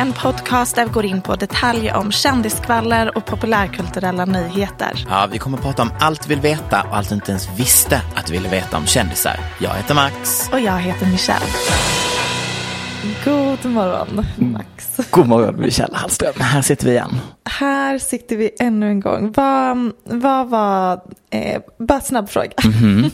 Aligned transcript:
en 0.00 0.12
podcast 0.12 0.74
där 0.74 0.84
vi 0.84 0.90
går 0.90 1.04
in 1.04 1.22
på 1.22 1.36
detaljer 1.36 1.96
om 1.96 2.12
kändiskvaller 2.12 3.16
och 3.16 3.24
populärkulturella 3.26 4.24
nyheter. 4.24 5.06
Ja, 5.08 5.28
vi 5.32 5.38
kommer 5.38 5.58
att 5.58 5.64
prata 5.64 5.82
om 5.82 5.90
allt 6.00 6.26
vi 6.26 6.28
vill 6.28 6.40
veta 6.40 6.82
och 6.82 6.96
allt 6.96 7.08
du 7.08 7.14
inte 7.14 7.30
ens 7.30 7.48
visste 7.58 8.02
att 8.16 8.26
du 8.26 8.32
ville 8.32 8.48
veta 8.48 8.76
om 8.76 8.86
kändisar. 8.86 9.36
Jag 9.58 9.70
heter 9.70 9.94
Max. 9.94 10.48
Och 10.52 10.60
jag 10.60 10.78
heter 10.78 11.06
Michelle. 11.06 11.46
God 13.24 13.72
morgon, 13.72 14.26
Max. 14.36 14.96
God 15.10 15.26
morgon, 15.26 15.60
Michelle 15.60 15.96
Hallström. 15.96 16.32
Här 16.36 16.62
sitter 16.62 16.86
vi 16.86 16.92
igen. 16.92 17.20
Här 17.44 17.98
sitter 17.98 18.36
vi 18.36 18.50
ännu 18.60 18.90
en 18.90 19.00
gång. 19.00 19.32
Vad, 19.36 19.92
vad 20.04 20.48
var, 20.48 21.00
eh, 21.30 21.62
bara 21.78 22.00
snabb 22.00 22.28
fråga. 22.28 22.52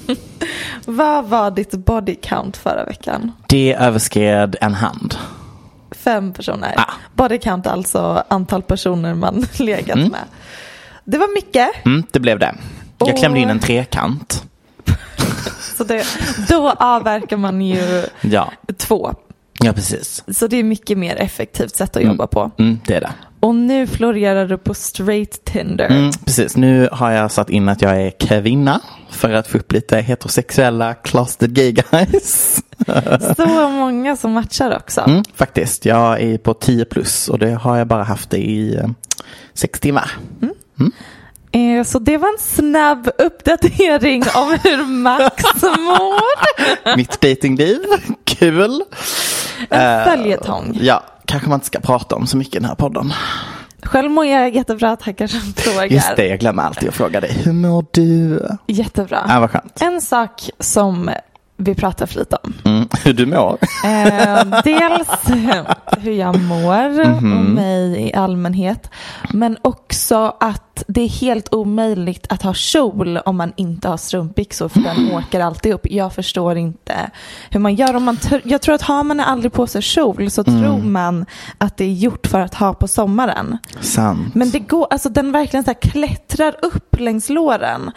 vad 0.85 1.25
var 1.25 1.51
ditt 1.51 1.71
body 1.71 2.15
count 2.15 2.57
förra 2.57 2.85
veckan? 2.85 3.33
Det 3.47 3.75
överskred 3.75 4.57
en 4.61 4.75
hand. 4.75 5.17
Fem 6.07 6.33
personer. 6.33 6.75
Ah. 6.77 6.93
Body 7.15 7.39
count 7.39 7.67
alltså 7.67 8.25
antal 8.29 8.63
personer 8.63 9.15
man 9.15 9.47
legat 9.59 9.99
med. 9.99 10.25
Det 11.05 11.19
var 11.19 11.35
mycket. 11.35 11.69
Mm, 11.87 12.03
det 12.13 12.21
blev 12.21 12.39
det. 12.39 12.55
Jag 12.99 13.09
Och- 13.09 13.19
klämde 13.19 13.41
in 13.41 13.51
en 13.51 13.59
trekant. 13.61 14.45
Så 15.77 15.85
det, 15.85 16.07
då 16.49 16.71
avverkar 16.71 17.37
man 17.37 17.61
ju 17.63 18.05
Ja, 18.21 18.53
två. 18.79 19.15
ja 19.61 19.73
precis. 19.73 20.25
Så 20.29 20.47
det 20.47 20.57
är 20.57 20.65
mycket 20.65 20.99
mer 20.99 21.17
effektivt 21.17 21.77
sätt 21.77 21.97
att 21.97 22.03
jobba 22.03 22.27
på. 22.27 22.51
Mm, 22.59 22.79
det 22.87 22.95
är 22.95 23.01
det. 23.01 23.11
Och 23.41 23.55
nu 23.55 23.87
florerar 23.87 24.47
du 24.47 24.59
på 24.59 24.75
straight 24.75 25.45
Tinder. 25.45 25.87
Mm, 25.91 26.11
precis, 26.25 26.57
nu 26.57 26.89
har 26.93 27.11
jag 27.11 27.31
satt 27.31 27.51
in 27.51 27.69
att 27.69 27.83
jag 27.83 28.03
är 28.03 28.11
kvinna 28.11 28.81
för 29.11 29.33
att 29.33 29.47
få 29.49 29.59
upp 29.59 29.73
lite 29.73 29.97
heterosexuella 30.01 30.95
closeted 30.95 31.55
gay 31.55 31.73
guys. 31.73 32.63
Så 33.37 33.47
många 33.69 34.17
som 34.17 34.33
matchar 34.33 34.77
också. 34.77 35.01
Mm, 35.01 35.23
faktiskt, 35.35 35.85
jag 35.85 36.21
är 36.23 36.39
på 36.39 36.55
10 36.55 36.85
plus 36.85 37.29
och 37.29 37.39
det 37.39 37.51
har 37.51 37.77
jag 37.77 37.87
bara 37.87 38.03
haft 38.05 38.31
det 38.31 38.37
i 38.39 38.77
eh, 38.77 38.87
sex 39.55 39.81
timmar. 39.81 40.11
Eh, 41.53 41.85
Så 41.85 41.99
det 41.99 42.17
var 42.19 42.29
en 42.29 42.39
snabb 42.39 43.09
uppdatering 43.19 44.23
om 44.35 44.59
hur 44.65 44.87
Max 44.87 45.45
mår. 45.63 46.97
Mitt 46.97 47.21
datingliv, 47.21 47.79
kul. 48.25 48.83
En 49.71 50.05
följetong. 50.05 50.79
Ja, 50.81 51.03
kanske 51.25 51.49
man 51.49 51.57
inte 51.57 51.67
ska 51.67 51.81
prata 51.81 52.17
om 52.17 52.27
så 52.27 52.37
mycket 52.37 52.55
i 52.55 52.59
den 52.59 52.69
här 52.69 52.75
podden. 52.75 53.13
Själv 53.83 54.11
mår 54.11 54.27
jag 54.27 54.55
jättebra, 54.55 54.97
tackar 54.97 55.27
som 55.27 55.41
frågar. 55.41 55.87
Just 55.87 56.17
det, 56.17 56.27
jag 56.27 56.39
glömmer 56.41 56.63
alltid 56.63 56.89
att 56.89 56.95
fråga 56.95 57.21
dig. 57.21 57.33
Hur 57.45 57.53
mår 57.53 57.85
du? 57.91 58.41
Jättebra. 58.67 59.27
Ja, 59.29 59.41
vad 59.41 59.51
skönt. 59.51 59.83
En 59.83 60.01
sak 60.01 60.51
som 60.61 61.11
vi 61.57 61.75
pratar 61.75 62.07
för 62.07 62.19
lite 62.19 62.37
om. 62.43 62.55
Mm, 62.65 62.89
hur 63.05 63.13
du 63.13 63.27
mår? 63.27 63.59
Eh, 63.85 64.63
dels 64.65 65.09
hur 65.99 66.13
jag 66.13 66.41
mår 66.41 67.01
och 67.01 67.23
mig 67.23 68.09
i 68.09 68.15
allmänhet. 68.15 68.91
Men 69.33 69.57
också 69.63 70.37
att 70.41 70.85
det 70.87 71.01
är 71.01 71.09
helt 71.09 71.55
omöjligt 71.55 72.27
att 72.29 72.43
ha 72.43 72.55
kjol 72.55 73.19
om 73.19 73.37
man 73.37 73.53
inte 73.57 73.89
har 73.89 73.97
strumpbyxor 73.97 74.69
för 74.69 74.81
den 74.81 75.13
åker 75.13 75.41
alltid 75.41 75.75
upp. 75.75 75.87
Jag 75.91 76.13
förstår 76.13 76.57
inte 76.57 77.11
hur 77.51 77.61
man 77.61 77.75
gör. 77.75 77.97
Om 77.97 78.05
man 78.05 78.19
jag 78.45 78.63
tror 78.63 78.75
att 78.75 78.83
har 78.83 79.05
man 79.05 79.21
aldrig 79.21 79.53
på 79.53 79.67
sig 79.67 79.83
kjol 79.83 80.31
så 80.31 80.45
tror 80.45 80.79
man 80.83 81.27
att 81.59 81.77
det 81.77 81.85
är 81.85 81.93
gjort 81.93 82.27
för 82.27 82.41
att 82.41 82.55
ha 82.55 82.75
på 82.75 82.89
sommaren. 82.89 83.59
Sant. 83.81 84.35
Men 84.35 84.51
det 84.51 84.59
går, 84.59 84.87
alltså 84.91 85.09
den 85.09 85.33
verkligen 85.33 85.65
så 85.65 85.71
här 85.71 85.91
klättrar 85.91 86.57
upp 86.63 87.01
längs 87.01 87.29
låren. 87.29 87.91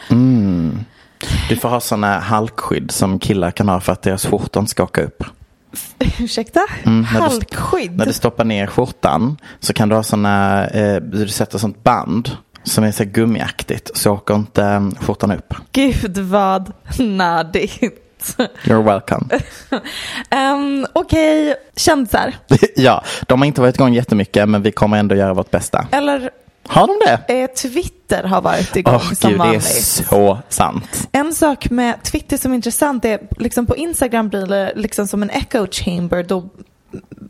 Du 1.50 1.56
får 1.56 1.70
ha 1.70 1.80
sådana 1.80 2.20
halkskydd 2.20 2.92
som 2.92 3.20
killar 3.20 3.52
kan 3.52 3.70
ha 3.70 3.80
för 3.80 3.94
att 3.94 4.02
deras 4.02 4.26
skjortor 4.26 4.62
inte 4.62 4.70
ska 4.70 4.84
åka 4.84 5.02
upp. 5.04 5.24
Ursäkta? 6.20 6.60
Mm, 6.86 7.02
när 7.02 7.20
du- 7.20 7.26
Halkskydd? 7.26 7.98
När 7.98 8.06
du 8.06 8.14
stoppar 8.14 8.44
ner 8.46 8.68
skjortan 8.68 9.38
så 9.60 9.74
kan 9.74 9.90
du 9.90 9.96
ha 9.96 10.04
sådana, 10.04 10.68
eh, 10.68 10.96
du 11.02 11.28
sätter 11.28 11.58
sånt 11.58 11.84
band 11.84 12.32
som 12.64 12.84
är 12.84 12.92
så 12.92 13.04
gummiaktigt 13.04 13.98
så 13.98 14.12
åker 14.14 14.36
inte 14.36 14.64
eh, 14.64 14.90
skjortan 15.02 15.32
upp. 15.32 15.54
Gud 15.72 16.18
vad 16.18 16.72
nördigt. 17.00 17.81
You're 18.64 18.84
welcome. 18.84 19.26
Um, 20.31 20.88
Okej, 20.94 21.56
kändisar. 21.76 22.34
ja, 22.76 23.04
de 23.28 23.40
har 23.42 23.46
inte 23.48 23.62
varit 23.62 23.76
igång 23.76 23.94
jättemycket 23.94 24.50
men 24.50 24.62
vi 24.62 24.72
kommer 24.72 24.98
ändå 24.98 25.16
göra 25.16 25.34
vårt 25.34 25.52
bästa. 25.52 25.88
Eller 25.92 26.30
Har 26.69 26.88
de 26.88 27.00
det? 27.06 27.34
eh, 27.41 27.47
Twitter 27.47 28.24
har 28.24 28.41
varit 28.41 28.75
igång 28.75 28.96
Åh 28.96 29.13
som 29.13 29.30
gud, 29.31 29.40
det 29.40 29.44
är 29.44 29.47
vanligt. 29.47 29.74
så 30.09 30.40
sant. 30.50 31.07
En 31.12 31.34
sak 31.34 31.69
med 31.69 32.03
Twitter 32.03 32.38
som 32.38 32.52
är 32.52 32.56
intressant 32.56 33.06
är 33.06 33.19
liksom 33.38 33.66
på 33.66 33.78
Instagram 33.78 34.30
blir 34.30 34.46
det 34.46 34.74
liksom 34.75 35.07
som 35.07 35.24
en 35.24 35.30
echo 35.30 35.68
chamber 35.72 36.24
då 36.24 36.50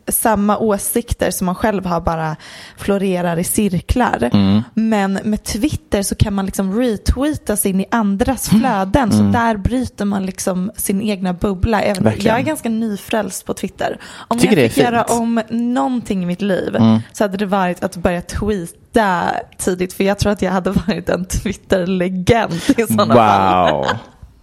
samma 0.08 0.58
åsikter 0.58 1.30
som 1.30 1.44
man 1.46 1.54
själv 1.54 1.86
har 1.86 2.00
bara 2.00 2.36
florerar 2.76 3.36
i 3.36 3.44
cirklar. 3.44 4.30
Mm. 4.32 4.62
Men 4.74 5.12
med 5.24 5.44
Twitter 5.44 6.02
så 6.02 6.14
kan 6.14 6.34
man 6.34 6.46
liksom 6.46 6.80
retweeta 6.80 7.56
sig 7.56 7.70
in 7.70 7.80
i 7.80 7.86
andras 7.90 8.52
Mm. 8.52 8.60
flöden. 8.60 9.12
Så 9.12 9.22
där 9.22 9.56
bryter 9.56 10.04
man 10.04 10.26
liksom 10.26 10.70
sin 10.76 11.02
egna 11.02 11.32
bubbla. 11.32 11.80
Även, 11.82 12.12
jag 12.18 12.38
är 12.38 12.42
ganska 12.42 12.68
nyfrälst 12.68 13.46
på 13.46 13.54
Twitter. 13.54 13.98
Om 14.28 14.38
Tycker 14.38 14.56
jag 14.56 14.72
fick 14.72 14.84
göra. 14.84 15.02
Mm. 15.04 15.20
om 15.22 15.42
någonting 15.50 16.22
i 16.22 16.26
mitt 16.26 16.42
liv 16.42 16.76
så 17.12 17.24
hade 17.24 17.36
det 17.36 17.46
varit 17.46 17.84
att 17.84 17.96
börja 17.96 18.22
tweeta 18.22 19.30
tidigt. 19.58 19.92
För 19.92 20.04
jag 20.04 20.18
tror 20.18 20.32
att 20.32 20.42
jag 20.42 20.52
hade 20.52 20.70
varit 20.70 21.08
en 21.08 21.24
Twitter-legend 21.24 22.52
i 22.76 22.86
sådana 22.86 23.14
fall. 23.14 23.86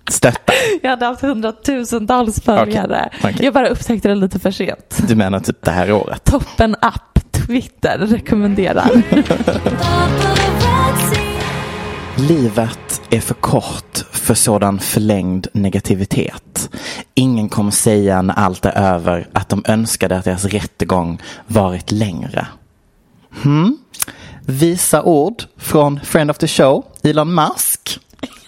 Stötta. 0.10 0.54
Jag 0.82 0.90
hade 0.90 1.06
haft 1.06 1.22
hundratusentals 1.22 2.42
följare. 2.42 3.10
Okej, 3.14 3.32
okej. 3.32 3.46
Jag 3.46 3.54
bara 3.54 3.68
upptäckte 3.68 4.08
det 4.08 4.16
lite 4.16 4.40
för 4.40 4.52
sent. 4.52 4.98
Du 5.08 5.16
menar 5.16 5.40
typ 5.40 5.62
det 5.62 5.72
här 5.72 5.92
året? 5.92 6.24
Toppen 6.24 6.76
app, 6.82 7.20
Twitter, 7.32 7.98
rekommenderar. 7.98 8.92
Livet 12.30 13.02
är 13.10 13.20
för 13.20 13.34
kort 13.34 14.04
för 14.12 14.34
sådan 14.34 14.80
förlängd 14.80 15.48
negativitet. 15.54 16.70
Ingen 17.14 17.50
kommer 17.50 17.72
säga 17.72 18.22
när 18.22 18.34
allt 18.34 18.66
är 18.66 18.78
över 18.78 19.28
att 19.34 19.50
de 19.50 19.64
önskade 19.68 20.18
att 20.18 20.26
deras 20.26 20.46
rättegång 20.46 21.22
varit 21.48 21.92
längre. 21.92 22.48
Hmm? 23.44 23.78
Visa 24.46 25.04
ord 25.04 25.44
från 25.58 26.00
Friend 26.04 26.32
of 26.32 26.38
the 26.38 26.48
Show, 26.48 26.86
Elon 27.04 27.36
Musk. 27.36 28.00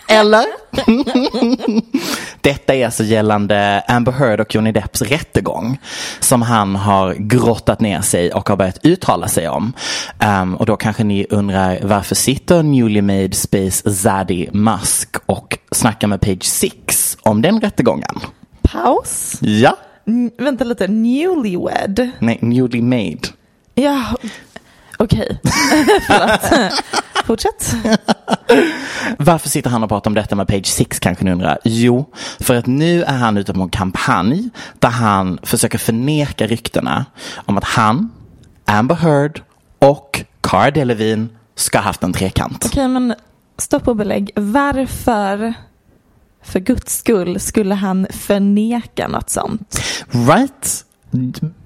Eller? 0.10 0.46
Detta 2.42 2.76
är 2.76 2.86
alltså 2.86 3.04
gällande 3.04 3.84
Amber 3.88 4.12
Heard 4.12 4.40
och 4.40 4.56
Johnny 4.56 4.72
Depps 4.72 5.02
rättegång 5.02 5.80
som 6.20 6.42
han 6.42 6.76
har 6.76 7.14
grottat 7.14 7.80
ner 7.80 8.02
sig 8.02 8.34
och 8.34 8.50
har 8.50 8.56
börjat 8.56 8.80
uttala 8.86 9.28
sig 9.28 9.50
om. 9.50 9.74
Ehm, 10.20 10.56
och 10.56 10.66
då 10.66 10.78
kanske 10.78 11.04
ni 11.04 11.26
undrar 11.30 11.80
varför 11.84 12.16
sitter 12.16 12.64
newly 12.64 13.02
made 13.02 13.32
space 13.34 13.94
zaddy 13.94 14.48
Musk 14.52 15.16
och 15.26 15.58
snackar 15.72 16.08
med 16.08 16.22
Page 16.22 16.44
Six 16.44 17.18
om 17.22 17.42
den 17.42 17.62
rättegången? 17.62 18.20
paus. 18.62 19.38
Ja. 19.42 19.78
N- 20.08 20.32
vänta 20.38 20.64
lite, 20.64 20.88
newlywed. 20.88 22.10
Nej, 22.20 22.38
newly 22.42 22.82
made. 22.82 23.20
Ja, 23.76 24.04
okej. 25.00 25.40
Förlåt. 26.08 26.72
Fortsätt. 27.26 27.76
Varför 29.18 29.50
sitter 29.50 29.70
han 29.70 29.84
och 29.84 29.90
pratar 29.90 30.10
om 30.10 30.16
detta 30.16 30.36
med 30.36 30.48
Page 30.48 30.66
Six 30.68 31.00
kanske 31.00 31.26
ni 31.26 31.32
undrar? 31.32 31.60
Jo, 31.64 32.06
för 32.40 32.56
att 32.56 32.66
nu 32.68 33.04
är 33.04 33.18
han 33.18 33.38
ute 33.38 33.54
på 33.54 33.62
en 33.62 33.70
kampanj 33.70 34.50
där 34.80 34.90
han 34.90 35.40
försöker 35.44 35.78
förneka 35.78 36.48
ryktena 36.48 37.06
om 37.46 37.58
att 37.58 37.64
han, 37.64 38.12
Amber 38.66 38.96
Heard 38.96 39.42
och 39.80 40.26
Cara 40.42 40.72
Delevingne 40.72 41.28
ska 41.56 41.78
ha 41.78 41.84
haft 41.84 42.04
en 42.04 42.14
trekant. 42.14 42.66
Okej, 42.66 42.88
men 42.88 43.16
stopp 43.58 43.88
och 43.88 43.96
belägg. 43.96 44.32
Varför, 44.36 45.54
för 46.44 46.60
guds 46.60 46.98
skull, 46.98 47.40
skulle 47.40 47.76
han 47.76 48.08
förneka 48.10 49.08
något 49.08 49.30
sånt? 49.30 49.82
Right? 50.12 50.86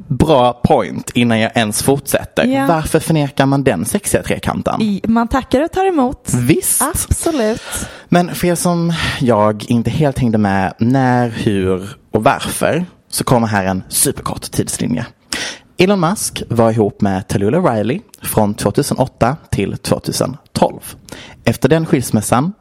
Bra 0.08 0.54
point 0.54 1.10
innan 1.14 1.40
jag 1.40 1.52
ens 1.58 1.84
fortsätter. 1.84 2.46
Ja. 2.46 2.66
Varför 2.68 3.00
förnekar 3.00 3.46
man 3.46 3.64
den 3.64 3.86
sexiga 3.86 4.24
trekanten? 4.24 4.82
I, 4.82 5.02
man 5.08 5.28
tackar 5.28 5.62
och 5.62 5.72
tar 5.72 5.86
emot. 5.86 6.32
Visst. 6.34 6.82
Absolut. 6.82 7.62
Men 8.10 8.36
för 8.36 8.48
er 8.48 8.56
som 8.56 8.94
jag 9.20 9.66
inte 9.68 9.90
helt 9.90 10.20
hängde 10.20 10.38
med 10.38 10.74
när, 10.80 11.30
hur 11.30 11.98
och 12.12 12.24
varför 12.24 12.86
så 13.10 13.24
kommer 13.24 13.48
här 13.48 13.66
en 13.66 13.84
superkort 13.90 14.42
tidslinje. 14.42 15.06
Elon 15.78 16.00
Musk 16.00 16.44
var 16.50 16.72
ihop 16.72 17.02
med 17.02 17.28
Tallulah 17.28 17.74
Riley 17.74 18.00
från 18.22 18.54
2008 18.54 19.38
till 19.52 19.78
2012. 19.78 20.80
Efter 21.44 21.70
den 21.70 21.86
skilsmässan 21.86 22.54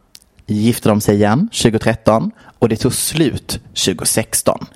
gifte 0.46 0.88
de 0.88 1.00
sig 1.00 1.14
igen 1.14 1.48
2013 1.62 2.30
och 2.58 2.68
det 2.68 2.76
tog 2.76 2.92
slut 2.92 3.60
2016. 3.86 4.66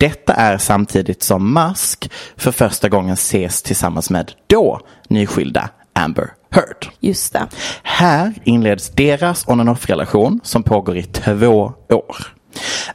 Detta 0.00 0.34
är 0.34 0.58
samtidigt 0.58 1.22
som 1.22 1.54
Musk 1.54 2.10
för 2.36 2.52
första 2.52 2.88
gången 2.88 3.12
ses 3.14 3.62
tillsammans 3.62 4.10
med 4.10 4.32
då 4.46 4.80
nyskilda 5.08 5.68
Amber 5.92 6.30
Heard. 6.50 6.86
Just 7.00 7.32
det. 7.32 7.46
Här 7.82 8.32
inleds 8.44 8.90
deras 8.90 9.48
on 9.48 9.60
and 9.60 9.68
off-relation 9.70 10.40
som 10.42 10.62
pågår 10.62 10.96
i 10.96 11.02
två 11.02 11.72
år. 11.88 12.16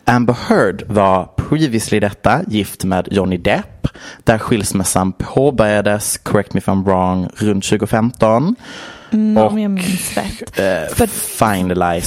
Amber 0.05 0.35
Heard 0.49 0.83
var 0.87 1.25
previously 1.25 1.99
detta 1.99 2.41
gift 2.47 2.83
med 2.83 3.07
Johnny 3.11 3.37
Depp 3.37 3.87
där 4.23 4.37
skilsmässan 4.37 5.11
påbörjades, 5.13 6.17
correct 6.17 6.53
me 6.53 6.57
if 6.57 6.67
I'm 6.67 6.83
wrong, 6.85 7.29
runt 7.35 7.63
2015. 7.65 8.55
Mm, 9.11 9.37
Och, 9.37 9.51
om 9.51 9.59
jag 9.59 9.71
minns 9.71 10.17
rätt. 10.17 10.59
Eh, 10.59 10.95
För- 10.95 11.07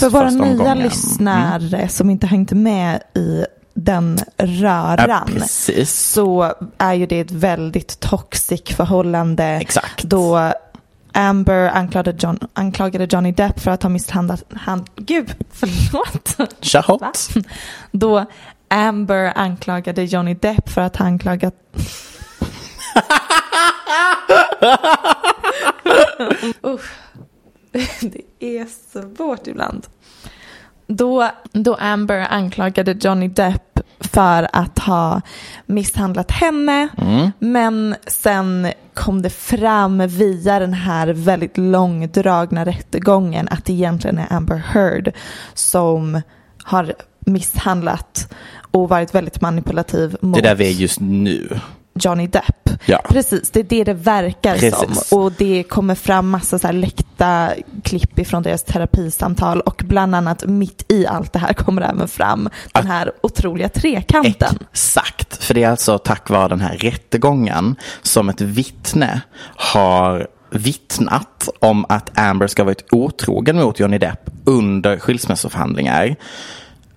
För 0.00 0.10
våra 0.10 0.30
nya 0.30 0.74
lyssnare 0.74 1.88
som 1.88 2.10
inte 2.10 2.26
hängt 2.26 2.52
med 2.52 3.02
i 3.14 3.44
den 3.78 4.18
Ja, 4.36 4.44
röran 4.46 5.26
precis. 5.26 5.94
så 6.12 6.54
är 6.78 6.94
ju 6.94 7.06
det 7.06 7.20
ett 7.20 7.30
väldigt 7.30 8.00
toxic 8.00 8.62
förhållande. 8.76 9.44
Exakt. 9.44 10.02
Då 10.04 10.52
Amber 11.12 11.68
anklagade, 11.68 12.18
John, 12.20 12.38
anklagade 12.52 13.06
Johnny 13.10 13.32
Depp 13.32 13.60
för 13.60 13.70
att 13.70 13.82
ha 13.82 13.90
misshandlat 13.90 14.44
han, 14.54 14.84
Gud, 14.96 15.34
förlåt. 15.52 16.36
Hårt. 16.86 17.18
Då 17.90 18.24
Amber 18.68 19.32
anklagade 19.36 20.02
Johnny 20.04 20.34
Depp 20.34 20.68
för 20.68 20.80
att 20.80 20.96
ha 20.96 21.06
anklagat 21.06 21.54
Usch. 26.66 26.90
Det 28.00 28.22
är 28.58 28.66
svårt 29.16 29.46
ibland. 29.46 29.86
Då, 30.88 31.30
då 31.52 31.74
Amber 31.74 32.26
anklagade 32.30 32.96
Johnny 33.00 33.28
Depp 33.28 33.80
för 34.00 34.48
att 34.52 34.78
ha 34.78 35.20
misshandlat 35.66 36.30
henne. 36.30 36.88
Men 37.38 37.96
sen 38.06 38.68
kom 38.94 39.22
det 39.22 39.30
fram 39.30 40.06
via 40.06 40.58
den 40.58 40.72
här 40.72 41.08
väldigt 41.08 41.58
långdragna 41.58 42.64
rättegången 42.64 43.48
att 43.50 43.64
det 43.64 43.72
egentligen 43.72 44.18
är 44.18 44.32
Amber 44.32 44.56
Heard 44.56 45.12
som 45.54 46.22
har 46.64 46.94
misshandlat 47.20 48.34
och 48.70 48.88
varit 48.88 49.14
väldigt 49.14 49.40
manipulativ 49.40 50.16
mot 50.20 50.34
Det 50.34 50.40
är 50.40 50.42
där 50.42 50.54
vi 50.54 50.68
är 50.68 50.72
just 50.72 51.00
nu. 51.00 51.60
Johnny 51.98 52.26
Depp. 52.26 52.70
Ja. 52.86 53.02
Precis, 53.08 53.50
det 53.50 53.60
är 53.60 53.64
det 53.64 53.84
det 53.84 53.94
verkar 53.94 54.58
Precis. 54.58 55.08
som. 55.08 55.18
Och 55.18 55.32
det 55.32 55.62
kommer 55.62 55.94
fram 55.94 56.30
massa 56.30 56.58
så 56.58 56.66
här 56.66 56.74
läckta 56.74 57.50
klipp 57.84 58.18
ifrån 58.18 58.42
deras 58.42 58.62
terapisamtal 58.62 59.60
och 59.60 59.82
bland 59.86 60.14
annat 60.14 60.44
mitt 60.46 60.92
i 60.92 61.06
allt 61.06 61.32
det 61.32 61.38
här 61.38 61.52
kommer 61.52 61.82
även 61.82 62.08
fram 62.08 62.48
den 62.72 62.86
här 62.86 63.12
otroliga 63.22 63.68
trekanten. 63.68 64.58
Exakt, 64.72 65.44
för 65.44 65.54
det 65.54 65.62
är 65.62 65.70
alltså 65.70 65.98
tack 65.98 66.30
vare 66.30 66.48
den 66.48 66.60
här 66.60 66.76
rättegången 66.76 67.76
som 68.02 68.28
ett 68.28 68.40
vittne 68.40 69.20
har 69.56 70.28
vittnat 70.50 71.48
om 71.58 71.86
att 71.88 72.18
Amber 72.18 72.46
ska 72.46 72.62
ha 72.62 72.64
varit 72.64 72.92
otrogen 72.92 73.56
mot 73.56 73.80
Johnny 73.80 73.98
Depp 73.98 74.30
under 74.44 74.98
skilsmässoförhandlingar 74.98 76.16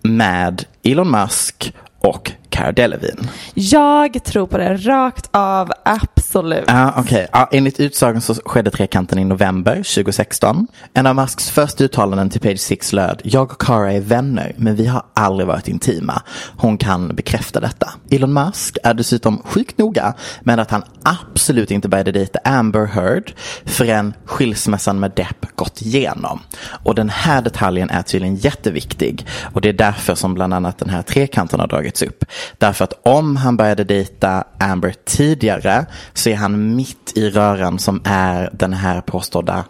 med 0.02 0.66
Elon 0.84 1.12
Musk 1.12 1.74
och 2.00 2.32
Cara 2.52 2.72
Delevingne. 2.72 3.30
Jag 3.54 4.24
tror 4.24 4.48
på 4.48 4.58
det 4.58 4.76
rakt 4.76 5.30
av, 5.32 5.72
absolut. 5.86 6.64
Ja, 6.68 6.94
okej. 6.98 7.28
Ja, 7.32 7.50
enligt 7.52 7.80
utsagan 7.80 8.22
så 8.22 8.36
skedde 8.46 8.72
trekanten 8.72 9.20
i 9.20 9.26
november 9.26 9.76
2016. 9.76 10.68
En 10.94 11.08
av 11.08 11.16
Musks 11.16 11.50
första 11.50 11.84
uttalanden 11.84 12.30
till 12.30 12.42
Page 12.42 12.60
Six 12.60 12.94
löd 12.94 13.22
Jag 13.24 13.52
och 13.52 13.62
Cara 13.62 13.94
är 13.94 14.00
vänner, 14.00 14.54
men 14.58 14.76
vi 14.76 14.88
har 14.88 15.04
aldrig 15.14 15.48
varit 15.48 15.68
intima. 15.68 16.22
Hon 16.58 16.78
kan 16.78 17.16
bekräfta 17.16 17.60
detta. 17.60 17.94
Elon 18.10 18.34
Musk 18.34 18.78
är 18.84 18.94
dessutom 18.94 19.42
sjukt 19.44 19.78
noga 19.78 20.14
med 20.42 20.60
att 20.60 20.72
han 20.72 20.84
absolut 21.04 21.72
inte 21.72 21.90
började 21.90 22.12
dejta 22.12 22.40
Amber 22.44 22.86
Heard 22.86 23.34
förrän 23.66 24.14
skilsmässan 24.26 25.00
med 25.00 25.12
Depp 25.16 25.46
gått 25.56 25.82
igenom. 25.82 26.40
Och 26.84 26.96
den 26.96 27.10
här 27.10 27.42
detaljen 27.42 27.90
är 27.90 28.02
tydligen 28.02 28.36
jätteviktig 28.36 29.26
och 29.54 29.62
det 29.62 29.70
är 29.70 29.74
därför 29.74 30.16
som 30.16 30.34
bland 30.34 30.54
annat 30.54 30.78
den 30.78 30.90
här 30.90 31.02
trekanten 31.02 31.60
har 31.60 31.68
dragits 31.68 32.02
upp. 32.02 32.26
Därför 32.58 32.84
att 32.84 32.94
om 33.04 33.36
han 33.36 33.58
började 33.58 33.84
dejta 33.84 34.44
Amber 34.60 34.94
tidigare 35.06 35.86
så 36.14 36.30
är 36.30 36.36
han 36.36 36.76
mitt 36.76 37.12
i 37.16 37.30
röran 37.30 37.80
som 37.80 38.02
är 38.06 38.50
den 38.54 38.74
här 38.74 39.02
påstådda 39.02 39.64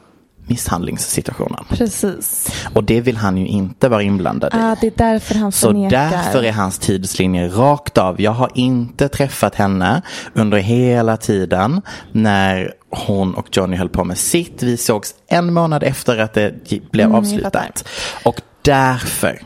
misshandlingssituationen. 0.48 1.66
Precis. 1.70 2.52
Och 2.74 2.84
det 2.84 3.02
vill 3.02 3.18
han 3.18 3.38
ju 3.38 3.48
inte 3.48 3.90
vara 3.90 4.04
inblandad 4.04 4.54
i. 4.54 4.58
Ah, 4.58 4.76
det 4.82 4.88
är 4.88 4.94
därför 4.98 5.36
han 5.36 5.52
Så 5.52 5.68
förnekar. 5.68 6.12
därför 6.12 6.44
är 6.44 6.52
hans 6.52 6.80
tidslinje 6.80 7.48
rakt 7.48 7.98
av. 7.98 8.22
Jag 8.22 8.32
har 8.32 8.52
inte 8.56 9.08
träffat 9.10 9.56
henne 9.56 10.02
under 10.34 10.58
hela 10.58 11.18
tiden 11.18 11.82
när 12.12 12.74
hon 12.90 13.34
och 13.34 13.48
Johnny 13.52 13.78
höll 13.78 13.90
på 13.90 14.04
med 14.04 14.18
sitt. 14.18 14.64
Vi 14.64 14.78
sågs 14.78 15.16
en 15.28 15.54
månad 15.54 15.84
efter 15.84 16.18
att 16.18 16.34
det 16.34 16.66
blev 16.92 17.06
Mm, 17.06 17.16
jag 17.16 17.18
avslutat. 17.20 17.88
Och 18.26 18.42
därför 18.62 19.42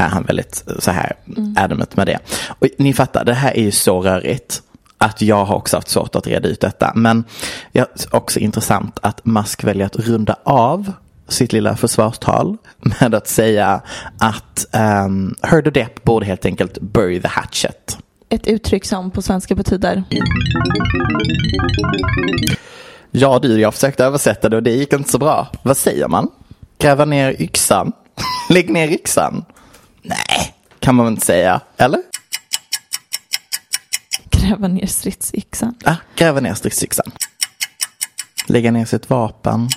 är 0.00 0.08
han 0.08 0.22
väldigt 0.22 0.64
eh, 0.68 0.78
så 0.78 0.90
här 0.90 1.16
Mm. 1.36 1.54
adamant 1.58 1.96
med 1.96 2.06
det. 2.06 2.18
Och 2.58 2.66
ni 2.78 2.94
fattar, 2.94 3.24
det 3.24 3.34
här 3.34 3.56
är 3.56 3.62
ju 3.62 3.70
så 3.70 4.00
rörigt 4.00 4.62
att 4.98 5.22
jag 5.22 5.44
har 5.44 5.56
också 5.56 5.76
haft 5.76 5.88
svårt 5.88 6.14
att 6.16 6.26
reda 6.26 6.48
ut 6.48 6.60
detta. 6.60 6.92
Men 6.94 7.24
ja, 7.72 7.86
också 8.10 8.38
intressant 8.38 8.98
att 9.02 9.24
Musk 9.24 9.64
väljer 9.64 9.86
att 9.86 9.96
runda 9.96 10.36
av 10.44 10.92
sitt 11.28 11.52
lilla 11.52 11.76
försvarstal 11.76 12.56
med 13.00 13.14
att 13.14 13.28
säga 13.28 13.80
att 14.18 14.66
um, 15.06 15.34
Heard 15.42 15.66
och 15.66 15.72
Depp 15.72 16.04
borde 16.04 16.26
helt 16.26 16.44
enkelt 16.44 16.80
bury 16.80 17.20
the 17.20 17.28
hatchet. 17.28 17.98
Ett 18.28 18.46
uttryck 18.46 18.84
som 18.84 19.10
på 19.10 19.22
svenska 19.22 19.54
betyder 19.54 20.04
Ja 23.10 23.38
du, 23.42 23.60
jag 23.60 23.74
försökte 23.74 24.04
översätta 24.04 24.48
det 24.48 24.56
och 24.56 24.62
det 24.62 24.70
gick 24.70 24.92
inte 24.92 25.10
så 25.10 25.18
bra. 25.18 25.48
Vad 25.62 25.76
säger 25.76 26.08
man? 26.08 26.28
Gräva 26.78 27.04
ner 27.04 27.42
yxan? 27.42 27.92
Lägg 28.50 28.70
ner 28.70 28.88
yxan? 28.88 29.44
Nej, 30.02 30.54
kan 30.78 30.94
man 30.94 31.06
väl 31.06 31.12
inte 31.12 31.26
säga, 31.26 31.60
eller? 31.76 32.00
gräva 34.30 34.68
ner 34.68 34.86
stridsyxan. 34.86 35.74
Ah, 35.84 35.96
gräva 36.16 36.40
ner 36.40 36.54
stridsyxan. 36.54 37.10
Lägga 38.46 38.70
ner 38.70 38.84
sitt 38.84 39.10
vapen. 39.10 39.68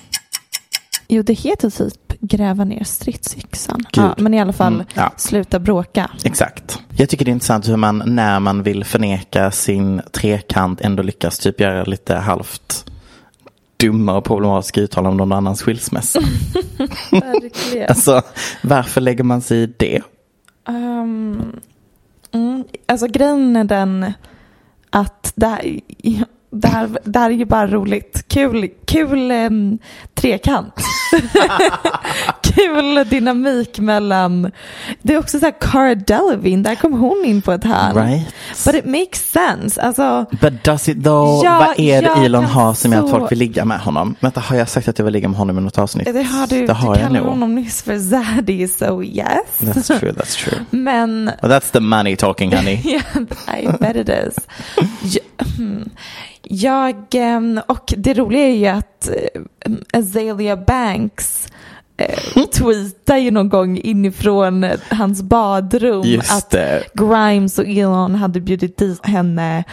Jo, 1.08 1.22
det 1.24 1.34
heter 1.34 1.70
typ 1.70 2.20
gräva 2.20 2.64
ner 2.64 2.84
stridsyxan. 2.84 3.82
Ja, 3.94 4.16
men 4.18 4.34
i 4.34 4.42
alla 4.42 4.54
fall, 4.54 4.74
Mm, 4.74 4.86
ja. 4.94 5.14
sluta 5.18 5.60
bråka. 5.60 6.12
Exakt. 6.24 6.80
Jag 6.98 7.10
tycker 7.10 7.26
det 7.26 7.32
är 7.32 7.34
intressant 7.34 7.68
hur 7.70 7.78
man 7.78 8.04
när 8.06 8.40
man 8.40 8.64
vill 8.64 8.84
förneka 8.84 9.52
sin 9.52 10.02
trekant 10.12 10.82
ändå 10.82 11.04
lyckas 11.04 11.40
typ 11.40 11.60
göra 11.60 11.84
lite 11.84 12.16
halvt 12.16 12.86
dumma 13.84 14.18
och 14.18 14.24
problematiska 14.24 14.82
uttalanden 14.82 15.22
om 15.22 15.30
någon 15.30 15.38
annans 15.38 15.62
skilsmässa. 15.62 16.20
Verkligen. 17.12 17.90
alltså, 17.90 18.22
varför 18.62 19.02
lägger 19.02 19.24
man 19.24 19.42
sig 19.42 19.58
i 19.58 19.66
det? 19.78 20.02
Um, 20.68 21.60
mm, 22.32 22.64
alltså 22.86 23.08
grejen 23.08 23.56
är 23.56 23.64
den 23.64 24.14
att 24.90 25.34
det 25.36 25.48
här, 25.48 25.80
det 26.50 26.68
här, 26.68 26.98
det 27.04 27.20
här 27.20 27.30
är 27.30 27.34
ju 27.34 27.46
bara 27.46 27.68
roligt. 27.68 28.26
Kul, 28.28 28.70
kul 28.86 29.32
em, 29.32 29.78
trekant. 30.14 30.74
kul 32.56 33.06
dynamik 33.10 33.80
mellan, 33.80 34.52
det 35.02 35.14
är 35.14 35.18
också 35.18 35.40
så 35.40 35.46
här 35.46 35.54
Cara 35.60 35.96
Delevingne, 35.96 36.70
där 36.70 36.76
kom 36.76 36.94
hon 36.94 37.26
in 37.26 37.42
på 37.42 37.52
ett 37.52 37.64
hörn. 37.64 37.96
Right. 37.96 38.34
But 38.66 38.76
it 38.76 38.86
makes 38.86 39.32
sense. 39.32 39.82
Alltså, 39.82 40.26
But 40.42 40.64
does 40.64 40.90
it 40.90 41.04
though? 41.04 41.46
Ja, 41.46 41.60
Vad 41.68 41.80
är 41.80 42.02
det 42.02 42.26
Elon 42.26 42.46
har 42.46 42.74
som 42.74 42.92
gör 42.92 43.00
att 43.00 43.10
så- 43.10 43.20
folk 43.20 43.32
vill 43.32 43.40
ligga 43.40 43.66
med 43.66 43.80
honom? 43.80 44.16
Vänta, 44.20 44.40
har 44.40 44.56
jag 44.56 44.70
sagt 44.70 44.88
att 44.88 44.98
jag 45.00 45.06
vill 45.06 45.14
ligga 45.14 45.28
med 45.28 45.38
honom 45.38 45.58
i 45.58 45.62
något 45.62 45.78
avsnitt? 45.78 46.06
det 46.14 46.24
har 46.24 46.48
du, 46.48 46.68
Det 46.68 46.74
har 46.74 46.96
du 46.96 47.02
kallade 47.02 47.26
honom 47.26 47.56
nyss 47.56 47.82
för 47.82 48.00
Zaddy, 48.00 48.68
so 48.68 49.04
yes. 49.04 49.28
That's 49.60 50.00
true, 50.00 50.12
that's 50.12 50.44
true. 50.44 50.60
Men 50.70 51.26
Well, 51.42 51.52
that's 51.52 51.72
the 51.72 51.80
money 51.80 52.16
talking 52.16 52.54
honey. 52.56 52.80
Yeah, 52.94 53.04
I 53.64 53.78
bet 53.80 53.96
it 53.96 54.10
is. 54.10 54.36
Jag, 55.02 55.48
hmm. 55.58 55.90
jag, 56.44 56.96
ehm, 57.14 57.62
och 57.68 57.94
det 57.98 58.14
roliga 58.14 58.48
är 58.48 58.56
ju 58.56 58.68
att 58.68 59.10
eh, 59.10 59.72
Azalea 60.00 60.58
Banks 60.58 61.48
eh, 61.98 62.44
tweetar 62.46 63.18
ju 63.18 63.32
någon 63.32 63.50
gång 63.50 63.78
inifrån 63.78 64.66
hans 64.90 65.22
badrum 65.22 66.02
Just 66.04 66.32
att 66.34 66.50
det. 66.50 66.84
Grimes 66.94 67.60
och 67.60 67.66
Elon 67.68 68.16
hade 68.16 68.42
bjudit 68.42 68.78
dit 68.78 69.06
henne 69.06 69.64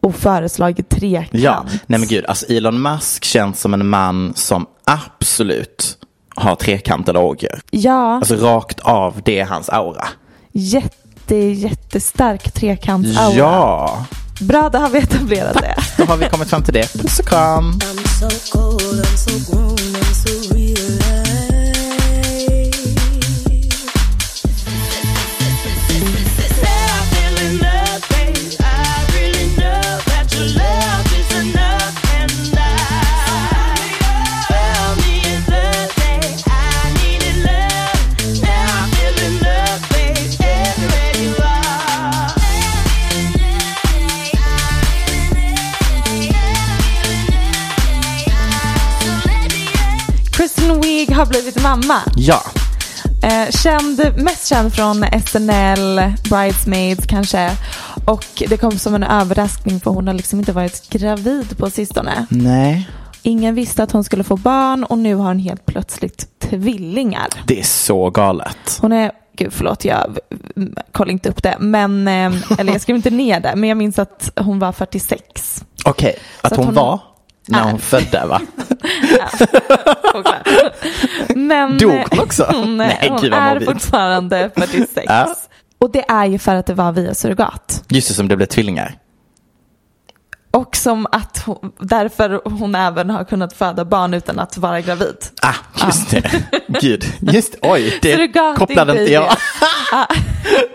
och 0.00 0.14
föreslagit 0.14 0.88
trekant. 0.88 1.28
Ja, 1.32 1.64
nej 1.86 1.98
men 2.00 2.08
gud, 2.08 2.24
alltså 2.26 2.46
Elon 2.46 2.82
Musk 2.82 3.24
känns 3.24 3.60
som 3.60 3.74
en 3.74 3.88
man 3.88 4.32
som 4.36 4.66
absolut 4.84 5.98
har 6.36 6.54
trekantade 6.54 7.18
orgier. 7.18 7.60
Ja, 7.70 8.16
Alltså 8.16 8.34
rakt 8.36 8.80
av, 8.80 9.20
det 9.24 9.38
är 9.40 9.44
hans 9.44 9.68
aura. 9.68 10.08
jätte, 10.52 11.36
jättestark 11.36 12.52
trekantsaura. 12.52 13.34
Ja, 13.36 14.04
Bra, 14.40 14.68
då 14.68 14.78
har 14.78 14.88
vi 14.88 14.98
etablerat 14.98 15.54
det. 15.62 15.74
då 15.96 16.04
har 16.04 16.16
vi 16.16 16.26
kommit 16.28 16.48
fram 16.48 16.62
till 16.62 16.74
det. 16.74 16.92
Puss 16.92 17.18
och 17.18 17.26
kram. 17.26 17.72
Har 51.18 51.26
blivit 51.26 51.62
mamma. 51.62 52.00
Ja, 52.16 52.40
Eh, 53.22 53.50
känd, 53.50 54.00
mest 54.16 54.46
känd 54.46 54.74
från 54.74 55.04
SNL, 55.26 56.00
Bridesmaids 56.30 57.06
kanske. 57.06 57.50
Och 58.06 58.24
det 58.48 58.56
kom 58.56 58.78
som 58.78 58.94
en 58.94 59.02
överraskning 59.02 59.80
för 59.80 59.90
hon 59.90 60.06
har 60.06 60.14
liksom 60.14 60.38
inte 60.38 60.52
varit 60.52 60.90
gravid 60.90 61.58
på 61.58 61.70
sistone. 61.70 62.26
nej, 62.30 62.88
Ingen 63.22 63.54
visste 63.54 63.82
att 63.82 63.92
hon 63.92 64.04
skulle 64.04 64.24
få 64.24 64.36
barn 64.36 64.84
och 64.84 64.98
nu 64.98 65.14
har 65.14 65.24
hon 65.26 65.38
helt 65.38 65.66
plötsligt 65.66 66.26
tvillingar. 66.40 67.26
det 67.46 67.60
är 67.60 67.64
så 67.64 68.10
galet. 68.10 68.78
Hon 68.80 68.92
är, 68.92 69.12
gud 69.36 69.52
förlåt 69.52 69.84
jag 69.84 70.18
kollar 70.92 71.12
inte 71.12 71.28
upp 71.28 71.42
det, 71.42 71.56
men, 71.58 72.08
eh, 72.08 72.32
eller 72.58 72.72
jag 72.72 72.80
skrev 72.80 72.96
inte 72.96 73.10
ner 73.10 73.40
det, 73.40 73.52
men 73.56 73.68
jag 73.68 73.78
minns 73.78 73.98
att 73.98 74.30
hon 74.40 74.58
var 74.58 74.72
46. 74.72 75.64
Okej, 75.84 76.18
att 76.40 76.52
att 76.52 76.56
hon 76.58 76.66
hon- 76.66 76.74
var 76.74 77.00
när 77.48 77.60
är. 77.60 77.64
hon 77.70 77.78
födde 77.78 78.26
va? 78.26 78.40
Men 81.34 81.78
Dog 81.78 81.90
hon 82.10 82.20
också? 82.20 82.44
hon, 82.52 82.76
Nej, 82.76 83.06
hon 83.10 83.20
gud 83.20 83.32
är 83.34 83.60
fortfarande 83.60 84.50
46. 84.56 84.88
Ja. 85.08 85.34
Och 85.78 85.92
det 85.92 86.04
är 86.08 86.24
ju 86.24 86.38
för 86.38 86.54
att 86.54 86.66
det 86.66 86.74
var 86.74 86.92
via 86.92 87.14
surrogat. 87.14 87.84
Just 87.88 88.08
det, 88.08 88.14
som 88.14 88.28
det 88.28 88.36
blev 88.36 88.46
tvillingar. 88.46 88.94
Och 90.50 90.76
som 90.76 91.06
att 91.12 91.42
hon, 91.46 91.72
därför 91.80 92.40
hon 92.44 92.74
även 92.74 93.10
har 93.10 93.24
kunnat 93.24 93.52
föda 93.52 93.84
barn 93.84 94.14
utan 94.14 94.38
att 94.38 94.58
vara 94.58 94.80
gravid. 94.80 95.16
Ah, 95.42 95.54
just 95.86 96.10
det. 96.10 96.30
Gud, 96.80 97.04
just 97.20 97.54
oj, 97.62 97.98
det 98.02 98.14
Surrogat 98.16 98.56
kopplade 98.58 99.00
inte 99.00 99.12
jag. 99.12 99.24
det. 99.24 99.36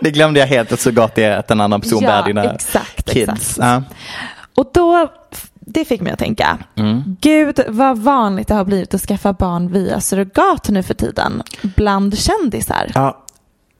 det 0.00 0.10
glömde 0.10 0.40
jag 0.40 0.46
helt 0.46 0.72
att 0.72 0.80
surrogat 0.80 1.18
är 1.18 1.30
att 1.30 1.50
en 1.50 1.60
annan 1.60 1.80
person 1.80 2.02
Ja, 2.02 2.08
bär 2.08 2.22
dina 2.22 2.44
exakt, 2.54 3.10
kids. 3.10 3.28
exakt. 3.32 3.58
Ja. 3.58 3.82
Och 4.54 4.70
då, 4.74 5.08
det 5.66 5.84
fick 5.84 6.00
mig 6.00 6.12
att 6.12 6.18
tänka, 6.18 6.58
Mm. 6.76 7.16
gud 7.20 7.60
vad 7.68 7.98
vanligt 7.98 8.48
det 8.48 8.54
har 8.54 8.64
blivit 8.64 8.94
att 8.94 9.00
skaffa 9.00 9.32
barn 9.32 9.72
via 9.72 10.00
surrogat 10.00 10.68
nu 10.68 10.82
för 10.82 10.94
tiden 10.94 11.42
bland 11.76 12.18
kändisar. 12.18 12.90
Ja, 12.94 13.24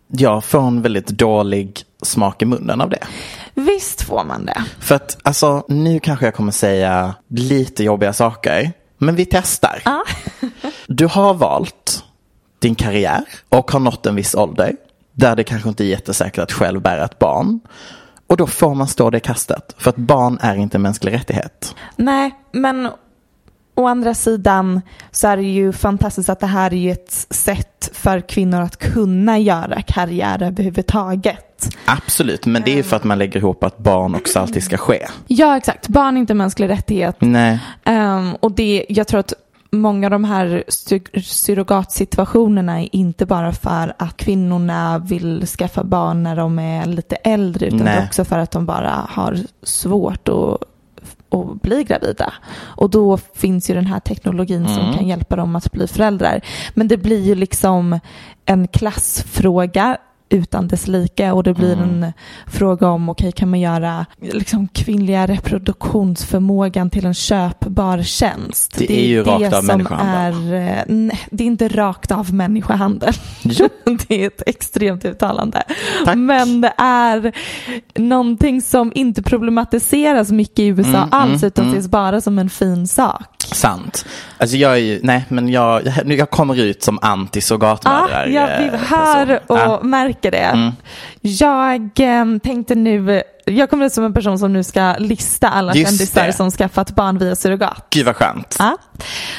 jag 0.09 0.45
får 0.45 0.61
en 0.67 0.83
väldigt 0.83 1.07
dålig 1.09 1.83
smak 2.03 2.43
i 2.43 2.45
munnen 2.45 2.81
av 2.81 2.91
det. 2.91 3.05
Visst 3.55 4.03
får 4.03 4.25
man 4.25 4.47
det. 4.47 4.65
För 4.81 4.95
att 4.95 5.19
alltså, 5.23 5.65
nu 5.69 6.01
kanske 6.01 6.25
jag 6.25 6.35
kommer 6.35 6.53
säga 6.53 7.15
lite 7.29 7.85
jobbiga 7.85 8.13
saker. 8.13 8.73
Men 8.99 9.17
vi 9.17 9.27
testar. 9.27 9.83
Ja. 9.85 10.03
Du 10.89 11.07
har 11.07 11.35
valt 11.35 12.05
din 12.59 12.75
karriär 12.75 13.25
och 13.49 13.71
har 13.71 13.81
nått 13.81 14.07
en 14.07 14.15
viss 14.15 14.35
ålder. 14.35 14.77
Där 15.13 15.37
det 15.37 15.45
kanske 15.45 15.69
inte 15.69 15.85
är 15.85 15.87
jättesäkert 15.87 16.39
att 16.39 16.53
själv 16.53 16.81
bära 16.83 17.05
ett 17.05 17.19
barn. 17.19 17.61
Och 18.27 18.37
då 18.37 18.47
får 18.47 18.75
man 18.75 18.89
stå 18.89 19.11
det 19.11 19.21
kastet. 19.21 19.75
För 19.79 19.91
att 19.91 19.97
barn 19.97 20.39
är 20.41 20.55
inte 20.55 20.77
en 20.77 20.83
mänsklig 20.83 21.13
rättighet. 21.13 21.75
Nej, 21.97 22.35
men 22.53 22.89
å 23.77 23.87
andra 23.87 24.15
sidan 24.15 24.81
så 25.11 25.29
är 25.29 25.37
det 25.37 25.43
ju 25.43 25.73
fantastiskt 25.73 26.29
att 26.29 26.41
det 26.41 26.47
här 26.47 26.73
är 26.73 26.77
ju 26.77 26.91
ett 26.91 27.27
sätt 27.31 27.91
för 27.93 28.21
kvinnor 28.21 28.61
att 28.61 28.77
kunna 28.77 29.39
göra 29.39 29.83
karriär 29.83 30.43
överhuvudtaget. 30.43 31.69
Absolut, 31.85 32.47
men 32.47 32.63
det 32.63 32.73
är 32.73 32.77
ju 32.77 32.83
för 32.83 32.97
att 32.97 33.05
man 33.05 33.19
lägger 33.19 33.41
ihop 33.41 33.65
att 33.65 33.79
barn 33.79 34.15
också 34.15 34.39
alltid 34.39 34.65
ska 34.65 34.77
ske. 34.77 35.07
Ja, 35.27 35.57
exakt. 35.57 35.89
Barn 35.89 36.17
är 36.17 36.21
inte 36.21 36.33
en 36.33 36.37
mänsklig 36.37 36.69
rättighet. 36.69 37.17
Nej, 37.19 37.59
Ehm, 37.85 38.35
och 38.35 38.53
det, 38.53 38.87
jag 38.89 39.07
tror 39.07 39.21
att 39.21 39.33
många 39.75 40.07
av 40.07 40.11
de 40.11 40.25
här 40.25 40.65
surrogatsituationerna 41.23 42.83
är 42.83 42.89
inte 42.93 43.27
bara 43.27 43.53
för 43.53 43.95
att 43.99 44.17
kvinnorna 44.17 44.99
vill 44.99 45.47
skaffa 45.47 45.85
barn 45.85 46.23
när 46.23 46.37
de 46.37 46.59
är 46.59 46.87
lite 46.87 47.17
äldre 47.17 47.67
utan 47.67 47.79
Nej. 47.79 48.05
också 48.07 48.25
för 48.25 48.39
att 48.39 48.51
de 48.51 48.67
bara 48.67 49.07
har 49.11 49.39
svårt 49.63 50.29
att, 50.29 50.63
att 51.31 51.63
bli 51.63 51.85
gravida. 51.85 52.33
Och 52.57 52.91
då 52.91 53.17
finns 53.17 53.71
ju 53.71 53.75
den 53.75 53.87
här 53.87 54.01
teknologin 54.01 54.69
som 54.69 54.79
Mm. 54.85 54.95
kan 54.95 55.09
hjälpa 55.09 55.37
dem 55.37 55.57
att 55.57 55.73
bli 55.73 55.87
föräldrar. 55.87 56.41
Men 56.75 56.89
det 56.89 56.97
blir 56.97 57.21
ju 57.21 57.35
liksom 57.35 58.01
en 58.47 58.69
klassfråga 58.69 59.97
utan 60.29 60.69
dess 60.69 60.89
like 60.89 61.31
och 61.31 61.43
det 61.43 61.55
blir 61.55 61.73
Mm. 61.73 62.03
en 62.03 62.13
fråga 62.47 62.89
om 62.89 63.09
okej 63.09 63.33
kan 63.33 63.51
man 63.51 63.61
göra 63.61 64.07
liksom 64.21 64.69
kvinnliga 64.69 65.27
reproduktionsförmågan 65.27 66.91
till 66.91 67.07
en 67.07 67.15
köpbar 67.15 68.03
tjänst. 68.03 68.75
Det 68.79 68.93
är 68.93 69.07
ju 69.07 69.23
rakt 69.23 69.55
av 69.55 69.65
människohandel. 69.65 70.53
Är, 70.53 70.79
eh, 70.79 70.83
nej, 70.87 71.21
det 71.31 71.45
är 71.45 71.47
inte 71.47 71.69
rakt 71.69 72.13
av 72.13 72.35
människohandel. 72.35 73.15
Jo. 73.43 73.69
det 74.09 74.23
är 74.23 74.27
ett 74.27 74.43
extremt 74.47 75.05
uttalande. 75.05 75.63
Tack. 76.05 76.17
Men 76.17 76.61
det 76.61 76.73
är 76.79 77.33
någonting 77.99 78.63
som 78.63 78.93
inte 78.95 79.23
problematiseras 79.23 80.31
mycket 80.31 80.59
i 80.59 80.67
USA 80.67 80.89
Mm, 80.97 81.09
alls 81.11 81.43
mm, 81.43 81.47
utan 81.47 81.65
mm. 81.65 81.77
ses 81.79 81.91
bara 81.91 82.21
som 82.21 82.39
en 82.39 82.51
fin 82.51 82.87
sak. 82.87 83.34
Sant. 83.55 84.05
Alltså 84.39 84.57
jag 84.57 84.73
är 84.73 84.77
ju, 84.77 85.01
nej 85.03 85.25
men 85.29 85.49
jag, 85.49 85.83
jag, 86.07 86.31
kommer 86.31 86.61
ut 86.61 86.83
som 86.83 86.99
anti-surrogatmödrar. 86.99 88.27
jag 88.27 88.65
eh, 88.65 88.81
hör 88.81 89.41
och. 89.47 89.59
Ja. 89.59 89.81
märker 89.83 90.31
det. 90.31 90.39
Mm. 90.39 90.73
Jag 91.21 91.81
eh, 92.01 92.39
tänkte 92.43 92.75
nu, 92.75 93.23
jag 93.45 93.71
kommer 93.71 93.87
ut 93.87 93.93
som 93.93 94.05
en 94.05 94.15
person 94.15 94.39
som 94.39 94.53
nu 94.53 94.65
ska 94.65 94.95
lista 94.99 95.49
alla 95.49 95.75
Just 95.75 95.91
kändisar 95.91 96.27
det. 96.27 96.33
som 96.33 96.51
skaffat 96.51 96.95
barn 96.95 97.19
via 97.19 97.37
surrogat. 97.37 97.87
Gud 97.91 98.07
vad 98.07 98.17
skönt. 98.17 98.57
Ja. 98.59 98.77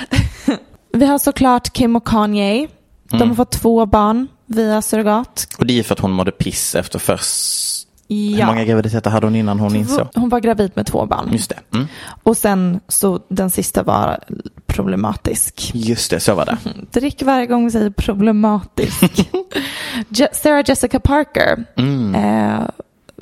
Vi 0.93 1.05
har 1.05 1.17
såklart 1.17 1.73
Kim 1.73 1.95
och 1.95 2.07
Kanye. 2.07 2.67
De 3.09 3.15
Mm. 3.15 3.27
har 3.29 3.35
fått 3.35 3.51
två 3.51 3.85
barn 3.85 4.27
via 4.45 4.81
surrogat. 4.81 5.47
Och 5.57 5.65
det 5.65 5.79
är 5.79 5.83
för 5.83 5.93
att 5.93 5.99
hon 5.99 6.11
mådde 6.11 6.31
piss 6.31 6.75
efter 6.75 6.99
först... 6.99 7.74
Hur 8.09 8.15
Ja. 8.39 8.45
många 8.47 8.63
graviditeter 8.65 9.09
hade 9.09 9.27
hon 9.27 9.35
innan 9.35 9.59
hon 9.59 9.75
insåg? 9.75 10.07
Hon 10.15 10.29
var 10.29 10.39
gravid 10.39 10.71
med 10.75 10.85
två 10.85 11.05
barn. 11.05 11.29
Just 11.31 11.49
det. 11.49 11.77
Mm. 11.77 11.87
Och 12.23 12.37
sen 12.37 12.79
så 12.87 13.19
den 13.29 13.49
sista 13.49 13.83
var 13.83 14.19
problematisk. 14.67 15.71
Just 15.73 16.11
det, 16.11 16.19
så 16.19 16.35
var 16.35 16.45
det. 16.45 16.57
Drick 16.99 17.21
varje 17.23 17.45
gång 17.45 17.65
vi 17.65 17.71
säger 17.71 17.89
problematisk. 17.89 19.29
Sarah 20.31 20.63
Jessica 20.67 20.99
Parker 20.99 21.65
Mm. 21.77 22.15
eh, 22.15 22.67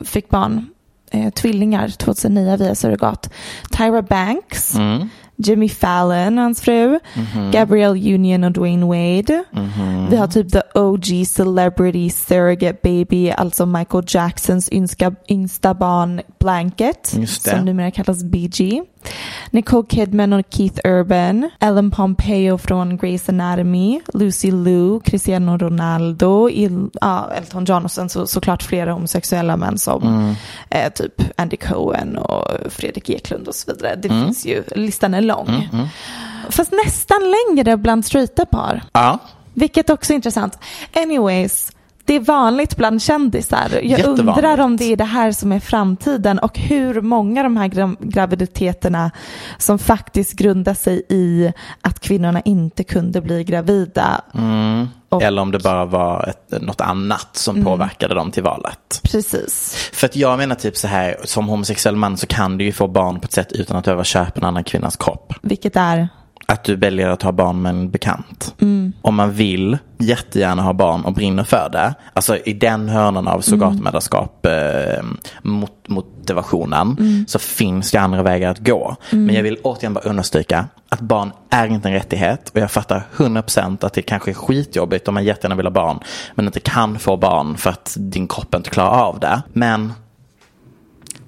fick 0.04 0.30
barn, 0.30 0.66
eh, 1.12 1.30
tvillingar 1.34 1.88
2009 1.90 2.58
via 2.58 2.76
surrogat. 2.76 3.30
Tyra 3.78 4.02
Banks, 4.02 4.76
Mm. 4.76 5.10
Jimmy 5.38 5.70
Fallon, 5.70 6.38
hans 6.38 6.62
fru, 6.62 7.00
Mhm. 7.16 7.52
Gabrielle 7.52 8.14
Union 8.16 8.44
och 8.44 8.52
Dwayne 8.52 8.86
Wade. 8.86 9.44
Mhm. 9.52 10.08
Vi 10.10 10.16
har 10.16 10.28
typ 10.28 10.52
the 10.52 10.62
OG 10.80 11.26
celebrity 11.26 12.10
surrogate 12.10 12.78
baby, 12.84 13.30
alltså 13.30 13.66
Michael 13.66 14.04
Jacksons 14.08 14.70
yngsta, 14.72 15.12
yngsta 15.30 15.74
barn 15.74 16.22
Blanket, 16.40 17.16
som 17.58 17.66
numera 17.66 17.92
kallas 17.92 18.24
BG. 18.24 18.82
Nicole 19.54 19.88
Kidman 19.90 20.34
och 20.34 20.46
Keith 20.50 20.80
Urban, 20.84 21.50
Ellen 21.60 21.92
Pompeo 21.92 22.58
från 22.58 23.00
Grey's 23.00 23.30
Anatomy, 23.30 24.02
Lucy 24.14 24.52
Liu, 24.52 25.00
Cristiano 25.00 25.58
Ronaldo, 25.58 26.50
Il, 26.50 26.90
ja, 27.02 27.30
Elton 27.38 27.66
John 27.66 27.86
och 27.86 27.92
sen 27.92 28.10
så, 28.10 28.28
såklart 28.28 28.64
flera 28.64 28.94
homosexuella 28.94 29.58
män 29.58 29.78
som 29.78 30.36
eh, 30.70 30.94
typ 30.94 31.22
Andy 31.36 31.58
Cohen 31.58 32.18
och 32.18 32.48
Fredrik 32.70 33.10
Eklund 33.10 33.48
och 33.48 33.56
så 33.56 33.74
vidare. 33.74 33.96
Det 33.96 34.10
finns 34.10 34.46
ju, 34.46 34.64
listan 34.76 35.14
är 35.14 35.22
lång. 35.22 35.70
Fast 36.50 36.72
nästan 36.86 37.20
längre 37.32 37.78
bland 37.78 38.06
straighta 38.06 38.46
par. 38.46 38.84
Ja. 38.94 39.20
Vilket 39.54 39.90
också 39.90 40.14
är 40.14 40.16
intressant. 40.16 40.60
Anyways, 40.96 41.72
det 42.06 42.14
är 42.16 42.20
vanligt 42.20 42.78
bland 42.78 43.02
kändisar. 43.02 43.80
Jag 43.84 44.06
undrar 44.06 44.60
om 44.60 44.78
det 44.78 44.86
är 44.86 44.96
det 44.98 45.04
här 45.04 45.32
som 45.32 45.52
är 45.52 45.60
framtiden 45.60 46.40
och 46.40 46.60
hur 46.60 47.02
många 47.02 47.40
av 47.42 47.44
de 47.44 47.58
här 47.58 47.68
gra- 47.68 47.98
graviditeterna 48.00 49.12
som 49.58 49.80
faktiskt 49.80 50.34
grundar 50.34 50.74
sig 50.74 51.02
i 51.10 51.52
att 51.82 52.00
kvinnorna 52.00 52.42
inte 52.42 52.84
kunde 52.84 53.22
bli 53.22 53.44
gravida. 53.44 54.22
Och- 55.10 55.22
Eller 55.24 55.42
om 55.42 55.52
det 55.52 55.60
bara 55.64 55.86
var 55.86 56.30
ett, 56.30 56.62
något 56.62 56.82
annat 56.82 57.30
som 57.32 57.64
påverkade 57.64 58.16
dem 58.16 58.32
till 58.32 58.44
valet. 58.44 59.00
Precis. 59.04 59.76
För 59.94 60.08
att 60.08 60.16
jag 60.16 60.38
menar 60.38 60.56
typ 60.56 60.78
så 60.78 60.88
här, 60.88 61.16
som 61.24 61.48
homosexuell 61.48 61.96
man 61.96 62.18
så 62.18 62.28
kan 62.28 62.58
du 62.58 62.66
ju 62.66 62.72
få 62.72 62.88
barn 62.88 63.20
på 63.20 63.26
ett 63.26 63.34
sätt 63.34 63.52
utan 63.52 63.78
att 63.78 63.86
behöva 63.86 64.04
köpa 64.04 64.40
en 64.40 64.44
annan 64.44 64.64
kvinnas 64.64 64.96
kropp. 64.98 65.34
Vilket 65.42 65.76
är, 65.76 66.08
Att 66.46 66.64
du 66.64 66.76
väljer 66.76 67.10
att 67.10 67.22
ha 67.22 67.32
barn 67.32 67.62
med 67.62 67.70
en 67.70 67.90
bekant. 67.92 68.56
Mm. 68.62 68.94
Om 69.02 69.16
man 69.16 69.32
vill 69.32 69.78
jättegärna 69.98 70.62
ha 70.62 70.74
barn 70.74 71.06
och 71.06 71.14
brinner 71.14 71.44
för 71.44 71.70
det. 71.72 71.94
Alltså 72.14 72.38
i 72.38 72.54
den 72.54 72.90
hörnan 72.90 73.28
av 73.28 73.42
surrogatmödraskap 73.42 74.46
eh, 74.46 75.04
mot, 75.42 75.72
motivationen 75.88 76.98
Mm. 77.00 77.26
så 77.28 77.40
finns 77.40 77.92
det 77.92 77.98
andra 77.98 78.24
vägar 78.24 78.52
att 78.52 78.60
gå. 78.60 78.96
Men 79.10 79.36
jag 79.36 79.44
vill 79.44 79.58
återigen 79.64 79.94
bara 79.94 80.04
understryka 80.04 80.68
att 80.90 81.00
barn 81.00 81.32
är 81.50 81.68
inte 81.68 81.88
en 81.88 81.94
rättighet 81.94 82.50
och 82.50 82.60
jag 82.60 82.72
fattar 82.72 83.04
100% 83.16 83.86
att 83.86 83.94
det 83.94 84.02
kanske 84.02 84.32
är 84.32 84.36
skitjobbigt 84.36 85.08
om 85.08 85.14
man 85.14 85.26
jättegärna 85.26 85.56
vill 85.56 85.66
ha 85.66 85.72
barn 85.72 86.00
men 86.36 86.46
inte 86.46 86.60
kan 86.60 87.00
få 87.00 87.18
barn 87.18 87.58
för 87.58 87.70
att 87.70 87.96
din 88.00 88.28
kropp 88.28 88.56
inte 88.56 88.70
klarar 88.70 89.02
av 89.02 89.20
det. 89.20 89.42
Men 89.54 89.94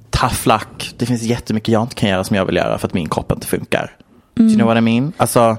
tough 0.09 0.47
luck. 0.47 0.93
Det 0.97 1.05
finns 1.05 1.21
jättemycket 1.23 1.69
jag 1.69 1.81
inte 1.81 1.95
kan 1.95 2.09
göra 2.09 2.23
som 2.23 2.35
jag 2.35 2.45
vill 2.45 2.55
göra 2.55 2.77
för 2.77 2.87
att 2.87 2.93
min 2.93 3.09
kropp 3.09 3.31
inte 3.31 3.47
funkar. 3.47 3.91
Do 4.35 4.43
you 4.43 4.55
know 4.55 4.67
what 4.67 4.77
I 4.77 4.81
mean? 4.81 5.13
Alltså, 5.17 5.57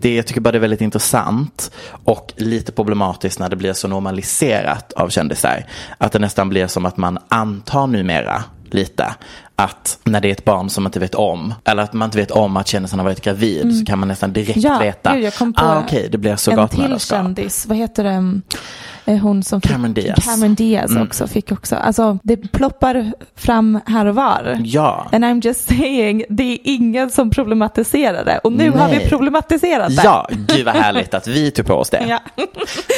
det, 0.00 0.16
jag 0.16 0.26
tycker 0.26 0.40
bara 0.40 0.52
det 0.52 0.58
är 0.58 0.60
väldigt 0.60 0.80
intressant 0.80 1.70
och 2.04 2.32
lite 2.36 2.72
problematiskt 2.72 3.38
när 3.38 3.48
det 3.48 3.56
blir 3.56 3.72
så 3.72 3.88
normaliserat 3.88 4.92
av 4.92 5.08
kändisar. 5.08 5.66
Att 5.98 6.12
det 6.12 6.18
nästan 6.18 6.48
blir 6.48 6.66
som 6.66 6.86
att 6.86 6.96
man 6.96 7.18
antar 7.28 7.86
numera 7.86 8.44
lite 8.70 9.14
att 9.56 9.98
när 10.04 10.20
det 10.20 10.28
är 10.28 10.32
ett 10.32 10.44
barn 10.44 10.70
som 10.70 10.82
man 10.84 10.88
inte 10.88 11.00
vet 11.00 11.14
om 11.14 11.54
eller 11.64 11.82
att 11.82 11.92
man 11.92 12.06
inte 12.06 12.18
vet 12.18 12.30
om 12.30 12.56
att 12.56 12.68
kändisen 12.68 12.98
har 12.98 13.04
varit 13.04 13.20
gravid 13.24 13.78
så 13.78 13.84
kan 13.86 13.98
man 13.98 14.08
nästan 14.08 14.32
direkt 14.32 14.56
Ja, 14.56 14.78
veta. 14.78 15.14
gud, 15.14 15.24
jag 15.24 15.34
kom 15.34 15.52
på 15.52 15.64
ah, 15.64 15.78
okej, 15.84 16.08
det 16.12 16.18
blir 16.18 16.30
en 16.58 16.68
till 16.68 16.98
kändis, 17.00 17.66
vad 17.66 17.76
heter 17.78 18.04
det? 18.04 18.40
Eh, 19.06 19.18
Hon 19.18 19.42
som 19.42 19.60
fick, 19.60 19.70
Cameron 19.70 19.94
Diaz. 19.94 20.24
Cameron 20.24 20.54
Diaz 20.54 20.90
Mm. 20.90 21.02
också 21.02 21.26
fick 21.26 21.52
också. 21.52 21.76
Alltså 21.76 22.18
det 22.22 22.36
ploppar 22.36 23.12
fram 23.36 23.80
här 23.86 24.06
och 24.06 24.14
var. 24.14 24.60
Ja. 24.64 25.08
And 25.12 25.24
I'm 25.24 25.44
just 25.46 25.68
saying, 25.68 26.24
det 26.28 26.52
är 26.52 26.58
ingen 26.64 27.10
som 27.10 27.30
problematiserar 27.30 28.24
det. 28.24 28.38
Och 28.38 28.52
nu 28.52 28.70
har 28.70 28.88
vi 28.88 28.96
Nej. 28.96 29.08
problematiserat 29.08 29.96
det. 29.96 30.02
Ja, 30.04 30.28
gud 30.30 30.64
vad 30.64 30.74
härligt 30.74 31.14
att 31.14 31.26
vi 31.26 31.50
tog 31.50 31.66
på 31.66 31.74
oss 31.74 31.90
det. 31.90 32.04
Ja. 32.08 32.20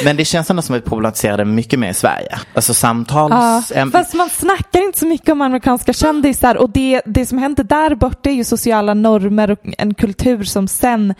Men 0.03 0.17
det 0.17 0.25
känns 0.25 0.49
ändå 0.49 0.61
som 0.61 0.75
att 0.75 0.81
vi 0.81 0.85
problematiserar 0.89 1.37
det 1.37 1.45
mycket 1.45 1.79
mer 1.79 1.89
i 1.89 1.93
Sverige. 1.93 2.39
Alltså 2.53 2.69
Ja, 2.69 2.73
samtals... 2.73 3.71
em- 3.71 3.91
fast 3.91 4.13
man 4.13 4.29
snackar 4.29 4.83
inte 4.85 4.99
så 4.99 5.05
mycket 5.05 5.29
om 5.29 5.41
amerikanska 5.41 5.93
kändisar 5.93 6.46
och 6.55 6.69
det, 6.69 7.01
det 7.05 7.25
som 7.25 7.37
händer 7.37 7.63
där 7.63 7.95
borta 7.95 8.29
är 8.29 8.33
ju 8.33 8.43
sociala 8.43 8.93
normer 8.93 9.51
och 9.51 9.59
en 9.77 9.93
kultur 9.93 10.43
som 10.43 10.67
sen 10.67 11.13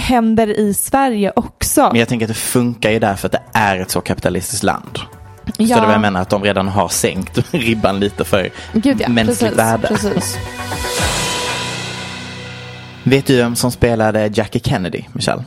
händer 0.00 0.58
i 0.58 0.74
Sverige 0.74 1.32
också. 1.36 1.88
Men 1.90 1.98
jag 1.98 2.08
tänker 2.08 2.26
att 2.26 2.30
det 2.30 2.34
funkar 2.34 2.90
ju 2.90 2.98
därför 2.98 3.28
att 3.28 3.32
det 3.32 3.42
är 3.52 3.80
ett 3.80 3.90
så 3.90 4.00
kapitalistiskt 4.00 4.62
land. 4.62 4.98
Ja. 5.56 5.76
Så 5.76 5.80
det 5.80 5.86
vad 5.86 5.94
jag 5.94 6.00
menar 6.00 6.20
att 6.20 6.30
de 6.30 6.42
redan 6.42 6.68
har 6.68 6.88
sänkt 6.88 7.38
ribban 7.54 8.00
lite 8.00 8.24
för 8.24 8.50
Gud 8.72 9.00
ja, 9.00 9.08
mänskligt 9.08 9.40
precis, 9.40 9.58
värde. 9.58 9.88
precis. 9.88 10.36
Vet 13.02 13.26
du 13.26 13.36
vem 13.36 13.56
som 13.56 13.70
spelade 13.72 14.30
Jackie 14.34 14.60
Kennedy, 14.64 15.02
Michelle? 15.12 15.44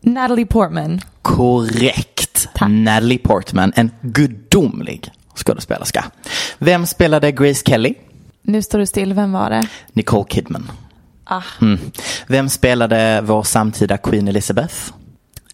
Natalie 0.00 0.46
Portman. 0.46 1.00
Korrekt. 1.22 2.48
Tack. 2.54 2.68
Natalie 2.70 3.18
Portman, 3.18 3.72
en 3.76 3.90
gudomlig 4.00 5.10
skådespelerska. 5.34 6.04
Vem 6.58 6.86
spelade 6.86 7.32
Grace 7.32 7.62
Kelly? 7.66 7.94
Nu 8.42 8.62
står 8.62 8.78
du 8.78 8.86
still, 8.86 9.14
vem 9.14 9.32
var 9.32 9.50
det? 9.50 9.68
Nicole 9.92 10.24
Kidman. 10.30 10.70
Ah. 11.24 11.42
Mm. 11.60 11.78
Vem 12.26 12.48
spelade 12.48 13.20
vår 13.24 13.42
samtida 13.42 13.98
Queen 13.98 14.28
Elizabeth? 14.28 14.74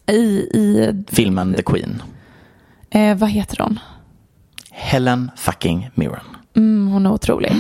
I, 0.07 0.17
i 0.55 0.95
Filmen 1.09 1.55
The 1.55 1.63
Queen. 1.63 2.03
eh, 2.91 3.17
vad 3.17 3.31
heter 3.31 3.59
hon? 3.63 3.79
Helen 4.71 5.31
fucking 5.37 5.91
Mirren. 5.95 6.25
Mm, 6.57 6.87
hon 6.89 7.07
är 7.07 7.13
otrolig. 7.13 7.53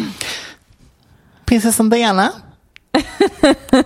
Prinsessan 1.45 1.91
Diana. 1.91 2.33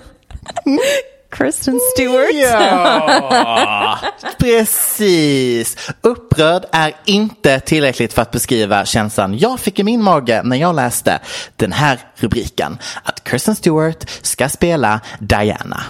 Kristen 1.33 1.81
Stewart. 1.95 2.35
Ja, 2.35 3.99
precis. 4.38 5.90
Upprörd 6.01 6.64
är 6.73 6.92
inte 7.05 7.61
tillräckligt 7.61 8.12
för 8.12 8.23
att 8.23 8.31
beskriva 8.31 8.85
känslan 8.85 9.38
jag 9.38 9.61
fick 9.61 9.79
i 9.79 9.83
min 9.83 10.03
mage 10.03 10.42
när 10.42 10.57
jag 10.57 10.75
läste 10.75 11.21
den 11.57 11.73
här 11.73 11.99
rubriken. 12.14 12.79
Att 13.03 13.25
Kristen 13.25 13.57
Stewart 13.57 14.11
ska 14.23 14.49
spela 14.49 15.01
Diana. 15.18 15.83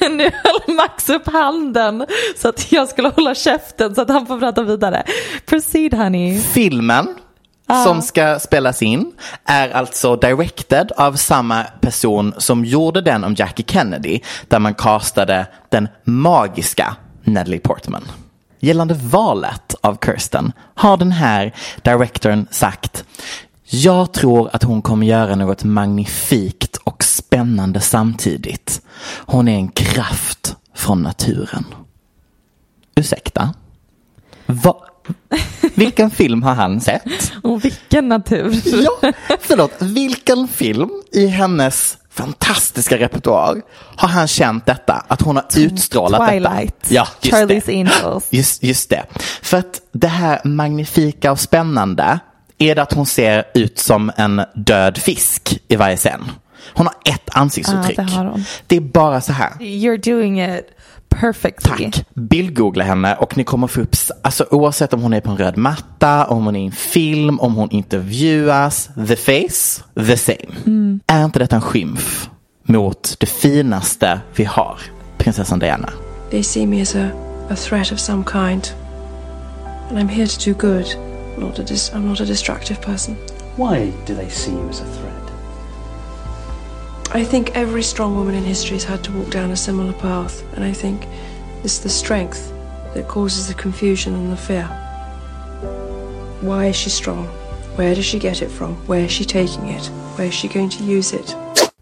nu 0.10 0.30
höll 0.44 0.76
Max 0.76 1.08
upp 1.10 1.26
handen 1.26 2.06
så 2.36 2.48
att 2.48 2.72
jag 2.72 2.88
skulle 2.88 3.08
hålla 3.08 3.34
käften 3.34 3.94
så 3.94 4.02
att 4.02 4.08
han 4.08 4.26
får 4.26 4.38
prata 4.38 4.62
vidare. 4.62 5.02
Proceed 5.46 5.94
honey. 5.94 6.40
Filmen 6.40 7.14
som 7.84 8.02
ska 8.02 8.38
spelas 8.38 8.82
in 8.82 9.12
är 9.44 9.70
alltså 9.70 10.16
directed 10.16 10.92
av 10.96 11.12
samma 11.12 11.64
person 11.64 12.34
som 12.38 12.64
gjorde 12.64 13.00
den 13.00 13.24
om 13.24 13.34
Jackie 13.34 13.66
Kennedy 13.68 14.20
där 14.48 14.58
man 14.58 14.74
castade 14.74 15.46
den 15.68 15.88
magiska 16.04 16.96
Natalie 17.24 17.60
Portman. 17.60 18.04
Gällande 18.60 18.94
valet 18.94 19.74
av 19.80 19.98
Kirsten 20.04 20.52
har 20.74 20.96
den 20.96 21.12
här 21.12 21.54
directorn 21.82 22.46
sagt 22.50 23.04
jag 23.66 24.12
tror 24.12 24.50
att 24.52 24.62
hon 24.62 24.82
kommer 24.82 25.06
göra 25.06 25.34
något 25.34 25.64
magnifikt 25.64 26.76
och 26.76 27.04
spännande 27.04 27.80
samtidigt. 27.80 28.82
Hon 29.26 29.48
är 29.48 29.54
en 29.54 29.68
kraft 29.68 30.56
från 30.74 31.02
naturen. 31.02 31.64
Ursäkta? 32.94 33.54
Va? 34.46 34.76
Vilken 35.74 36.10
film 36.10 36.42
har 36.42 36.54
han 36.54 36.80
sett? 36.80 37.32
Och 37.42 37.64
vilken 37.64 38.08
natur. 38.08 38.60
Ja, 38.82 39.12
förlåt. 39.40 39.72
Vilken 39.78 40.48
film 40.48 40.90
i 41.12 41.26
hennes 41.26 41.98
fantastiska 42.10 42.98
repertoar 42.98 43.62
har 43.96 44.08
han 44.08 44.28
känt 44.28 44.66
detta? 44.66 45.04
Att 45.08 45.22
hon 45.22 45.36
har 45.36 45.44
utstrålat 45.58 46.30
Twilight. 46.30 46.74
detta? 46.82 46.94
Ja, 46.94 47.08
just 47.22 47.36
Charlie's 47.36 47.62
det. 47.66 47.72
Angels. 48.04 48.26
Just, 48.30 48.62
just 48.62 48.90
det. 48.90 49.04
För 49.42 49.56
att 49.58 49.80
det 49.92 50.08
här 50.08 50.40
magnifika 50.44 51.32
och 51.32 51.40
spännande 51.40 52.18
är 52.58 52.74
det 52.74 52.82
att 52.82 52.92
hon 52.92 53.06
ser 53.06 53.44
ut 53.54 53.78
som 53.78 54.12
en 54.16 54.42
död 54.54 54.98
fisk 54.98 55.60
i 55.68 55.76
varje 55.76 55.96
scen. 55.96 56.24
Hon 56.74 56.86
har 56.86 57.12
ett 57.14 57.28
ansiktsuttryck. 57.32 57.98
Ja, 57.98 58.02
det 58.04 58.10
har 58.12 58.24
hon. 58.24 58.44
Det 58.66 58.76
är 58.76 58.80
bara 58.80 59.20
så 59.20 59.32
här. 59.32 59.50
You're 59.60 60.10
doing 60.10 60.42
it 60.44 60.66
perfectly. 61.20 61.90
Tack. 61.90 62.04
Bildgoogla 62.14 62.84
henne 62.84 63.16
och 63.16 63.36
ni 63.36 63.44
kommer 63.44 63.66
få 63.66 63.80
upp, 63.80 63.96
alltså 64.22 64.46
oavsett 64.50 64.92
om 64.92 65.02
hon 65.02 65.12
är 65.12 65.20
på 65.20 65.30
en 65.30 65.36
röd 65.36 65.56
matta, 65.56 66.24
om 66.24 66.44
hon 66.44 66.56
är 66.56 66.60
i 66.60 66.66
en 66.66 66.72
film, 66.72 67.40
om 67.40 67.54
hon 67.54 67.70
intervjuas, 67.70 68.90
the 69.08 69.16
face, 69.16 69.82
the 70.06 70.16
same. 70.16 70.98
Är 71.06 71.24
inte 71.24 71.38
detta 71.38 71.56
en 71.56 71.62
skymf 71.62 72.28
mot 72.62 73.16
det 73.20 73.26
finaste 73.26 74.20
vi 74.36 74.44
har, 74.44 74.78
prinsessan 75.18 75.58
Diana? 75.58 75.90
They 76.30 76.42
see 76.42 76.66
me 76.66 76.82
as 76.82 76.94
a, 76.94 77.08
a 77.50 77.56
threat 77.56 77.92
of 77.92 77.98
some 77.98 78.24
kind. 78.24 78.68
And 79.90 79.98
I'm 79.98 80.08
here 80.08 80.26
to 80.26 80.50
do 80.50 80.54
good. 80.68 80.86
I'm 81.36 81.40
not 81.40 81.58
a, 81.58 81.62
dis- 81.62 81.92
I'm 81.94 82.08
not 82.08 82.20
a 82.20 82.24
destructive 82.24 82.80
person. 82.80 83.16
Why 83.56 83.92
do 84.06 84.14
they 84.14 84.30
see 84.30 84.52
you 84.52 84.68
as 84.70 84.80
a 84.80 84.84
threat? 84.84 85.23
I 87.14 87.24
think 87.24 87.50
every 87.54 87.82
strong 87.82 88.16
woman 88.16 88.34
in 88.34 88.44
history 88.44 88.76
has 88.76 88.84
had 88.84 89.04
to 89.04 89.12
walk 89.12 89.30
down 89.30 89.50
a 89.50 89.56
similar 89.56 89.92
path. 89.92 90.42
And 90.56 90.64
I 90.64 90.72
think 90.72 91.06
it's 91.62 91.78
the 91.78 91.88
strength 91.88 92.52
that 92.94 93.06
causes 93.08 93.46
the 93.46 93.54
confusion 93.54 94.14
and 94.14 94.32
the 94.32 94.36
fear. 94.36 94.68
Why 96.40 96.66
is 96.70 96.76
she 96.76 96.90
strong? 96.90 97.28
Where 97.76 97.94
does 97.94 98.04
she 98.04 98.18
get 98.18 98.42
it 98.42 98.50
from? 98.50 98.74
Where 98.88 99.04
is 99.04 99.10
she 99.12 99.24
taking 99.24 99.68
it? 99.68 99.90
Where 100.16 100.26
is 100.28 100.34
she 100.34 100.48
going 100.48 100.70
to 100.70 100.84
use 100.84 101.12
it? 101.16 101.36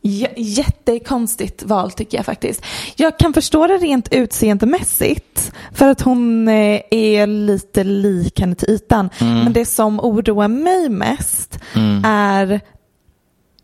J- 0.04 0.34
jättekonstigt 0.36 1.62
val 1.62 1.90
tycker 1.90 2.18
jag 2.18 2.26
faktiskt. 2.26 2.64
Jag 2.96 3.18
kan 3.18 3.32
förstå 3.32 3.66
det 3.66 3.76
rent 3.78 4.08
utseendemässigt 4.12 5.52
för 5.74 5.88
att 5.88 6.00
hon 6.00 6.48
eh, 6.48 6.80
är 6.90 7.26
lite 7.26 7.84
lik 7.84 8.40
henne 8.40 8.54
till 8.54 8.70
ytan. 8.70 9.10
Men 9.18 9.52
det 9.52 9.64
som 9.66 10.00
oroar 10.00 10.48
mig 10.48 10.88
mest 10.88 11.58
är 12.04 12.60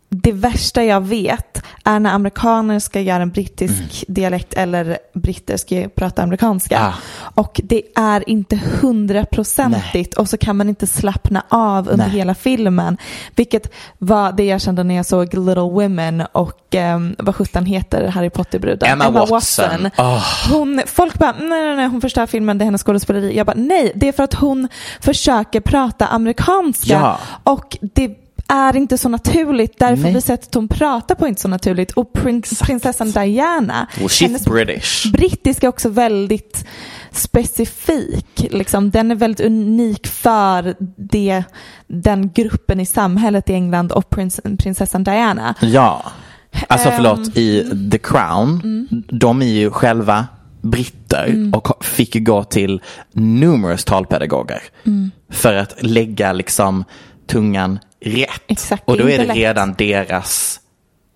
det 0.08 0.32
värsta 0.32 0.84
jag 0.84 1.00
vet 1.00 1.62
är 1.84 2.00
när 2.00 2.10
amerikaner 2.10 2.78
ska 2.78 3.00
göra 3.00 3.22
en 3.22 3.30
brittisk 3.30 4.04
dialekt 4.08 4.54
eller 4.54 4.98
britter 5.14 5.56
ska 5.56 5.88
prata 5.94 6.22
amerikanska. 6.22 6.80
Ah. 6.80 6.94
Och 7.20 7.60
det 7.64 7.82
är 7.96 8.28
inte 8.28 8.60
hundraprocentigt 8.80 10.14
och 10.14 10.28
så 10.28 10.36
kan 10.36 10.56
man 10.56 10.68
inte 10.68 10.86
slappna 10.86 11.42
av 11.48 11.88
under 11.88 12.06
Nej. 12.06 12.16
hela 12.16 12.34
filmen. 12.34 12.96
Vilket 13.34 13.72
var 13.98 14.32
det 14.32 14.44
jag 14.44 14.60
kände 14.60 14.84
när 14.84 14.94
jag 14.94 15.06
såg 15.06 15.34
Little 15.34 15.62
Women 15.62 16.22
och 16.32 16.74
um, 16.74 17.16
vad 17.18 17.36
sjutton 17.36 17.66
heter 17.66 18.06
Harry 18.08 18.30
Potter-bruden? 18.30 18.88
Emma 18.88 19.26
Watson. 19.26 19.90
Ah. 19.96 20.22
Hon, 20.50 20.82
folk 20.86 21.18
bara, 21.18 21.32
nej, 21.32 21.48
nej, 21.48 21.76
nej, 21.76 21.88
hon 21.88 22.00
förstör 22.00 22.26
filmen, 22.26 22.58
det 22.58 22.62
är 22.62 22.64
hennes 22.64 22.82
skådespeleri. 22.82 23.36
Jag 23.36 23.46
bara, 23.46 23.56
nej, 23.56 23.92
det 23.94 24.08
är 24.08 24.12
för 24.12 24.22
att 24.22 24.34
hon 24.34 24.68
försöker 25.00 25.60
prata 25.60 26.06
amerikanska. 26.06 26.92
Ja. 26.92 27.18
Och 27.44 27.76
det 27.80 28.27
är 28.48 28.76
inte 28.76 28.98
så 28.98 29.08
naturligt. 29.08 29.78
Därför 29.78 30.02
Nej. 30.02 30.12
blir 30.12 30.20
sättet 30.20 30.54
hon 30.54 30.68
pratar 30.68 31.14
på 31.14 31.26
inte 31.28 31.40
så 31.40 31.48
naturligt. 31.48 31.90
Och 31.92 32.12
prins, 32.12 32.60
prinsessan 32.60 33.10
Diana, 33.10 33.86
Well, 33.98 34.06
she's 34.08 34.50
British. 34.50 35.12
brittiska 35.12 35.66
är 35.66 35.68
också 35.68 35.88
väldigt 35.88 36.64
specifik. 37.12 38.46
Liksom, 38.50 38.90
den 38.90 39.10
är 39.10 39.14
väldigt 39.14 39.46
unik 39.46 40.06
för 40.06 40.74
det, 40.96 41.42
den 41.86 42.30
gruppen 42.32 42.80
i 42.80 42.86
samhället 42.86 43.50
i 43.50 43.52
England 43.52 43.92
och 43.92 44.10
prins, 44.10 44.40
prinsessan 44.58 45.04
Diana. 45.04 45.54
Ja. 45.60 46.02
Alltså 46.68 46.88
Ehm. 46.88 46.96
förlåt, 46.96 47.36
i 47.36 47.64
The 47.90 47.98
Crown, 47.98 48.60
Mm. 48.64 48.88
de 49.08 49.42
är 49.42 49.46
ju 49.46 49.70
själva 49.70 50.26
britter 50.62 51.50
och 51.52 51.84
fick 51.84 52.24
gå 52.26 52.44
till 52.44 52.80
numerous 53.12 53.84
talpedagoger 53.84 54.62
Mm. 54.86 55.10
för 55.30 55.54
att 55.54 55.74
lägga 55.82 56.32
liksom 56.32 56.84
tungan 57.26 57.78
rätt. 58.04 58.42
Exakt, 58.46 58.82
och 58.86 58.94
är 58.94 58.98
då 58.98 59.08
är 59.10 59.18
det 59.18 59.24
lätt. 59.24 59.36
redan 59.36 59.74
deras 59.74 60.60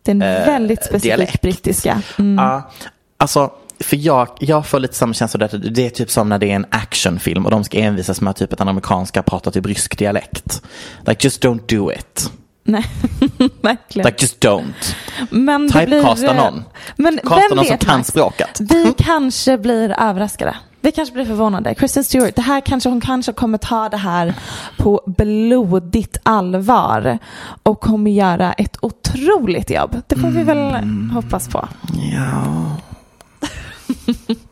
Den 0.03 0.23
Eh, 0.23 0.47
väldigt 0.47 0.85
specifik 0.85 1.03
dialekt. 1.03 1.41
brittiska. 1.43 2.03
Mm. 2.19 2.45
Ja, 2.45 2.71
alltså, 3.17 3.51
för 3.81 3.97
jag, 3.97 4.29
jag 4.41 4.67
får 4.67 4.81
lite 4.81 4.95
samma 4.95 5.15
känsla 5.15 5.39
där. 5.49 5.59
Det 5.59 5.87
är 5.87 5.91
typ 5.91 6.11
som 6.11 6.29
när 6.29 6.39
det 6.39 6.51
är 6.51 6.55
en 6.57 6.67
actionfilm 6.71 7.45
och 7.45 7.51
de 7.51 7.65
ska 7.65 7.79
envisas 7.79 8.21
med 8.21 8.37
typ 8.37 8.53
att 8.53 8.59
den 8.59 8.69
amerikanska 8.69 9.23
pratar 9.23 9.51
typ 9.51 9.67
rysk 9.67 9.99
dialekt. 9.99 10.63
Like 11.07 11.27
just 11.27 11.45
don't 11.45 11.61
do 11.77 11.93
it. 11.93 12.31
Nej, 12.65 12.85
verkligen. 13.63 14.07
Like 14.07 14.23
just 14.25 14.45
don't. 14.45 14.95
Men 15.31 15.69
Typecasta 15.73 16.15
blir, 16.15 16.35
någon. 16.35 16.65
Men 16.97 17.19
Casta 17.19 17.37
vem 17.49 17.57
någon 17.57 17.67
som 17.67 17.79
kan 17.79 18.05
språket. 18.05 18.61
Vi 18.61 18.95
kanske 18.99 19.59
blir 19.59 19.95
överraskade. 20.01 20.57
Vi 20.85 20.93
kanske 20.93 21.15
blir 21.15 21.25
förvånade. 21.25 21.75
Kristen 21.75 22.05
Stewart, 22.05 22.37
det 22.37 22.43
här 22.43 22.61
kanske, 22.61 22.89
hon 22.89 23.01
kanske 23.01 23.33
kommer 23.33 23.59
ta 23.59 23.89
det 23.89 23.97
här 23.97 24.35
på 24.79 25.01
blodigt 25.07 26.17
allvar 26.23 27.19
och 27.63 27.81
kommer 27.81 28.11
göra 28.11 28.53
ett 28.53 28.77
otroligt 28.83 29.71
jobb. 29.71 29.97
Det 30.07 30.17
får 30.17 30.29
vi 30.29 30.43
väl 30.43 30.59
Mm. 30.59 31.11
hoppas 31.11 31.49
på. 31.49 31.69
Ja. 32.13 32.77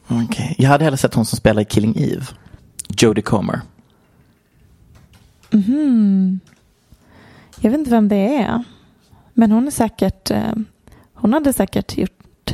Okej. 0.09 0.55
Jag 0.59 0.69
hade 0.71 0.85
hellre 0.85 0.97
sett 0.97 1.15
hon 1.15 1.25
som 1.27 1.37
spelar 1.39 1.63
i 1.63 1.65
Killing 1.65 1.95
Eve. 1.97 2.27
Jodie 2.89 3.23
Comer. 3.23 3.61
Jag 7.61 7.71
vet 7.71 7.79
inte 7.79 7.91
vem 7.91 8.09
det 8.09 8.37
är. 8.37 8.65
Men 9.35 9.53
hon 9.53 9.67
är 9.67 9.71
säkert, 9.71 10.31
eh, 10.31 10.53
hon 11.15 11.33
hade 11.33 11.53
säkert 11.53 11.99
gjort 11.99 12.53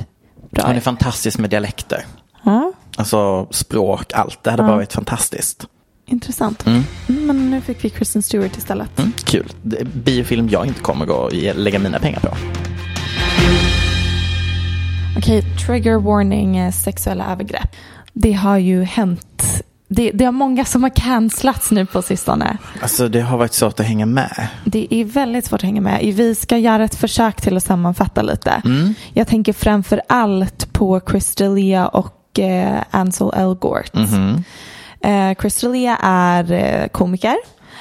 bra. 0.50 0.66
Hon 0.66 0.76
är 0.76 0.80
fantastisk 0.80 1.38
med 1.38 1.50
dialekter. 1.50 2.04
Ja, 2.46 2.72
Alltså 2.96 3.46
språk, 3.50 4.12
allt. 4.14 4.38
Det 4.44 4.50
hade 4.50 4.62
Ja. 4.62 4.66
bara 4.66 4.76
varit 4.76 4.92
fantastiskt. 4.92 5.66
intressant. 6.08 6.66
Mm. 6.66 6.82
Mm, 7.08 7.26
Men 7.26 7.50
nu 7.50 7.60
fick 7.60 7.84
vi 7.84 7.90
Kristen 7.90 8.22
Stewart 8.22 8.56
istället. 8.56 8.98
Mm, 8.98 9.12
kul. 9.24 9.52
Det 9.62 9.76
är 9.80 9.84
biofilm 9.84 10.48
jag 10.48 10.66
inte 10.66 10.80
kommer 10.80 11.06
gå 11.06 11.14
och 11.14 11.32
lägga 11.32 11.78
mina 11.78 11.98
pengar 11.98 12.20
på. 12.20 12.28
Okej, 15.18 15.42
trigger 15.66 15.96
warning, 15.98 16.56
eh, 16.56 16.72
sexuella 16.72 17.32
övergrepp. 17.32 17.76
Det 18.12 18.32
har 18.32 18.56
ju 18.58 18.82
hänt. 18.82 19.42
Det, 19.88 20.10
det 20.10 20.24
har 20.24 20.32
många 20.32 20.64
som 20.64 20.82
har 20.82 20.90
cancellats 20.96 21.70
nu 21.70 21.86
på 21.86 22.02
sistone. 22.02 22.58
Alltså 22.82 23.08
det 23.08 23.20
har 23.20 23.38
varit 23.38 23.52
svårt 23.52 23.80
att 23.80 23.86
hänga 23.86 24.06
med. 24.06 24.48
Det 24.64 24.94
är 24.94 25.04
väldigt 25.04 25.44
svårt 25.44 25.60
att 25.60 25.64
hänga 25.64 25.80
med. 25.80 26.00
Vi 26.14 26.34
ska 26.34 26.58
göra 26.58 26.84
ett 26.84 26.94
försök 26.94 27.40
till 27.40 27.56
att 27.56 27.62
sammanfatta 27.64 28.22
lite. 28.22 28.62
Jag 29.12 29.26
tänker 29.26 29.52
framför 29.52 30.02
allt 30.08 30.72
på 30.72 31.00
Crystalia 31.00 31.88
och 31.88 32.15
eh, 32.38 32.82
Ansel 32.90 33.30
Elgort. 33.34 33.90
Eh, 35.00 35.34
Crystalia 35.34 35.96
är 36.02 36.52
eh, 36.52 36.88
komiker. 36.88 37.36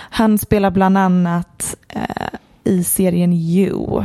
Han 0.10 0.38
spelar 0.38 0.72
bland 0.72 0.98
annat 0.98 1.76
eh, 1.90 2.28
i 2.64 2.84
serien 2.84 3.34
You. 3.34 4.04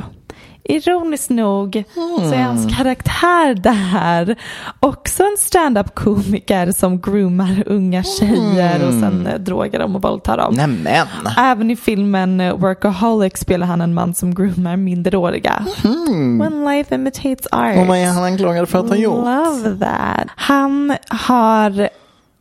Ironiskt 0.71 1.31
nog 1.31 1.85
så 2.19 2.35
är 2.35 2.43
hans 2.43 2.77
karaktär 2.77 3.55
där 3.55 4.37
också 4.81 5.23
en 5.23 5.37
stand-up-komiker 5.39 6.73
som 6.73 7.01
groomar 7.01 7.63
unga 7.67 8.03
tjejer 8.03 8.87
och 8.87 8.93
sen 8.93 9.27
eh, 9.27 9.39
drogar 9.39 9.81
dem 9.81 9.97
och 9.97 10.03
våldtar 10.03 10.37
dem. 10.37 10.55
Nämen. 10.55 11.07
Även 11.39 11.71
i 11.71 11.77
filmen 11.77 12.41
eh, 12.41 12.57
Workaholic 12.57 13.39
spelar 13.39 13.67
han 13.67 13.81
en 13.81 13.95
man 13.95 14.15
som 14.15 14.35
groomar 14.35 14.77
minderåriga. 14.77 15.67
When 16.39 16.65
life 16.65 16.95
imitates 16.95 17.47
art. 17.47 17.89
Och 17.89 17.97
är 17.97 18.07
han 18.07 18.25
anklagad 18.25 18.69
för 18.69 18.79
att 18.79 18.89
ha 18.89 18.97
gjort? 18.97 19.25
Love 19.25 19.79
that. 19.79 20.29
Han 20.37 20.97
har 21.09 21.89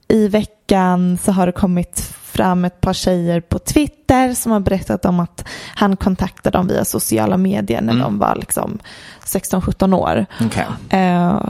i 0.08 0.28
veckan 0.28 1.18
så 1.24 1.32
har 1.32 1.46
det 1.46 1.52
kommit 1.52 2.15
fram 2.39 2.65
ett 2.65 2.82
par 2.82 2.93
tjejer 2.93 3.41
på 3.41 3.60
Twitter 3.60 4.34
som 4.34 4.52
har 4.52 4.60
berättat 4.60 5.06
om 5.06 5.19
att 5.19 5.45
han 5.75 5.97
kontaktade 5.97 6.58
dem 6.58 6.67
via 6.67 6.86
sociala 6.86 7.38
medier 7.38 7.82
när 7.82 7.93
de 7.99 8.19
var 8.19 8.36
liksom 8.36 8.80
16-17 9.25 9.95
år. 9.95 10.25
Okej. 10.41 10.65
Eh, 10.89 11.41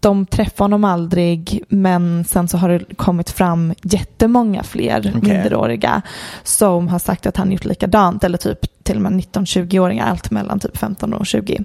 de 0.00 0.26
träffade 0.26 0.64
honom 0.64 0.84
aldrig 0.84 1.62
men 1.68 2.24
sen 2.24 2.48
så 2.48 2.56
har 2.56 2.68
det 2.68 2.94
kommit 2.96 3.30
fram 3.30 3.74
jättemånga 3.82 4.62
fler 4.62 4.98
Okej. 4.98 5.12
minderåriga 5.14 6.02
som 6.42 6.88
har 6.88 6.98
sagt 6.98 7.26
att 7.26 7.36
han 7.36 7.52
gjort 7.52 7.64
likadant 7.64 8.24
eller 8.24 8.38
typ 8.38 8.84
till 8.84 8.96
och 8.96 9.02
med 9.02 9.12
19-20-åringar, 9.12 10.06
allt 10.10 10.30
mellan 10.30 10.60
typ 10.60 10.76
15 10.76 11.14
och 11.14 11.26
20. 11.26 11.64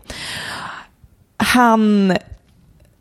Han 1.37 2.17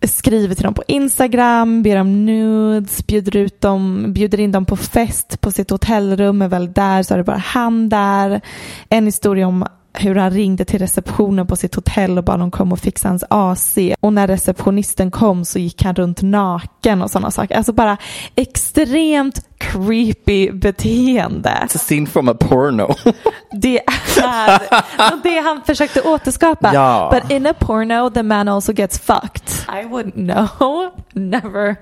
skriver 0.03 0.55
till 0.55 0.65
dem 0.65 0.75
på 0.75 0.83
Instagram, 0.89 1.83
ber 1.83 1.97
om 1.97 2.27
nudes, 2.27 3.07
bjuder, 3.07 3.37
ut 3.37 3.61
dem, 3.61 4.13
bjuder 4.13 4.41
in 4.41 4.53
dem 4.53 4.65
på 4.65 4.77
fest 4.77 5.41
på 5.41 5.51
sitt 5.51 5.71
hotellrum, 5.71 6.43
är 6.43 6.49
väl 6.49 6.73
där 6.73 7.03
så 7.03 7.15
är 7.15 7.19
det 7.19 7.25
bara 7.25 7.37
han 7.37 7.89
där. 7.89 8.41
En 8.89 9.05
historia 9.05 9.47
om 9.47 9.67
hur 9.93 10.15
han 10.15 10.31
ringde 10.31 10.65
till 10.65 10.79
receptionen 10.79 11.47
på 11.47 11.57
sitt 11.57 11.75
hotell 11.75 12.19
och 12.19 12.25
bad 12.25 12.41
dem 12.41 12.51
komma 12.51 12.73
och 12.73 12.79
fixa 12.79 13.09
hans 13.09 13.25
AC. 13.31 13.79
Och 14.01 14.13
när 14.13 14.27
receptionisten 14.27 15.11
kom 15.11 15.45
så 15.45 15.59
gick 15.59 15.83
han 15.83 15.95
runt 15.95 16.23
naken 16.23 17.03
och 17.03 17.11
sådana 17.11 17.31
saker. 17.31 17.57
Alltså 17.57 17.73
bara 17.73 17.97
extremt 18.35 19.58
creepy 19.69 20.51
beteende. 20.51 21.65
It's 21.65 21.75
a 21.75 21.79
scene 21.79 22.07
from 22.07 22.29
a 22.29 22.35
porno. 22.35 22.95
Det 23.53 23.79
är 23.79 25.23
det 25.23 25.39
han 25.39 25.63
försökte 25.63 26.03
återskapa. 26.03 26.71
Ja. 26.75 27.11
But 27.13 27.31
in 27.31 27.47
a 27.47 27.55
porno 27.59 28.11
the 28.11 28.23
man 28.23 28.49
also 28.49 28.73
gets 28.73 28.99
fucked. 28.99 29.51
I 29.69 29.85
wouldn't 29.85 30.13
know. 30.13 30.91
Never, 31.13 31.77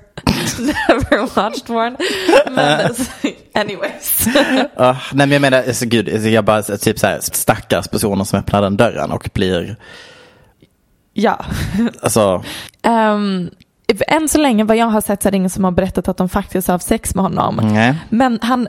never 0.58 1.36
watched 1.36 1.66
porn. 1.66 1.96
Men 2.50 2.94
anyways. 3.54 4.28
Ah, 4.76 4.96
nej 5.12 5.26
men 5.26 5.30
jag 5.30 5.40
menar, 5.40 5.58
alltså, 5.58 5.86
gud, 5.86 6.08
alltså, 6.08 6.28
jag 6.28 6.44
bara 6.44 6.62
typ 6.62 6.98
så 6.98 7.06
här, 7.06 7.20
stackars 7.20 7.88
personer 7.88 8.24
som 8.24 8.38
öppnar 8.38 8.62
den 8.62 8.76
dörren 8.76 9.12
och 9.12 9.28
blir, 9.34 9.76
ja. 11.12 11.44
alltså, 12.02 12.44
Um, 12.86 13.50
än 14.06 14.28
så 14.28 14.38
länge 14.38 14.64
vad 14.64 14.76
jag 14.76 14.86
har 14.86 15.00
sett 15.00 15.22
så 15.22 15.28
är 15.28 15.30
det 15.30 15.36
ingen 15.36 15.50
som 15.50 15.64
har 15.64 15.70
berättat 15.70 16.08
att 16.08 16.16
de 16.16 16.28
faktiskt 16.28 16.68
har 16.68 16.74
haft 16.74 16.86
sex 16.86 17.14
med 17.14 17.24
honom. 17.24 17.60
nej. 17.62 17.94
Men 18.08 18.38
han 18.42 18.68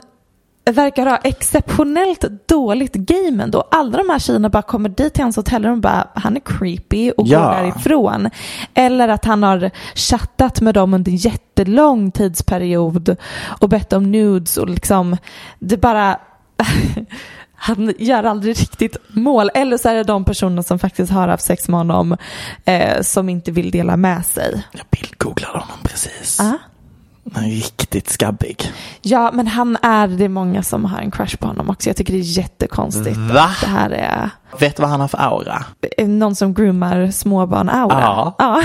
verkar 0.72 1.06
ha 1.06 1.18
exceptionellt 1.18 2.26
dåligt 2.48 2.94
game 2.94 3.44
ändå. 3.44 3.64
Alla 3.72 3.98
de 3.98 4.10
här 4.10 4.20
tjejerna 4.20 4.50
bara 4.50 4.62
kommer 4.62 4.90
dit 4.90 5.14
till 5.14 5.24
hans 5.24 5.36
hotellrum 5.36 5.72
och 5.74 5.80
bara, 5.80 6.08
han 6.16 6.36
är 6.36 6.40
creepy 6.46 7.12
och 7.12 7.28
Ja. 7.28 7.40
går 7.40 7.52
därifrån. 7.62 8.30
Eller 8.74 9.08
att 9.08 9.26
han 9.26 9.44
har 9.44 9.72
chattat 9.96 10.62
med 10.62 10.74
dem 10.74 10.94
under 10.94 11.12
jättelång 11.12 12.12
tidsperiod 12.12 13.16
och 13.62 13.70
bett 13.70 13.94
om 13.94 14.12
nudes 14.12 14.58
och 14.58 14.70
liksom, 14.70 15.18
det 15.60 15.78
bara 15.78 16.18
han 17.60 17.94
gör 17.98 18.24
aldrig 18.24 18.60
riktigt 18.60 18.98
mål. 19.08 19.50
Eller 19.54 19.78
så 19.78 19.90
är 19.90 19.94
det 19.94 20.04
de 20.04 20.26
personer 20.26 20.62
som 20.62 20.80
faktiskt 20.80 21.12
har 21.12 21.28
haft 21.28 21.44
sex 21.44 21.68
med 21.68 21.80
honom 21.80 22.18
eh, 22.66 23.02
som 23.02 23.30
inte 23.30 23.52
vill 23.52 23.72
dela 23.72 23.98
med 23.98 24.26
sig. 24.26 24.64
Jag 24.72 24.86
bildgooglade 24.90 25.60
honom 25.60 25.78
precis. 25.84 26.40
Ah. 26.40 26.58
Han 27.34 27.44
är 27.44 27.50
riktigt 27.50 28.10
skabbig. 28.10 28.72
Ja, 29.02 29.32
men 29.34 29.48
han 29.48 29.78
är, 29.82 30.08
det 30.08 30.26
är 30.26 30.30
många 30.30 30.64
som 30.64 30.86
har 30.86 31.00
en 31.00 31.12
crush 31.12 31.38
på 31.38 31.48
honom 31.48 31.70
också. 31.70 31.90
Jag 31.90 31.98
tycker 31.98 32.14
det 32.14 32.20
är 32.20 32.38
jättekonstigt. 32.38 33.18
Va? 33.18 33.50
Det 33.62 33.68
här 33.68 33.90
är 33.90 34.30
Vet 34.60 34.76
du 34.76 34.82
vad 34.82 34.90
han 34.90 35.02
har 35.02 35.08
för 35.08 35.18
aura? 35.18 35.66
någon 35.98 36.36
som 36.36 36.54
groomar 36.54 37.12
småbarn-aura. 37.12 38.02
Ja. 38.02 38.36
ja. 38.40 38.64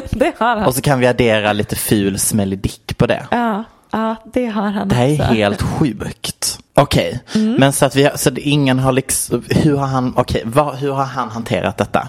det 0.10 0.32
har 0.38 0.56
han. 0.56 0.64
Och 0.64 0.74
så 0.74 0.80
kan 0.80 0.98
vi 0.98 1.06
addera 1.06 1.52
lite 1.52 1.76
ful 1.76 2.18
smellig 2.18 2.58
dick 2.58 2.98
på 2.98 3.06
det. 3.06 3.26
Ja, 3.30 3.64
ja, 3.90 4.16
det 4.32 4.46
har 4.46 4.70
han 4.70 4.88
Det 4.88 4.94
här 4.94 5.06
är 5.06 5.16
helt 5.16 5.62
sjukt. 5.62 6.55
Okej, 6.76 7.20
Mm. 7.34 7.52
men 7.54 7.72
så 7.72 7.86
att 7.86 7.96
vi 7.96 8.10
så 8.16 8.28
att 8.28 8.38
ingen 8.38 8.78
har 8.78 8.92
liksom, 8.92 9.42
hur 9.48 9.76
har 9.76 9.86
han, 9.86 10.12
okej, 10.16 10.42
vad, 10.44 10.74
hur 10.76 10.92
har 10.92 11.04
han 11.04 11.30
hanterat 11.30 11.76
detta? 11.78 12.08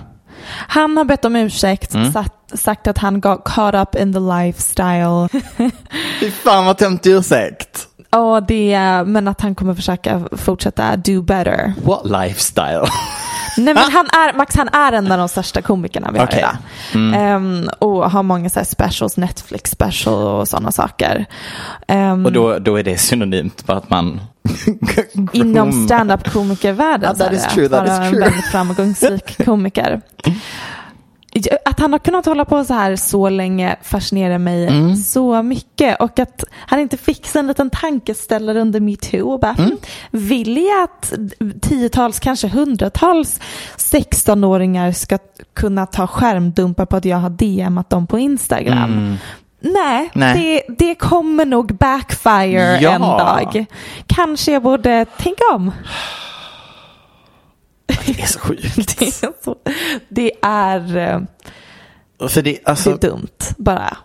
Han 0.49 0.97
har 0.97 1.03
bett 1.06 1.25
om 1.25 1.36
ursäkt, 1.36 1.93
Mm. 1.95 2.12
sagt, 2.13 2.34
sagt 2.60 2.88
att 2.88 2.97
han 2.97 3.21
got 3.21 3.43
caught 3.45 3.75
up 3.75 4.01
in 4.01 4.13
the 4.13 4.19
lifestyle. 4.19 5.30
Fy 6.19 6.32
fan 6.32 6.65
vad 6.65 6.77
tömt 6.77 7.06
ursäkt. 7.08 7.88
det, 8.41 8.80
men 9.06 9.27
att 9.27 9.41
han 9.41 9.56
kommer 9.56 9.73
försöka 9.73 10.21
fortsätta 10.32 10.95
do 10.95 11.21
better. 11.21 11.73
What 11.86 12.06
lifestyle? 12.06 12.86
Nej 13.57 13.73
men 13.73 13.91
han 13.91 14.05
är, 14.05 14.33
Max 14.37 14.55
han 14.55 14.67
är 14.67 14.91
en 14.91 15.11
av 15.11 15.17
de 15.17 15.29
största 15.29 15.61
komikerna 15.61 16.11
vi 16.11 16.19
har 16.19 16.25
Okej. 16.25 16.39
idag. 16.39 17.15
Ehm, 17.15 17.69
och 17.79 18.11
har 18.11 18.23
många 18.23 18.49
så 18.49 18.59
här 18.59 18.65
specials, 18.65 19.17
Netflix 19.17 19.71
special 19.71 20.13
och 20.27 20.47
sådana 20.47 20.71
saker. 20.71 21.25
Ehm, 21.87 22.25
Och 22.25 22.31
då, 22.31 22.59
då 22.59 22.75
är 22.75 22.83
det 22.83 22.97
synonymt 22.97 23.63
för 23.65 23.73
att 23.73 23.89
man... 23.89 24.21
inom 25.33 25.85
stand-up 25.85 26.31
komikervärlden 26.33 27.15
Ja, 27.19 27.25
that 27.25 27.33
är 27.33 27.35
is 27.35 27.47
true, 27.53 27.69
that 27.69 27.85
is 27.87 27.91
en 27.93 28.09
true. 28.11 28.19
väldigt 28.19 28.45
framgångsrik 28.45 29.37
komiker. 29.45 30.01
Att 31.65 31.80
han 31.80 31.91
har 31.91 32.00
kunnat 32.00 32.26
hålla 32.26 32.45
på 32.45 32.63
så 32.65 32.73
här 32.73 32.95
så 32.95 33.30
länge 33.30 33.76
fascinerar 33.84 34.38
mig 34.38 34.67
Mm. 34.67 34.95
så 34.95 35.41
mycket 35.43 36.02
och 36.02 36.19
att 36.19 36.43
han 36.54 36.80
inte 36.80 36.97
fick 36.97 37.28
sig 37.28 37.39
en 37.39 37.47
liten 37.47 37.69
tankeställare 37.69 38.60
under 38.62 38.80
metoo 38.80 39.30
och 39.34 39.39
bara 39.39 39.56
Mm. 39.58 39.69
"Hm, 39.69 39.78
vill 40.12 40.58
jag 40.58 40.84
att 40.84 41.13
tiotals, 41.62 42.19
kanske 42.19 42.47
hundratals 42.47 43.39
16-åringar 43.78 44.91
ska 44.91 45.17
kunna 45.54 45.86
ta 45.86 46.08
skärmdumpar 46.08 46.86
på 46.86 46.95
att 46.95 47.06
jag 47.06 47.17
har 47.17 47.30
DMat 47.30 47.89
dem 47.89 48.08
på 48.08 48.19
Instagram? 48.19 49.17
Nej, 49.60 49.97
Mm. 49.97 50.10
Nej. 50.13 50.63
Det, 50.67 50.76
det 50.86 50.95
kommer 50.95 51.45
nog 51.45 51.78
backfire 51.78 52.80
Ja. 52.82 52.91
en 52.91 53.02
dag. 53.02 53.65
Kanske 54.08 54.52
jag 54.52 54.63
borde 54.63 55.06
tänka 55.06 55.43
om. 55.54 55.71
Det 57.88 58.21
är 58.21 58.26
så 58.26 58.39
sjukt. 58.39 58.76
Det 59.00 59.08
är, 59.08 59.12
så, 59.12 59.56
det 60.10 60.32
är, 60.41 60.97
eh, 60.97 61.19
För 62.30 62.41
det, 62.41 62.52
det 62.52 62.60
alltså, 62.65 62.91
är 62.91 62.97
dumt 62.97 63.28
bara. 63.58 63.97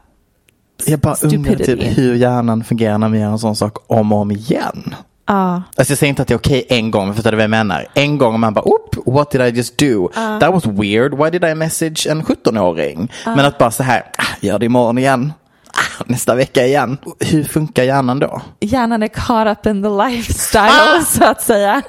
jag 0.87 0.99
bara 1.01 1.16
undrar 1.23 1.55
typ 1.55 1.99
hur 1.99 2.14
hjärnan 2.14 2.64
fungerar 2.64 2.99
när 2.99 3.09
vi 3.09 3.18
gör 3.18 3.29
en 3.31 3.38
sån 3.38 3.57
sak 3.57 3.77
om 3.87 4.12
och 4.12 4.18
om 4.18 4.31
igen. 4.31 4.95
Ja. 5.27 5.62
Alltså 5.77 5.90
jag 5.90 5.99
säger 5.99 6.09
inte 6.09 6.23
att 6.23 6.29
det 6.29 6.35
är 6.35 6.38
okej 6.38 6.66
en 6.68 6.90
gång, 6.90 7.14
förstår 7.14 7.31
du 7.31 7.37
vad 7.37 7.45
jag 7.45 7.51
menar? 7.51 7.87
En 7.95 8.18
gång 8.18 8.35
och 8.35 8.40
man 8.40 8.55
bara, 8.55 8.68
oop, 8.68 8.97
what 9.07 9.31
did 9.31 9.40
I 9.40 9.45
just 9.45 9.79
do? 9.79 10.09
That 10.40 10.53
was 10.53 10.66
weird, 10.66 11.14
why 11.14 11.31
did 11.31 11.45
I 11.45 11.55
message 11.55 12.07
en 12.11 12.23
17-åring? 12.23 13.12
Men 13.25 13.40
att 13.40 13.59
bara 13.59 13.71
så 13.71 13.83
här, 13.83 14.03
ah, 14.18 14.25
gör 14.40 14.59
det 14.59 14.66
imorgon 14.66 14.99
igen. 14.99 15.33
Ah, 15.74 16.04
nästa 16.06 16.35
vecka 16.35 16.66
igen. 16.66 16.98
Hur 17.20 17.44
funkar 17.44 17.82
hjärnan 17.82 18.18
då? 18.18 18.42
Hjärnan 18.61 19.02
är 19.02 19.08
caught 19.08 19.58
up 19.58 19.66
in 19.66 19.82
the 19.82 19.88
lifestyle 19.88 21.04
så 21.06 21.24
att 21.24 21.42
säga. 21.42 21.82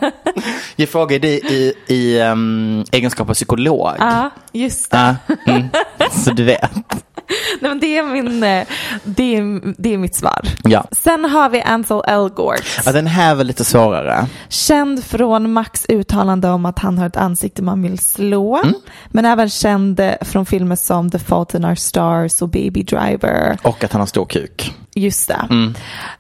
Jag 0.76 0.90
frågar 0.90 1.20
dig 1.20 1.42
i, 1.50 1.74
i 1.88 2.22
um, 2.22 2.86
egenskap 2.92 3.30
av 3.30 3.34
psykolog. 3.34 3.92
Ja, 4.00 4.30
just 4.52 4.92
det. 4.92 4.98
Ah, 4.98 5.34
mm. 5.52 5.68
Så 6.12 6.32
du 6.32 6.44
vet. 6.44 6.72
Nej, 7.62 7.70
men 7.72 7.80
det, 7.80 7.98
är 7.98 8.04
min, 8.04 8.44
eh, 8.44 8.68
det, 9.04 9.36
är, 9.36 9.74
det 9.78 9.94
är 9.94 9.98
mitt 9.98 10.16
svar. 10.16 10.42
Ja. 10.64 10.86
Sen 10.92 11.26
har 11.26 11.50
vi 11.50 11.62
Ansel 11.62 12.02
Elgort. 12.08 12.82
ja, 12.86 12.92
den 12.92 13.08
här 13.08 13.36
var 13.36 13.44
lite 13.44 13.64
svårare. 13.64 14.28
Känd 14.50 15.04
från 15.04 15.54
Max 15.54 15.86
uttalande 15.90 16.50
om 16.50 16.66
att 16.66 16.80
han 16.80 16.98
har 16.98 17.08
ett 17.08 17.18
ansikte 17.18 17.64
man 17.64 17.82
vill 17.82 18.00
slå. 18.00 18.58
Mm. 18.64 18.76
Men 19.08 19.26
även 19.26 19.50
känd 19.50 20.00
eh, 20.00 20.14
från 20.22 20.46
filmer 20.46 20.76
som 20.76 21.12
The 21.12 21.20
Fault 21.20 21.54
in 21.54 21.66
Our 21.66 21.76
Stars 21.76 22.42
och 22.42 22.50
Baby 22.50 22.84
Driver. 22.84 23.58
Och 23.62 23.84
att 23.84 23.92
han 23.92 24.02
har 24.02 24.08
stor 24.08 24.26
kuk. 24.26 24.74
Just 24.96 25.28
det. 25.28 25.48
Mm. 25.50 25.74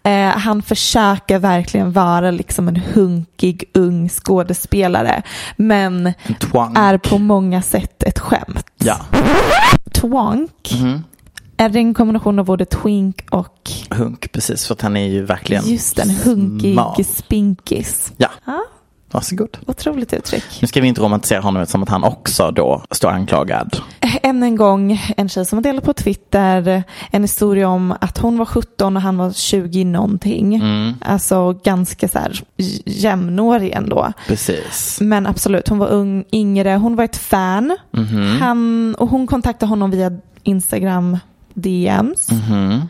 Eh, 0.03 0.37
han 0.39 0.61
försöker 0.61 1.39
verkligen 1.39 1.91
vara 1.91 2.31
liksom 2.31 2.67
en 2.67 2.75
hunkig 2.93 3.63
ung 3.73 4.09
skådespelare. 4.09 5.21
Men 5.55 6.13
är 6.75 6.97
på 6.97 7.17
många 7.17 7.61
sätt 7.61 8.03
ett 8.03 8.19
skämt. 8.19 8.65
Ja. 8.77 8.97
Twonk. 9.91 10.73
Mhm. 10.81 11.03
Är 11.57 11.69
det 11.69 11.79
en 11.79 11.93
kombination 11.93 12.39
av 12.39 12.45
både 12.45 12.65
twink 12.65 13.25
och 13.31 13.71
Hunk, 13.89 14.31
precis. 14.31 14.67
För 14.67 14.73
att 14.73 14.81
han 14.81 14.97
är 14.97 15.07
ju 15.07 15.25
verkligen 15.25 15.67
just 15.69 15.99
en 15.99 16.09
hunkig 16.09 16.73
smal. 16.73 17.03
spinkis? 17.05 18.11
Ja, 18.17 18.29
Ja, 18.45 18.63
varsågod. 19.13 19.57
otroligt 19.65 20.13
uttryck. 20.13 20.43
Nu 20.61 20.67
ska 20.67 20.81
vi 20.81 20.87
inte 20.87 21.01
romantisera 21.01 21.41
honom 21.41 21.65
som 21.65 21.83
att 21.83 21.89
han 21.89 22.03
också 22.03 22.51
då 22.51 22.83
står 22.91 23.09
anklagad. 23.09 23.77
Än 24.23 24.43
en 24.43 24.55
gång 24.55 25.01
en 25.17 25.29
tjej 25.29 25.45
som 25.45 25.57
har 25.57 25.63
delat 25.63 25.83
på 25.83 25.93
Twitter 25.93 26.83
en 27.11 27.21
historia 27.21 27.67
om 27.67 27.93
att 28.01 28.17
hon 28.17 28.37
var 28.37 28.45
17 28.45 28.95
och 28.95 29.01
han 29.01 29.17
var 29.17 29.31
20 29.31 29.83
någonting. 29.83 30.55
Mm. 30.55 30.93
Alltså 31.01 31.53
ganska 31.53 32.07
så 32.07 32.19
här 32.19 32.43
jämnårig 32.85 33.71
ändå. 33.71 34.13
Precis. 34.27 35.01
Men 35.01 35.27
absolut, 35.27 35.67
hon 35.67 35.79
var 35.79 35.87
ung, 35.87 36.25
yngre, 36.31 36.75
hon 36.75 36.95
var 36.95 37.03
ett 37.03 37.17
fan. 37.17 37.77
Mhm. 37.91 38.37
Han, 38.41 38.95
och 38.95 39.09
hon 39.09 39.27
kontaktade 39.27 39.69
honom 39.69 39.91
via 39.91 40.11
Instagram 40.43 41.17
DMs. 41.53 42.31
Mhm. 42.31 42.81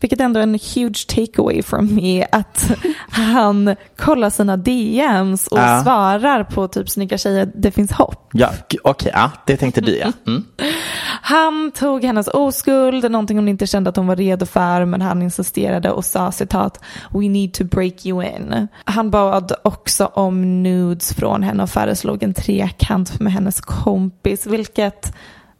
Vilket 0.00 0.20
ändå 0.20 0.40
är 0.40 0.42
en 0.42 0.58
huge 0.74 1.06
takeaway 1.08 1.62
from 1.62 1.94
me 1.94 2.26
att 2.32 2.70
han 3.10 3.76
kollar 3.98 4.30
sina 4.30 4.56
DMs 4.56 5.46
och 5.46 5.58
Ja. 5.58 5.82
svarar 5.82 6.44
på 6.44 6.68
typ 6.68 6.88
snygga 6.90 7.18
tjejer, 7.18 7.50
det 7.54 7.70
finns 7.70 7.92
hopp. 7.92 8.28
Ja, 8.32 8.50
okej, 8.82 9.10
ja, 9.14 9.30
det 9.46 9.56
tänkte 9.56 9.80
du 9.80 9.96
ja. 9.98 10.12
Mm. 10.26 10.44
Han 11.22 11.72
tog 11.74 12.04
hennes 12.04 12.28
oskuld, 12.28 13.10
någonting 13.10 13.36
hon 13.38 13.48
inte 13.48 13.66
kände 13.66 13.90
att 13.90 13.96
hon 13.96 14.06
var 14.06 14.16
redo 14.16 14.46
för, 14.46 14.84
men 14.84 15.02
han 15.02 15.22
insisterade 15.22 15.90
och 15.90 16.04
sa 16.04 16.32
citat 16.32 16.80
We 17.10 17.28
need 17.28 17.52
to 17.52 17.64
break 17.64 18.06
you 18.06 18.24
in. 18.24 18.68
Han 18.84 19.10
bad 19.10 19.52
också 19.64 20.06
om 20.06 20.62
nudes 20.62 21.14
från 21.14 21.42
henne 21.42 21.62
och 21.62 21.70
föreslog 21.70 22.22
en 22.22 22.34
trekant 22.34 23.20
med 23.20 23.32
hennes 23.32 23.60
kompis, 23.60 24.46
vilket 24.46 25.12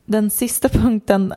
den 0.07 0.31
sista 0.31 0.69
punkten 0.69 1.35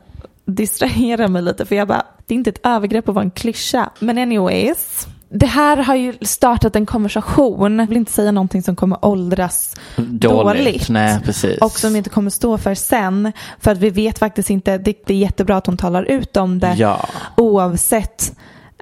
distraherar 0.54 1.28
mig 1.28 1.42
lite 1.42 1.66
för 1.66 1.76
jag 1.76 1.88
bara, 1.88 2.02
det 2.26 2.34
är 2.34 2.36
inte 2.36 2.50
ett 2.50 2.66
övergrepp 2.66 3.08
att 3.08 3.14
vara 3.14 3.24
en 3.24 3.30
klyscha. 3.30 3.90
Men 3.98 4.18
anyways. 4.18 5.06
Det 5.32 5.46
här 5.46 5.76
har 5.76 5.94
ju 5.94 6.14
startat 6.20 6.76
en 6.76 6.86
konversation. 6.86 7.78
Jag 7.78 7.86
vill 7.86 7.96
inte 7.96 8.12
säga 8.12 8.32
någonting 8.32 8.62
som 8.62 8.76
kommer 8.76 9.04
åldras 9.04 9.76
Dåligt. 9.96 10.20
dåligt. 10.20 10.88
Nej, 10.88 11.20
precis. 11.24 11.58
Och 11.58 11.78
som 11.78 11.96
inte 11.96 12.10
kommer 12.10 12.30
stå 12.30 12.58
för 12.58 12.74
sen. 12.74 13.32
För 13.58 13.70
att 13.70 13.78
vi 13.78 13.90
vet 13.90 14.18
faktiskt 14.18 14.50
inte, 14.50 14.78
det, 14.78 15.02
det 15.06 15.14
är 15.14 15.18
jättebra 15.18 15.56
att 15.56 15.66
hon 15.66 15.76
talar 15.76 16.02
ut 16.04 16.36
om 16.36 16.58
det. 16.58 16.74
Ja. 16.74 17.08
Oavsett, 17.36 18.32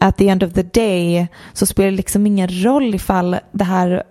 at 0.00 0.16
the 0.16 0.28
end 0.28 0.42
of 0.42 0.52
the 0.52 0.62
day 0.62 1.28
så 1.52 1.66
spelar 1.66 1.90
det 1.90 1.96
liksom 1.96 2.26
ingen 2.26 2.64
roll 2.64 2.94
ifall 2.94 3.37
det 3.52 3.64
här 3.64 4.02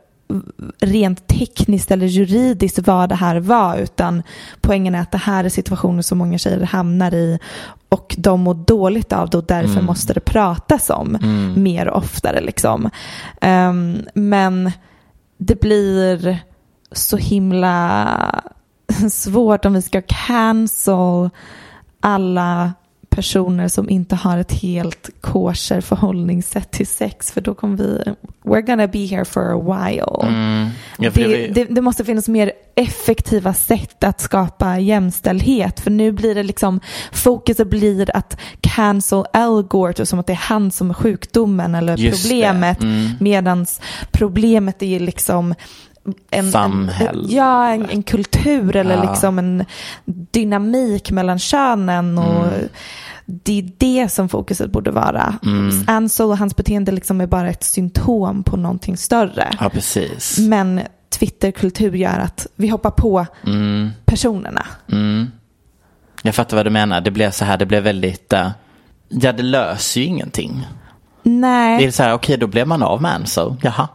rent 0.79 1.27
tekniskt 1.27 1.91
eller 1.91 2.05
juridiskt 2.05 2.79
vad 2.79 3.09
det 3.09 3.15
här 3.15 3.39
var 3.39 3.77
utan 3.77 4.23
poängen 4.61 4.95
är 4.95 5.01
att 5.01 5.11
det 5.11 5.17
här 5.17 5.43
är 5.43 5.49
situationer 5.49 6.01
som 6.01 6.17
många 6.17 6.37
tjejer 6.37 6.61
hamnar 6.61 7.13
i 7.13 7.39
och 7.89 8.15
de 8.17 8.41
mår 8.41 8.53
dåligt 8.53 9.13
av 9.13 9.29
det 9.29 9.37
och 9.37 9.45
därför 9.45 9.81
måste 9.81 10.13
det 10.13 10.19
pratas 10.19 10.89
om 10.89 11.17
mer 11.57 11.87
och 11.87 11.97
oftare 11.97 12.41
liksom. 12.41 12.89
Ehm, 13.41 14.05
men 14.13 14.71
det 15.37 15.59
blir 15.61 16.39
så 16.91 17.17
himla 17.17 18.43
svårt 19.11 19.65
om 19.65 19.73
vi 19.73 19.81
ska 19.81 20.01
cancel 20.01 21.29
alla 21.99 22.73
personer 23.17 23.67
som 23.67 23.89
inte 23.89 24.15
har 24.15 24.37
ett 24.37 24.51
helt 24.51 25.09
kosher 25.21 25.81
förhållningssätt 25.81 26.71
till 26.71 26.87
sex 26.87 27.31
för 27.31 27.41
då 27.41 27.55
kommer 27.55 27.77
vi, 27.77 28.03
we're 28.43 28.61
gonna 28.61 28.87
be 28.87 29.05
here 29.05 29.25
for 29.25 29.41
a 29.41 29.59
while. 29.59 30.27
Mm. 30.29 30.69
Ja, 30.97 31.11
Det, 31.13 31.27
det, 31.27 31.47
det, 31.47 31.63
det 31.63 31.81
måste 31.81 32.05
finnas 32.05 32.27
mer 32.27 32.51
effektiva 32.75 33.53
sätt 33.53 34.03
att 34.03 34.21
skapa 34.21 34.79
jämställdhet 34.79 35.79
för 35.79 35.91
nu 35.91 36.11
blir 36.11 36.35
det 36.35 36.43
liksom 36.43 36.79
fokuset 37.11 37.67
blir 37.67 38.15
att 38.15 38.37
cancel 38.61 39.23
Al 39.33 39.63
Gore 39.63 40.05
som 40.05 40.19
att 40.19 40.27
det 40.27 40.33
är 40.33 40.37
han 40.37 40.71
som 40.71 40.89
är 40.89 40.93
sjukdomen 40.93 41.75
eller 41.75 41.97
Just 41.97 42.23
problemet 42.23 42.81
Mm. 42.81 43.09
medans 43.19 43.81
problemet 44.11 44.83
är 44.83 44.99
liksom 44.99 45.55
en, 46.31 46.51
Samhälle. 46.51 47.23
En, 47.23 47.29
ja, 47.35 47.67
en, 47.69 47.89
en 47.89 48.03
kultur 48.03 48.75
eller 48.75 48.95
Ja. 48.95 49.09
liksom 49.11 49.39
en 49.39 49.65
dynamik 50.31 51.11
mellan 51.11 51.39
könen 51.39 52.17
och 52.17 52.47
Mm. 52.47 52.69
det 53.25 53.59
är 53.59 53.71
det 53.77 54.09
som 54.11 54.29
fokuset 54.29 54.71
borde 54.71 54.91
vara. 54.91 55.35
Mm. 55.45 55.83
Ansel 55.87 56.25
och 56.25 56.37
hans 56.37 56.55
beteende 56.55 56.91
liksom 56.91 57.21
är 57.21 57.27
bara 57.27 57.49
ett 57.49 57.63
symptom 57.63 58.43
på 58.43 58.57
någonting 58.57 58.97
större. 58.97 59.51
ja, 59.59 59.69
precis. 59.69 60.39
Men 60.39 60.81
Twitterkultur 61.09 61.93
gör 61.95 62.19
att 62.19 62.47
vi 62.55 62.67
hoppar 62.67 62.91
på 62.91 63.25
Mm. 63.45 63.89
personerna. 64.05 64.65
Mm. 64.91 65.27
Jag 66.21 66.35
fattar 66.35 66.57
vad 66.57 66.65
du 66.65 66.69
menar. 66.69 67.01
Det 67.01 67.11
blev 67.11 67.31
så 67.31 67.45
här, 67.45 67.57
det 67.57 67.65
blev 67.65 67.83
väldigt, 67.83 68.33
eh, 68.33 68.49
ja 69.09 69.31
det 69.31 69.43
löser 69.43 70.01
ju 70.01 70.07
ingenting. 70.07 70.67
Det 71.23 71.29
Nej, 71.29 71.85
är 71.85 71.91
så 71.91 72.03
här, 72.03 72.13
okej 72.13 72.37
då 72.37 72.47
blev 72.47 72.67
man 72.67 72.83
av 72.83 73.01
med 73.01 73.11
Ansel, 73.13 73.55
jaha. 73.61 73.87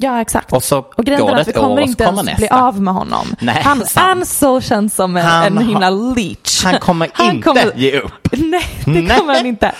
Ja 0.00 0.20
exakt. 0.20 0.52
Och 0.52 0.62
så 0.62 0.78
Och 0.78 1.04
grejen 1.04 1.20
går 1.26 1.34
det 1.34 1.40
ett 1.40 1.56
år 1.58 1.68
och 1.70 1.76
så 1.78 1.80
inte 1.82 2.04
kommer 2.04 2.22
ens 2.22 2.36
bli 2.36 2.44
nästa. 2.46 2.62
av 2.62 2.82
med 2.82 2.94
honom. 2.94 3.26
Nej, 3.40 3.62
Han, 3.64 3.78
sant. 3.86 4.06
Ansel 4.08 4.62
känns 4.62 4.94
som 4.94 5.16
en, 5.16 5.24
Han 5.26 5.46
en 5.58 5.58
himla 5.68 5.90
leech. 5.90 6.64
Han 6.64 6.78
kommer 6.78 7.10
Han 7.12 7.30
inte 7.36 7.42
kommer- 7.48 7.72
ge 7.76 8.00
upp. 8.00 8.12
Nej, 8.32 8.64
det 8.84 8.90
Nej. 9.02 9.18
kommer 9.18 9.34
han 9.34 9.46
inte. 9.46 9.72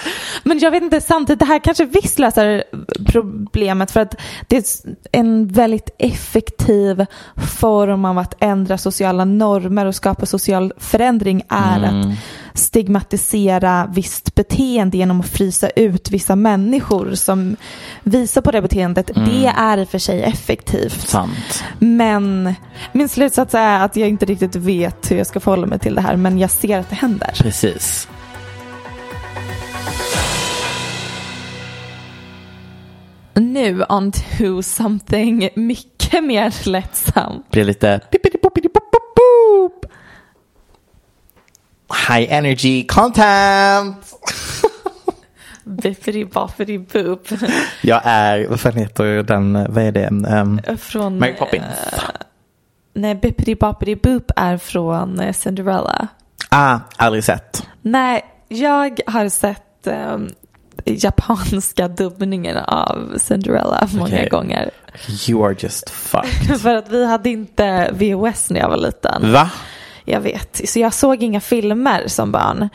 Men 0.43 0.59
jag 0.59 0.71
vet 0.71 0.83
inte, 0.83 1.01
samtidigt, 1.01 1.39
det 1.41 1.45
här 1.47 1.59
kanske 1.59 1.85
visst 1.85 2.19
löser 2.19 2.65
problemet 3.07 3.91
för 3.91 4.01
att 4.01 4.15
det 4.49 4.57
är 4.57 4.65
en 5.13 5.49
väldigt 5.49 5.91
effektiv 5.99 7.07
form 7.61 8.05
av 8.05 8.19
att 8.19 8.35
ändra 8.41 8.79
sociala 8.79 9.25
normer 9.25 9.87
och 9.87 9.95
skapa 9.95 10.27
social 10.27 10.73
förändring 10.79 11.43
är 11.49 11.83
att 11.85 12.07
stigmatisera 12.55 13.91
visst 13.95 14.35
beteende 14.35 14.97
genom 14.97 15.21
att 15.21 15.29
frysa 15.29 15.71
ut 15.71 16.11
vissa 16.11 16.37
människor 16.37 17.15
som 17.15 17.57
visar 18.03 18.41
på 18.41 18.51
det 18.51 18.63
beteendet. 18.63 19.11
Det 19.15 19.47
är 19.57 19.79
i 19.79 19.85
och 19.85 19.89
för 19.89 19.99
sig 19.99 20.23
effektivt. 20.23 21.09
Sant. 21.09 21.65
Men 21.79 22.55
min 22.93 23.09
slutsats 23.09 23.55
är 23.55 23.85
att 23.85 23.97
jag 23.97 24.09
inte 24.09 24.27
riktigt 24.27 24.57
vet 24.57 25.11
hur 25.11 25.17
jag 25.17 25.27
ska 25.27 25.41
förhålla 25.41 25.67
mig 25.67 25.79
till 25.79 25.95
det 25.95 26.01
här 26.01 26.17
men 26.17 26.39
jag 26.39 26.51
ser 26.51 26.79
att 26.79 26.89
det 26.89 26.97
händer. 26.97 27.33
Precis. 27.37 28.09
Nu 33.35 33.85
on 33.89 34.13
to 34.13 34.63
something 34.63 35.49
mycket 35.55 36.25
mer 36.25 36.55
lättsamt. 36.69 37.51
Blir 37.51 37.65
lite 37.65 38.01
High 42.09 42.33
energy 42.33 42.85
content. 42.87 43.97
Bippity 45.65 46.25
boppity 46.25 46.79
boop. 46.79 47.27
Jag 47.83 48.01
är, 48.05 48.47
vad 48.49 48.61
fan 48.61 48.73
heter 48.77 49.23
den, 49.23 49.67
vad 49.75 49.85
är 49.85 49.93
det? 49.93 50.07
Um, 50.07 50.61
Från... 50.79 51.19
Mary 51.19 51.35
Poppins. 51.35 51.65
eh, 51.93 51.99
nej, 52.95 53.15
Bippity 53.15 53.55
boppity 53.55 53.95
boop 53.97 54.31
är 54.37 54.57
från 54.57 55.21
eh, 55.21 55.33
Cinderella. 55.33 56.09
Ah, 56.49 56.79
aldrig 56.97 57.25
sett. 57.25 57.67
Nej, 57.83 58.25
jag 58.49 59.01
har 59.07 59.29
sett 59.29 59.87
ehm, 59.87 60.29
japanska 60.85 61.89
dubbningen 61.89 62.57
av 62.57 63.19
Cinderella 63.19 63.89
många 63.93 64.05
Okej. 64.15 64.29
gånger. 64.29 64.71
You 65.29 65.45
are 65.47 65.57
just 65.59 65.91
fucked. 66.11 66.61
För 66.61 66.75
att 66.75 66.89
vi 66.89 67.07
hade 67.07 67.31
inte 67.31 67.91
VHS 67.93 68.51
när 68.51 68.61
jag 68.61 68.69
var 68.69 68.77
liten. 68.77 69.33
Va? 69.33 69.51
Jag 70.11 70.21
vet, 70.21 70.61
så 70.69 70.79
jag 70.79 70.95
såg 70.95 71.23
inga 71.23 71.41
filmer 71.41 72.05
som 72.07 72.33
barn. 72.33 72.69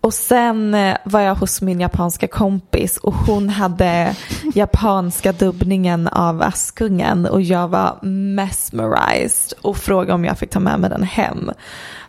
Och 0.00 0.14
sen 0.14 0.74
eh, 0.74 0.96
var 1.04 1.20
jag 1.20 1.34
hos 1.34 1.62
min 1.62 1.80
japanska 1.80 2.28
kompis 2.28 2.96
och 2.96 3.14
hon 3.14 3.48
hade 3.48 4.16
japanska 4.54 5.32
dubbningen 5.32 6.08
av 6.08 6.42
Askungen 6.42 7.26
och 7.26 7.42
jag 7.42 7.68
var 7.68 7.98
mesmerized 8.02 9.58
och 9.62 9.76
frågade 9.76 10.12
om 10.12 10.24
jag 10.24 10.38
fick 10.38 10.50
ta 10.50 10.60
med 10.60 10.80
mig 10.80 10.90
den 10.90 11.02
hem. 11.02 11.50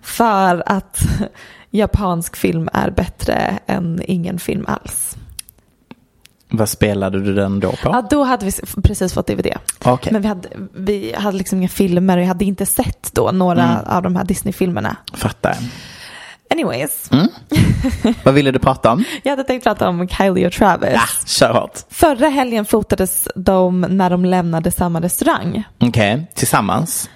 För 0.02 0.64
att 0.66 1.00
japansk 1.70 2.36
film 2.36 2.70
är 2.74 2.90
bättre 2.90 3.60
än 3.66 4.02
ingen 4.06 4.40
film 4.40 4.66
alls. 4.68 5.18
Vad 6.52 6.70
spelade 6.70 7.22
du 7.22 7.34
den 7.34 7.60
då 7.60 7.72
på? 7.72 7.78
Ja, 7.84 8.08
då 8.10 8.24
hade 8.24 8.46
vi 8.46 8.52
precis 8.84 9.14
fått 9.14 9.28
DVD. 9.28 9.48
Okej. 9.84 10.14
Men 10.14 10.22
vi 10.22 10.28
hade, 10.28 10.50
vi 10.76 11.14
hade 11.18 11.38
liksom 11.38 11.58
inga 11.58 11.70
filmer 11.70 12.18
och 12.18 12.24
jag 12.24 12.28
hade 12.28 12.46
inte 12.46 12.66
sett 12.66 13.10
då 13.14 13.32
några 13.32 13.82
av 13.86 14.04
de 14.04 14.16
här 14.16 14.24
Disney-filmerna. 14.24 14.96
Fattar. 15.14 15.58
Anyways, 16.52 17.10
Vad 18.24 18.34
ville 18.34 18.52
du 18.52 18.60
prata 18.60 18.92
om? 18.92 19.04
jag 19.24 19.32
hade 19.32 19.44
tänkt 19.44 19.64
prata 19.64 19.90
om 19.90 20.08
Kylie 20.08 20.48
och 20.48 20.54
Travis. 20.54 20.90
Ja, 20.94 21.02
kör 21.26 21.54
hårt. 21.54 21.80
Förra 21.90 22.28
helgen 22.30 22.66
fotades 22.66 23.28
de 23.36 23.82
när 23.82 24.10
de 24.10 24.26
lämnade 24.26 24.72
samma 24.72 25.02
restaurang. 25.02 25.64
Okej, 25.80 26.28
tillsammans. 26.36 27.10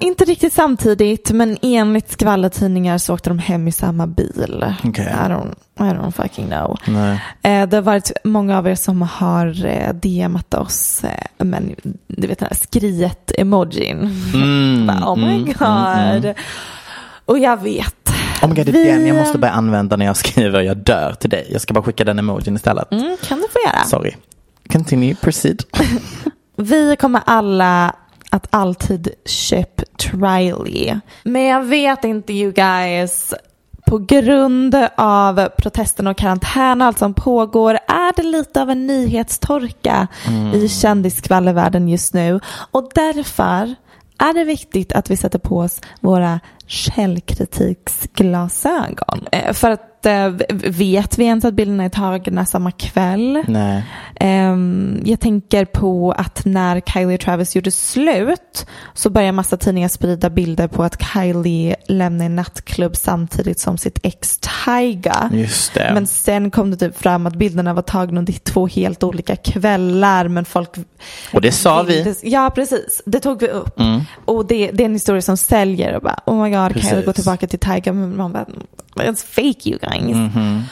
Inte 0.00 0.24
riktigt 0.24 0.52
samtidigt, 0.52 1.30
men 1.30 1.58
enligt 1.62 2.10
skvallertidningar 2.12 2.98
så 2.98 3.14
åkte 3.14 3.30
de 3.30 3.38
hem 3.38 3.68
i 3.68 3.72
samma 3.72 4.06
bil. 4.06 4.64
Okej. 4.84 5.04
I, 5.04 5.28
don't, 5.30 5.54
I 5.78 5.82
don't 5.82 6.10
fucking 6.10 6.46
know. 6.46 6.78
Nej. 6.86 7.20
Eh, 7.42 7.68
det 7.68 7.76
har 7.76 7.82
varit 7.82 8.12
många 8.24 8.58
av 8.58 8.68
er 8.68 8.74
som 8.74 9.02
har 9.02 9.66
eh, 9.66 9.92
DMat 9.94 10.54
oss, 10.54 11.04
eh, 11.04 11.44
men 11.44 11.74
du 12.06 12.26
vet 12.26 12.38
den 12.38 12.48
här 12.50 12.56
skriet-emojin. 12.56 14.10
Mm, 14.34 14.90
oh 15.04 15.16
my 15.16 15.34
mm, 15.34 15.44
god. 15.44 15.62
mm, 15.62 16.16
mm. 16.24 16.34
Och 17.24 17.38
jag 17.38 17.62
vet. 17.62 18.10
Oh 18.42 18.48
my 18.48 18.54
god, 18.54 18.66
det 18.66 18.72
Vi- 18.72 18.88
är 18.88 18.92
den 18.98 19.06
jag 19.06 19.16
måste 19.16 19.38
börja 19.38 19.54
använda 19.54 19.96
när 19.96 20.06
jag 20.06 20.16
skriver 20.26 20.60
jag 20.60 20.76
dör 20.76 21.12
till 21.12 21.30
dig. 21.30 21.48
Jag 21.52 21.60
ska 21.60 21.74
bara 21.74 21.84
skicka 21.84 22.04
den 22.04 22.18
emojin 22.18 22.56
istället. 22.56 22.92
Mm, 22.92 23.16
kan 23.28 23.38
du 23.38 23.44
få 23.48 23.58
göra. 23.66 23.84
Sorry. 23.84 24.14
Continue, 24.72 25.14
proceed. 25.14 25.62
Vi 26.56 26.96
kommer 26.96 27.22
alla 27.26 27.96
att 28.34 28.46
alltid 28.50 29.08
köp 29.24 29.96
Triley. 29.96 30.98
Men 31.22 31.42
jag 31.42 31.62
vet 31.62 32.04
inte 32.04 32.32
you 32.32 32.52
guys. 32.52 33.34
På 33.86 33.98
grund 33.98 34.74
av 34.96 35.48
protesten 35.48 36.06
och 36.06 36.16
karantän 36.16 36.80
och 36.80 36.86
allt 36.86 36.98
som 36.98 37.14
pågår 37.14 37.74
är 37.74 38.16
det 38.16 38.22
lite 38.22 38.62
av 38.62 38.70
en 38.70 38.86
nyhetstorka 38.86 40.08
i 40.54 40.68
kändisskvallervärlden 40.68 41.88
just 41.88 42.14
nu. 42.14 42.40
Och 42.70 42.90
därför 42.94 43.74
är 44.18 44.34
det 44.34 44.44
viktigt 44.44 44.92
att 44.92 45.10
vi 45.10 45.16
sätter 45.16 45.38
på 45.38 45.58
oss 45.58 45.80
våra 46.00 46.40
källkritiksglasögon. 46.66 49.26
Eh, 49.32 49.52
För 49.52 49.70
att 49.70 50.06
eh, 50.06 50.28
vet 50.52 51.18
vi 51.18 51.24
ens 51.24 51.44
att 51.44 51.54
bilderna 51.54 51.84
är 51.84 51.88
tagna 51.88 52.46
samma 52.46 52.70
kväll? 52.70 53.42
Nej. 53.48 53.84
Ehm, 54.20 55.02
jag 55.04 55.20
tänker 55.20 55.64
på 55.64 56.12
att 56.12 56.44
när 56.44 56.80
Kylie 56.80 57.14
och 57.14 57.20
Travis 57.20 57.56
gjorde 57.56 57.70
slut 57.70 58.66
så 58.94 59.10
började 59.10 59.32
massa 59.32 59.56
tidningar 59.56 59.88
sprida 59.88 60.30
bilder 60.30 60.68
på 60.68 60.82
att 60.82 61.02
Kylie 61.12 61.76
lämnade 61.88 62.24
en 62.24 62.36
nattklubb 62.36 62.96
samtidigt 62.96 63.60
som 63.60 63.78
sitt 63.78 63.98
ex 64.02 64.38
Tyga. 64.64 65.30
Just 65.32 65.74
det. 65.74 65.90
Men 65.94 66.06
sen 66.06 66.50
kom 66.50 66.70
det 66.70 66.76
typ 66.76 66.98
fram 66.98 67.26
att 67.26 67.34
bilderna 67.34 67.74
var 67.74 67.82
tagna 67.82 68.18
under 68.18 68.32
två 68.32 68.66
helt 68.66 69.02
olika 69.02 69.36
kvällar 69.36 70.28
men 70.28 70.44
folk 70.44 70.70
Och 71.32 71.40
det 71.40 71.52
sa 71.52 71.82
vi. 71.82 72.00
Mm. 72.00 72.14
Ja 72.22 72.50
precis, 72.54 73.02
det 73.06 73.20
tog 73.20 73.40
vi 73.40 73.48
upp. 73.48 73.80
Och 74.24 74.46
det, 74.46 74.70
det 74.70 74.82
är 74.82 74.86
en 74.86 74.92
historia 74.92 75.22
som 75.22 75.36
säljer 75.36 75.94
och 75.94 76.02
bara 76.02 76.20
oh 76.26 76.42
my 76.42 76.50
god, 76.62 76.72
Precis. 76.72 77.04
går 77.04 77.12
tillbaka 77.12 77.46
till 77.46 77.58
Tyga 77.58 77.92
men 77.92 78.16
man 78.16 78.32
bara 78.32 78.46
it's 78.96 79.24
fake 79.24 79.70
you 79.70 79.78
guys. 79.78 80.16
Mhm. 80.16 80.62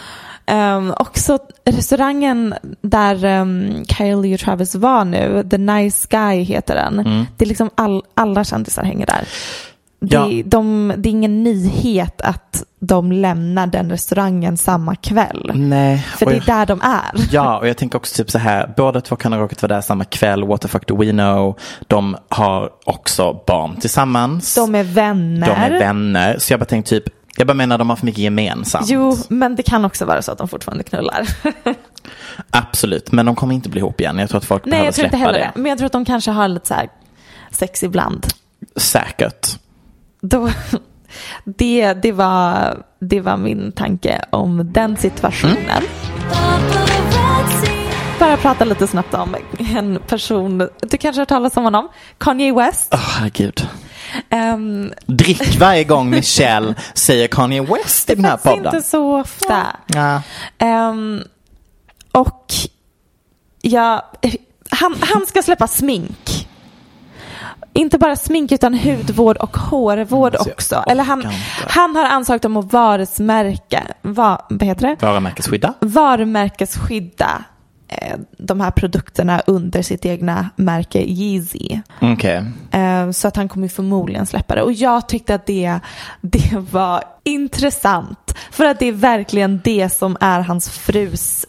Um, 0.47 0.95
också 0.97 1.39
restaurangen 1.65 2.55
där 2.83 3.25
um, 3.25 3.85
Kylie 3.85 4.35
och 4.35 4.41
Travis 4.41 4.75
var 4.75 5.05
nu, 5.05 5.47
The 5.51 5.59
Nice 5.59 6.09
Guy 6.11 6.43
heter 6.43 6.75
den. 6.75 6.99
Mm. 6.99 7.27
Det 7.37 7.45
är 7.45 7.49
liksom 7.49 7.71
all, 7.75 8.03
alla 8.15 8.45
kändisar 8.45 8.83
hänger 8.83 9.07
där. 9.07 9.25
Det, 10.03 10.15
Ja. 10.17 10.43
de, 10.47 10.93
det 10.97 11.09
är 11.09 11.11
ingen 11.11 11.43
nyhet 11.43 12.21
att 12.21 12.65
de 12.81 13.13
lämnar 13.13 13.67
den 13.67 13.91
restaurangen 13.91 14.57
samma 14.57 14.97
kväll. 14.97 15.51
Nej. 15.55 15.99
För 16.19 16.27
det 16.27 16.33
är 16.33 16.37
jag- 16.37 16.45
där 16.47 16.67
de 16.67 16.81
är. 16.81 17.27
Ja, 17.31 17.59
och 17.59 17.69
jag 17.69 17.77
tänker 17.77 17.97
också 17.99 18.17
typ 18.17 18.31
så 18.31 18.39
här, 18.39 18.75
båda 18.77 19.01
två 19.01 19.17
kan 19.17 19.33
ha 19.33 19.41
råkat 19.41 19.63
vara 19.63 19.75
där 19.75 19.81
samma 19.81 20.05
kväll, 20.05 20.45
what 20.45 20.61
the 20.61 20.69
fuck 20.69 20.87
do 20.89 20.97
we 20.97 21.11
know? 21.11 21.59
De 21.87 22.17
har 22.29 22.71
också 22.85 23.41
barn 23.47 23.77
tillsammans. 23.81 24.55
De 24.55 24.75
är 24.75 24.85
vänner. 24.85 25.47
De 25.47 25.53
är 25.53 25.71
vänner. 25.79 26.37
Så 26.39 26.53
jag 26.53 26.61
bara 26.61 26.65
tänkte 26.67 26.91
typ, 26.91 27.05
jag 27.37 27.47
bara 27.47 27.55
menar 27.55 27.79
de 27.79 27.89
har 27.91 27.97
för 27.97 28.07
mycket 28.07 28.21
gemensamt. 28.23 28.87
Jo, 28.91 29.17
men 29.29 29.57
det 29.57 29.63
kan 29.63 29.85
också 29.85 30.05
vara 30.05 30.23
så 30.23 30.33
att 30.33 30.39
de 30.39 30.49
fortfarande 30.49 30.85
knullar. 30.85 31.29
Absolut, 32.51 33.13
men 33.13 33.27
de 33.27 33.35
kommer 33.37 33.55
inte 33.55 33.69
bli 33.69 33.79
ihop 33.79 34.01
igen. 34.01 34.19
Jag 34.19 34.29
tror 34.29 34.39
att 34.39 34.45
folk 34.45 34.65
Nej, 34.65 34.71
behöver 34.71 34.87
jag 34.87 34.95
tror 34.95 35.03
släppa 35.03 35.17
inte 35.17 35.27
heller 35.27 35.39
det. 35.39 35.51
det. 35.55 35.61
Men 35.61 35.69
jag 35.71 35.79
tror 35.79 35.87
att 35.87 35.93
de 35.93 36.05
kanske 36.05 36.31
har 36.31 36.49
lite 36.49 36.67
så 36.69 36.75
här 36.75 36.89
sex 37.51 37.83
ibland. 37.83 38.27
Säkert. 38.77 39.59
Då, 40.23 40.51
det, 41.45 41.93
det, 41.93 42.13
var, 42.13 42.77
det 43.01 43.21
var 43.21 43.37
min 43.37 43.73
tanke 43.73 44.25
om 44.31 44.73
den 44.73 44.97
situationen. 44.97 45.83
Bara 48.19 48.37
prata 48.37 48.65
lite 48.65 48.87
snabbt 48.87 49.15
om 49.15 49.37
en 49.59 49.99
person, 50.07 50.59
du 50.81 50.97
kanske 50.99 51.09
har 51.09 51.23
hört 51.23 51.29
talas 51.29 51.57
om 51.57 51.65
honom, 51.65 51.89
Kanye 52.19 52.53
West. 52.53 52.89
Åh, 52.95 53.01
herregud. 53.01 53.69
Um, 54.31 54.93
Drick 55.07 55.61
varje 55.61 55.85
gång 55.85 56.11
Michelle 56.11 56.75
säger 56.95 57.29
Kanye 57.29 57.61
West 57.63 58.11
i 58.11 58.15
den 58.15 58.25
här 58.25 58.37
podden. 58.37 58.67
inte 58.67 58.83
så 58.83 59.21
ofta. 59.21 59.77
Ja. 59.87 60.23
Ehm, 60.59 61.21
och 62.13 62.53
ja, 63.63 64.11
han, 64.71 64.97
han 65.01 65.27
ska 65.27 65.43
släppa 65.43 65.67
smink. 65.67 66.42
Inte 67.75 67.99
bara 67.99 68.17
smink 68.17 68.53
utan 68.53 68.75
hudvård 68.75 69.37
och 69.37 69.57
hårvård 69.57 70.35
Alltså, 70.35 70.51
också. 70.51 70.85
Eller 70.87 71.05
han, 71.05 71.27
han 71.69 71.97
har 71.97 72.05
ansökt 72.05 72.45
om 72.45 72.57
att 72.57 72.73
varumärke, 72.73 73.83
va, 74.03 74.47
vad 74.51 74.63
heter 74.63 74.87
det? 74.87 75.07
Varumärkesskydda. 75.07 75.75
varumärkesskydda 75.81 77.45
eh, 77.89 78.17
de 78.39 78.61
här 78.61 78.71
produkterna 78.71 79.43
under 79.47 79.83
sitt 79.83 80.05
egna 80.07 80.51
märke 80.57 80.99
Yeezy. 81.11 81.81
Okej. 82.01 82.45
Eh, 82.71 83.11
så 83.11 83.29
att 83.29 83.37
han 83.37 83.49
kommer 83.49 83.69
förmodligen 83.69 84.27
släppa 84.27 84.55
det. 84.55 84.63
Och 84.63 84.73
jag 84.73 85.09
tyckte 85.09 85.35
att 85.35 85.47
det, 85.47 85.79
det 86.21 86.65
var 86.73 87.03
intressant. 87.25 88.35
För 88.51 88.65
att 88.65 88.79
det 88.79 88.87
är 88.87 88.93
verkligen 88.93 89.61
det 89.65 89.89
som 89.89 90.17
är 90.21 90.41
hans 90.41 90.71
frus 90.71 91.47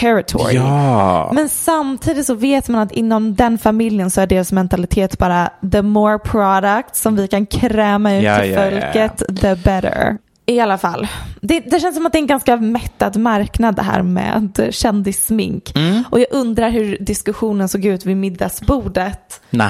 territory. 0.00 0.54
Ja. 0.54 1.30
Men 1.34 1.48
samtidigt 1.48 2.26
så 2.26 2.34
vet 2.34 2.68
man 2.68 2.80
att 2.80 2.92
inom 2.92 3.34
den 3.34 3.58
familjen 3.58 4.10
så 4.10 4.20
är 4.20 4.26
deras 4.26 4.52
mentalitet 4.52 5.18
bara 5.18 5.50
the 5.72 5.82
more 5.82 6.18
product 6.18 6.96
som 6.96 7.16
vi 7.16 7.28
kan 7.28 7.46
kräma 7.46 8.16
ut 8.16 8.22
Ja, 8.22 8.38
till 8.38 8.50
ja, 8.50 8.62
folket 8.70 9.22
the 9.40 9.54
better. 9.54 10.18
I 10.46 10.60
alla 10.60 10.78
fall. 10.78 11.08
Det, 11.40 11.60
det 11.60 11.80
känns 11.80 11.96
som 11.96 12.06
att 12.06 12.12
det 12.12 12.18
är 12.18 12.20
en 12.20 12.26
ganska 12.26 12.56
mättad 12.56 13.16
marknad 13.16 13.76
det 13.76 13.82
här 13.82 14.02
med 14.02 14.68
kändissmink. 14.70 15.72
Mm. 15.76 16.04
Och 16.10 16.20
jag 16.20 16.26
undrar 16.30 16.70
hur 16.70 16.98
diskussionen 17.00 17.68
såg 17.68 17.84
ut 17.84 18.06
vid 18.06 18.16
middagsbordet. 18.16 19.40
När 19.50 19.64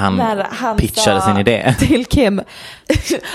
han 0.51 0.77
pitchade 0.77 1.21
sa 1.21 1.27
sin 1.27 1.37
idé. 1.37 1.75
Till 1.79 2.07
Kim, 2.07 2.41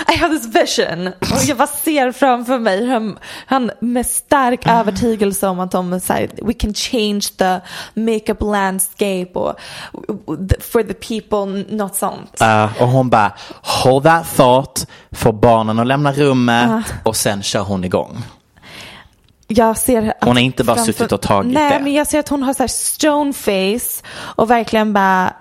I 0.08 0.16
have 0.16 0.38
this 0.38 0.54
vision. 0.54 1.06
Och 1.06 1.44
jag 1.46 1.56
bara 1.56 1.66
ser 1.66 2.12
framför 2.12 2.58
mig 2.58 2.86
han, 2.86 3.18
han 3.46 3.70
med 3.80 4.06
stark 4.06 4.66
övertygelse 4.66 5.48
om 5.48 5.60
att 5.60 5.70
de 5.70 6.00
säger 6.00 6.30
we 6.42 6.52
can 6.52 6.74
change 6.74 7.20
the 7.38 7.60
makeup 7.94 8.40
landscape 8.40 9.30
och 9.34 9.54
for 10.60 10.82
the 10.82 10.94
people, 10.94 11.76
något 11.76 11.94
sånt. 11.94 12.42
Uh, 12.42 12.82
och 12.82 12.88
hon 12.88 13.10
bara, 13.10 13.32
hold 13.62 14.04
that 14.04 14.36
thought, 14.36 14.86
får 15.12 15.32
barnen 15.32 15.78
att 15.78 15.86
lämna 15.86 16.12
rummet 16.12 16.94
och 17.02 17.16
sen 17.16 17.27
kör 17.42 17.60
hon 17.62 17.84
igång. 17.84 18.22
Jag 19.46 19.76
ser 19.78 20.14
Hon 20.20 20.36
har 20.36 20.42
inte 20.42 20.64
bara 20.64 20.76
framför- 20.76 20.92
suttit 20.92 21.12
och 21.12 21.20
tagit 21.22 21.52
Nej, 21.52 21.78
det. 21.78 21.84
men 21.84 21.92
jag 21.94 22.06
ser 22.06 22.18
att 22.18 22.28
hon 22.28 22.42
har 22.42 22.54
så 22.54 22.62
här 22.62 22.68
stone 22.68 23.32
face 23.32 24.02
och 24.18 24.50
verkligen 24.50 24.92
bara 24.92 25.32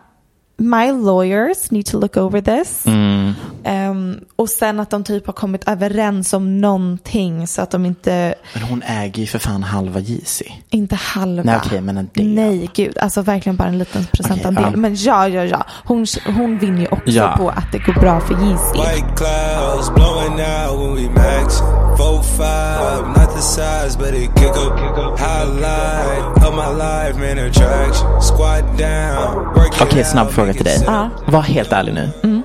My 0.59 0.91
lawyers 0.91 1.71
need 1.71 1.85
to 1.85 1.99
look 1.99 2.17
over 2.17 2.41
this. 2.41 2.85
Mm. 2.87 3.33
Ehm, 3.63 4.19
och 4.35 4.49
sen 4.49 4.79
att 4.79 4.89
de 4.89 5.03
typ 5.03 5.25
har 5.25 5.33
kommit 5.33 5.67
överens 5.67 6.33
om 6.33 6.61
någonting 6.61 7.47
så 7.47 7.61
att 7.61 7.71
de 7.71 7.85
inte, 7.85 8.35
Men 8.53 8.63
hon 8.63 8.81
äger 8.85 9.21
ju 9.21 9.27
för 9.27 9.39
fan 9.39 9.63
halva 9.63 9.99
Yeezy. 9.99 10.45
inte 10.69 10.95
halva. 10.95 11.43
Nej, 11.43 11.59
okej, 11.65 11.81
men 11.81 11.97
en 11.97 12.09
del. 12.13 12.27
Nej, 12.27 12.69
gud. 12.75 12.97
Alltså 12.97 13.21
verkligen 13.21 13.55
bara 13.55 13.67
en 13.67 13.77
liten 13.77 14.05
procentandel. 14.13 14.63
Okej, 14.63 14.73
ja. 14.73 14.79
Men 14.79 14.95
ja, 14.95 15.27
ja, 15.27 15.43
ja. 15.43 15.65
Hon, 15.85 16.05
hon 16.37 16.57
vinner 16.59 16.81
ju 16.81 16.87
också 16.87 17.11
Ja. 17.11 17.33
på 17.37 17.49
att 17.49 17.71
det 17.71 17.77
går 17.79 17.93
bra 17.93 18.19
för 18.19 18.33
Yeezy. 18.33 18.73
White 18.73 19.07
clouds 19.17 19.89
blowing 19.95 20.33
out 20.33 20.79
when 20.81 20.95
we 20.95 21.09
max. 21.13 21.57
Four 21.97 22.21
five, 22.23 23.07
not 23.07 23.35
the 23.35 23.41
size, 23.41 23.97
but 23.97 24.07
it 24.09 24.29
kick 24.39 24.49
up. 24.49 24.73
Highlight 25.19 26.37
of 26.47 26.53
my 26.55 26.69
life, 26.77 27.13
man, 27.19 27.45
attraction. 27.47 28.21
Squat 28.21 28.77
down, 28.77 29.45
work 29.55 29.75
it 29.75 29.81
Okej, 29.81 29.97
out, 29.99 30.07
snabb 30.07 30.29
fråga 30.29 30.46
make 30.47 30.57
till 30.57 30.65
dig. 30.65 30.83
Ja. 30.85 31.09
Var 31.27 31.41
helt 31.41 31.71
ärlig 31.71 31.93
nu. 31.93 32.09
Mm. 32.23 32.41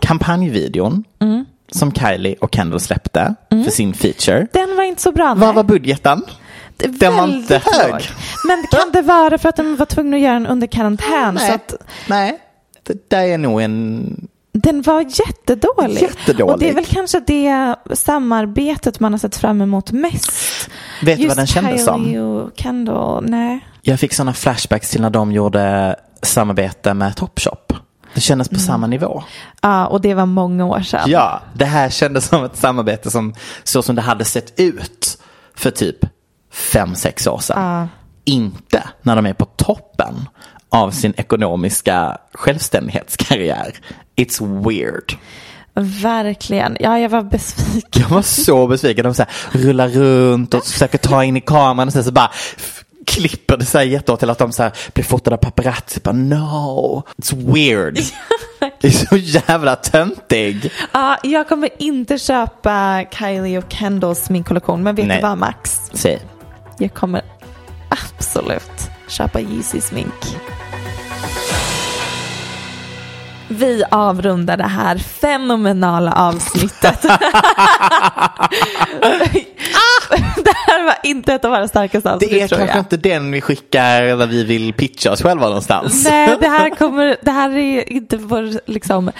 Kampanjvideon 0.00 1.04
som 1.72 1.92
Kylie 1.92 2.36
och 2.40 2.54
Kendall 2.54 2.80
släppte 2.80 3.34
Mm. 3.50 3.64
för 3.64 3.70
sin 3.70 3.94
feature. 3.94 4.46
Den 4.52 4.76
var 4.76 4.82
inte 4.84 5.02
så 5.02 5.12
bra. 5.12 5.24
Vad 5.28 5.38
nej. 5.38 5.52
var 5.52 5.62
budgeten? 5.64 6.22
Den 6.76 7.16
var 7.16 7.24
inte 7.28 7.54
hög. 7.64 7.92
låg. 7.92 8.00
Men 8.46 8.66
kan 8.70 8.92
det 8.92 9.02
vara 9.02 9.38
för 9.38 9.48
att 9.48 9.56
de 9.56 9.76
var 9.76 9.86
tvungna 9.86 10.16
att 10.16 10.22
göra 10.22 10.34
den 10.34 10.46
under 10.46 10.66
karantän? 10.66 11.38
Så 11.38 11.52
att 11.52 11.74
Nej, 12.08 12.38
det 12.82 13.10
där 13.10 13.22
är 13.22 13.38
nog 13.38 13.62
en... 13.62 14.28
den 14.52 14.82
var 14.82 15.00
jättedålig. 15.00 16.02
Jättedålig. 16.02 16.52
Och 16.54 16.58
det 16.58 16.70
är 16.70 16.74
väl 16.74 16.84
kanske 16.84 17.20
det 17.20 17.74
samarbetet 17.94 19.00
man 19.00 19.12
har 19.12 19.18
sett 19.18 19.36
fram 19.36 19.60
emot 19.60 19.92
mest. 19.92 20.70
Vet 21.02 21.18
du 21.18 21.28
vad 21.28 21.36
den 21.36 21.46
kändes 21.46 21.72
Kylie 21.72 21.84
som? 21.84 22.16
och 22.16 22.50
Kendall, 22.56 23.24
nej. 23.28 23.60
Jag 23.82 24.00
fick 24.00 24.14
sådana 24.14 24.32
flashbacks 24.34 24.90
till 24.90 25.00
när 25.00 25.10
de 25.10 25.32
gjorde 25.32 25.96
samarbete 26.32 26.94
med 26.94 27.16
Topshop. 27.16 27.72
Det 28.14 28.20
kändes 28.20 28.48
på 28.48 28.54
Mm. 28.54 28.66
samma 28.66 28.86
nivå. 28.86 29.22
Ja, 29.62 29.86
och 29.86 30.00
det 30.00 30.14
var 30.14 30.26
många 30.26 30.64
år 30.66 30.80
sedan. 30.80 31.10
Ja, 31.10 31.40
det 31.54 31.64
här 31.64 31.90
kändes 31.90 32.24
som 32.28 32.44
ett 32.44 32.56
samarbete 32.56 33.10
som 33.10 33.34
så 33.64 33.82
som 33.82 33.94
det 33.96 34.02
hade 34.02 34.24
sett 34.24 34.60
ut 34.60 35.18
för 35.54 35.70
typ 35.70 35.96
fem, 36.52 36.94
sex 36.94 37.26
år 37.26 37.38
sedan. 37.38 37.62
Ja. 37.62 37.88
Inte 38.24 38.82
när 39.02 39.16
de 39.16 39.26
är 39.26 39.32
på 39.32 39.44
toppen 39.44 40.28
av 40.68 40.90
sin 40.90 41.14
ekonomiska 41.16 42.18
självständighetskarriär. 42.34 43.74
It's 44.16 44.62
weird. 44.68 45.16
Verkligen. 46.02 46.76
Ja, 46.80 46.98
jag 46.98 47.08
var 47.08 47.22
besviken. 47.22 48.02
Jag 48.02 48.08
var 48.08 48.22
så 48.22 48.66
besviken. 48.66 49.04
De 49.04 49.14
så 49.14 49.22
här, 49.22 49.58
rullar 49.60 49.88
runt 49.88 50.54
och 50.54 50.64
försöker 50.64 50.98
ta 50.98 51.24
in 51.24 51.36
i 51.36 51.40
kameran 51.40 51.88
och 51.88 51.92
sen 51.92 52.04
så 52.04 52.12
bara 52.12 52.30
klipper 53.06 53.56
det 53.56 53.64
så 53.64 53.78
här 53.78 53.84
jättehårt 53.84 54.20
till 54.20 54.30
att 54.30 54.38
de 54.38 54.52
så 54.52 54.62
här 54.62 54.72
blir 54.94 55.04
fotade 55.04 55.36
av 55.36 55.40
paparazzi. 55.40 56.00
Bara, 56.00 56.12
no, 56.12 57.02
it's 57.16 57.52
weird. 57.54 57.94
det 58.80 58.88
är 58.88 59.06
så 59.06 59.16
jävla 59.16 59.76
töntig. 59.76 60.70
Ja, 60.92 61.18
jag 61.22 61.48
kommer 61.48 61.70
inte 61.78 62.18
köpa 62.18 63.04
Kylie 63.18 63.58
och 63.58 63.72
Kendalls 63.72 64.24
sminkkollektion, 64.24 64.82
men 64.82 64.94
vet 64.94 65.06
Nej. 65.06 65.16
du 65.16 65.22
vad 65.22 65.38
Max? 65.38 65.80
Säg. 65.92 66.20
Jag 66.78 66.94
kommer 66.94 67.22
absolut 67.88 68.90
köpa 69.08 69.40
Yeezy 69.40 69.80
smink. 69.80 70.36
Vi 73.48 73.84
avrundar 73.90 74.56
det 74.56 74.64
här 74.64 74.98
fenomenala 74.98 76.12
avsnittet. 76.12 77.04
det 80.76 80.80
här 80.80 80.86
var 80.86 80.96
inte 81.10 81.34
ett 81.34 81.44
av 81.44 81.50
våra 81.50 81.68
starkaste 81.68 82.12
avsnitt 82.12 82.30
Det 82.30 82.40
är 82.42 82.48
tror 82.48 82.58
kanske 82.58 82.76
jag. 82.76 82.82
inte 82.82 82.96
den 82.96 83.30
vi 83.32 83.40
skickar 83.40 84.02
där 84.02 84.26
vi 84.26 84.44
vill 84.44 84.72
pitcha 84.72 85.12
oss 85.12 85.22
själva 85.22 85.46
någonstans. 85.46 86.04
Nej, 86.04 86.36
det 86.40 86.48
här, 86.48 86.70
kommer, 86.78 87.16
det 87.22 87.30
här 87.30 87.56
är 87.56 87.92
inte 87.92 88.16
vår 88.16 88.70
liksom, 88.70 89.10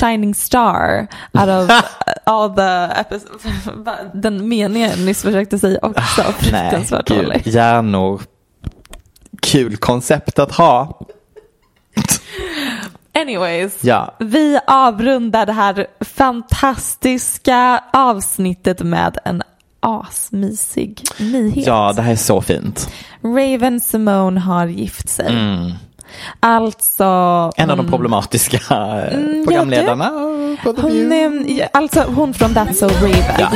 shining 0.00 0.34
star 0.34 1.06
out 1.32 1.48
of 1.70 1.82
all 2.26 2.54
the 2.54 3.00
episodes. 3.00 3.42
Den 4.14 4.48
meningen 4.48 4.90
jag 4.90 4.98
nyss 5.00 5.22
försökte 5.22 5.58
säga 5.58 5.78
också. 5.82 6.02
Ah, 6.22 6.24
Nej, 6.52 6.70
Fruktansvärt 6.70 7.08
gud. 7.08 7.24
dålig. 7.24 7.42
Hjärnor. 7.46 8.22
Kul 9.42 9.76
koncept 9.76 10.38
att 10.38 10.52
ha. 10.52 11.00
Anyways, 13.14 13.84
Ja. 13.84 14.14
vi 14.18 14.58
avrundar 14.66 15.46
det 15.46 15.52
här 15.52 15.86
fantastiska 16.00 17.84
avsnittet 17.92 18.80
med 18.82 19.18
en 19.24 19.42
asmysig 19.80 21.02
nyhet. 21.18 21.66
Ja, 21.66 21.92
det 21.96 22.02
här 22.02 22.12
är 22.12 22.16
så 22.16 22.40
fint. 22.40 22.88
Raven 23.22 23.80
Simone 23.80 24.40
har 24.40 24.66
gift 24.66 25.08
sig. 25.08 25.26
Mm. 25.26 25.72
Alltså... 26.40 27.04
En 27.56 27.70
av 27.70 27.76
de 27.76 27.82
hon- 27.82 27.90
problematiska 27.90 28.56
eh, 28.56 29.14
Mm, 29.14 29.44
programledarna 29.46 30.10
på 30.64 30.72
The 30.72 30.80
Hon, 30.82 31.12
alltså 31.72 32.00
hon 32.14 32.34
från 32.34 32.50
That's 32.50 32.72
So 32.72 32.86
Raven. 32.86 33.36
Ja. 33.38 33.50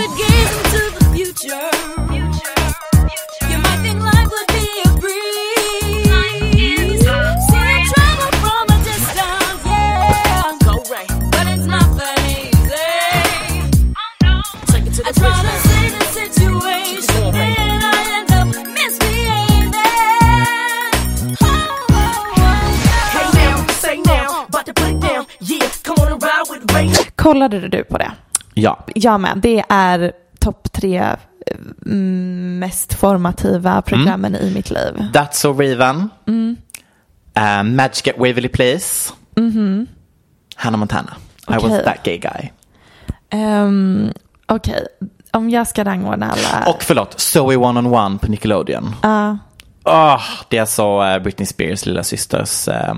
Kollade 27.17 27.69
du 27.69 27.85
på 27.85 27.99
det? 27.99 28.11
Ja. 28.55 28.85
Jag 28.95 29.21
med. 29.21 29.39
Det 29.43 29.65
är 29.69 30.13
topp 30.39 30.73
tre 30.73 30.99
eh, 30.99 31.57
mm, 31.87 32.59
mest 32.59 32.95
formativa 32.95 33.83
programmen 33.83 34.37
i 34.37 34.51
mitt 34.55 34.71
liv. 34.71 35.07
That's 35.13 35.33
So 35.33 35.53
Raven. 35.53 36.11
Uh, 37.39 37.63
Magic 37.65 38.09
at 38.09 38.19
Waverly 38.19 38.49
Place. 38.49 39.13
Hannah 40.57 40.79
Montana. 40.79 41.17
I 41.49 41.53
was 41.53 41.85
that 41.85 42.05
gay 42.05 42.19
guy. 42.19 42.51
Um, 43.41 44.13
Okej, 44.47 44.87
om 45.33 45.51
jag 45.51 45.67
ska 45.67 45.85
rangordna 45.85 46.31
alla. 46.31 46.71
Och 46.71 46.83
förlåt, 46.83 47.21
Zoe 47.21 47.57
One 47.57 47.79
on 47.79 47.87
One 47.87 48.19
på 48.19 48.31
Nickelodeon. 48.31 48.95
Ja, 49.03 49.39
Åh, 49.85 50.23
det 50.49 50.57
är 50.57 50.61
alltså 50.61 50.83
eh, 50.83 51.19
Britney 51.19 51.47
Spears 51.47 51.87
lilla 51.87 52.03
systers 52.05 52.69
eh, 52.69 52.95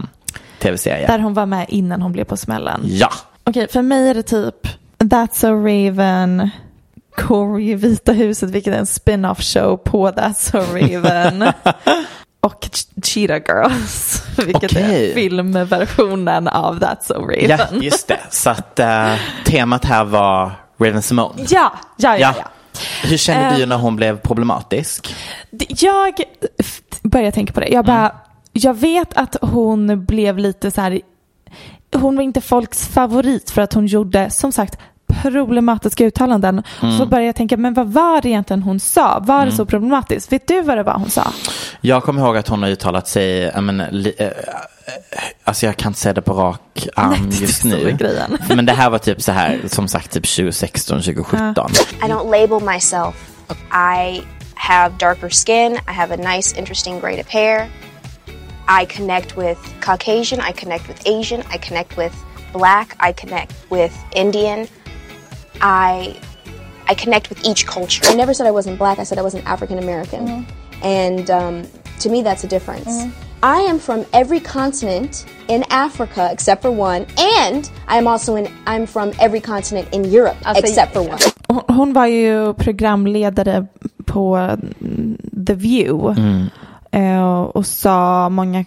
tv-serie. 0.59 1.07
där 1.07 1.19
hon 1.19 1.35
var 1.35 1.47
med 1.47 1.67
innan 1.69 2.03
hon 2.03 2.13
blev 2.13 2.25
på 2.25 2.37
smällen. 2.37 2.81
Ja. 2.85 3.11
Okej, 3.45 3.69
för 3.69 3.83
mig 3.83 4.09
är 4.09 4.15
det 4.15 4.23
typ 4.23 4.55
That's 4.99 5.35
So 5.35 5.49
Raven, 5.49 6.51
Corey 7.17 7.71
i 7.71 7.75
Vita 7.75 8.13
huset, 8.13 8.51
vilket 8.51 8.75
är 8.75 8.79
en 8.79 8.87
spin-off 8.87 9.43
show 9.43 9.77
på 9.77 10.11
That's 10.11 10.51
So 10.51 10.59
Raven. 10.59 11.43
och 12.41 12.65
Ch- 12.65 13.05
Cheetah 13.05 13.39
Girls, 13.49 14.23
vilket 14.39 14.73
Okej. 14.73 15.11
är 15.11 15.15
filmversionen 15.15 16.49
av 16.49 16.79
That's 16.81 17.03
So 17.03 17.15
Raven. 17.15 17.51
ja, 17.51 17.59
just 17.83 18.09
det. 18.09 18.21
Så 18.31 18.51
att 18.51 18.79
eh, 18.79 19.15
temat 19.45 19.85
här 19.85 20.05
var 20.05 20.53
Raven 20.79 21.03
Simone. 21.03 21.45
ja, 21.51 21.73
ja, 21.97 22.19
ja. 22.19 22.35
ja. 22.39 22.45
Hur 23.03 23.17
kände 23.17 23.57
du 23.57 23.63
Eh. 23.63 23.69
när 23.69 23.77
hon 23.77 23.97
blev 23.97 24.19
problematisk? 24.21 25.15
Jag 25.69 26.15
började 27.03 27.33
tänka 27.33 27.53
på 27.53 27.61
det. 27.61 27.69
Jag 27.69 27.85
bara, 27.85 28.17
jag 28.53 28.75
vet 28.75 29.17
att 29.17 29.37
hon 29.41 30.05
blev 30.05 30.39
lite 30.39 30.71
så 30.71 30.81
här, 30.81 31.01
hon 31.95 32.17
var 32.17 32.23
inte 32.23 32.41
folks 32.41 32.89
favorit 32.89 33.51
för 33.51 33.63
att 33.63 33.73
hon 33.73 33.87
gjorde, 33.87 34.31
som 34.31 34.53
sagt, 34.53 34.79
problematiska 35.23 36.05
uttalanden. 36.05 36.63
Så 36.99 37.07
började 37.07 37.27
jag 37.27 37.37
tänka, 37.37 37.57
men 37.57 37.75
vad 37.75 37.87
var 37.89 38.21
det 38.21 38.29
egentligen 38.29 38.63
hon 38.63 38.81
sa? 38.81 39.19
Var 39.19 39.47
det 39.47 39.53
så 39.53 39.67
problematiskt? 39.67 40.33
Vet 40.33 40.49
du 40.49 40.63
vad 40.63 40.77
det 40.77 40.83
var 40.83 40.95
hon 40.95 41.11
sa? 41.11 41.33
Jag 41.81 42.03
kommer 42.03 42.23
ihåg 42.23 42.37
att 42.37 42.49
hon 42.49 42.63
har 42.63 42.71
uttalat 42.71 43.09
sig, 43.09 43.61
men, 43.61 43.83
li, 43.91 44.15
eh, 44.19 44.29
Alltså 45.45 45.67
jag 45.67 45.77
kan 45.77 45.91
inte 45.91 46.01
säga 46.01 46.13
det 46.13 46.23
på 46.23 46.33
rak 46.33 46.89
arm 46.97 47.29
just 47.31 47.65
nu. 47.65 47.97
Men 48.49 48.67
det 48.67 48.73
här 48.73 48.91
var 48.91 48.99
typ 48.99 49.23
så 49.23 49.33
här, 49.33 49.61
som 49.67 49.89
sagt, 49.89 50.13
typ 50.13 50.27
2016, 50.37 51.03
2017. 51.03 51.71
I 52.03 52.07
don't 52.07 52.31
label 52.31 52.75
myself. 52.75 53.15
I 53.73 54.23
have 54.55 54.95
darker 54.99 55.29
skin. 55.29 55.73
I 55.73 55.93
have 55.93 56.15
a 56.15 56.35
nice, 56.35 56.59
interesting 56.59 57.01
grade 57.01 57.21
of 57.21 57.29
hair. 57.29 57.67
I 58.69 58.85
connect 58.87 59.37
with 59.37 59.59
Caucasian. 59.81 60.41
I 60.41 60.53
connect 60.53 60.89
with 60.89 61.07
Asian. 61.07 61.43
I 61.51 61.59
connect 61.59 61.97
with 61.97 62.15
Black. 62.53 62.97
I 63.01 63.13
connect 63.13 63.53
with 63.71 63.95
Indian. 64.15 64.69
I 65.61 66.17
I 66.87 66.95
connect 66.95 67.29
with 67.29 67.45
each 67.45 67.67
culture. 67.67 68.03
I 68.07 68.15
never 68.15 68.35
said 68.35 68.47
I 68.47 68.51
wasn't 68.51 68.79
black. 68.79 68.99
I 68.99 69.05
said 69.05 69.19
I 69.19 69.23
wasn't 69.23 69.45
African 69.47 69.79
American, 69.79 70.47
and 70.83 71.31
um, 71.31 71.67
to 72.01 72.09
me, 72.11 72.23
that's 72.23 72.45
a 72.45 72.49
difference. 72.49 72.89
I 73.43 73.61
am 73.61 73.79
from 73.79 74.07
every 74.13 74.41
continent 74.41 75.27
in 75.49 75.65
Africa 75.71 76.29
except 76.33 76.63
for 76.63 76.71
one, 76.71 77.07
and 77.19 77.71
I 77.89 77.99
am 77.99 78.07
also 78.07 78.37
in. 78.37 78.49
I'm 78.67 78.87
from 78.87 79.13
every 79.21 79.41
continent 79.41 79.89
in 79.93 80.05
Europe 80.05 80.37
except 80.47 80.93
for 80.93 81.03
one. 81.03 81.19
Hon, 81.49 81.65
hon 81.69 81.93
var 81.93 82.07
ju 82.07 82.55
programledare 82.55 83.67
på 84.07 84.37
mm, 84.37 85.17
The 85.47 85.55
View 85.55 86.11
eh, 86.11 86.47
och 87.55 87.67
sa 87.67 88.29
många 88.29 88.65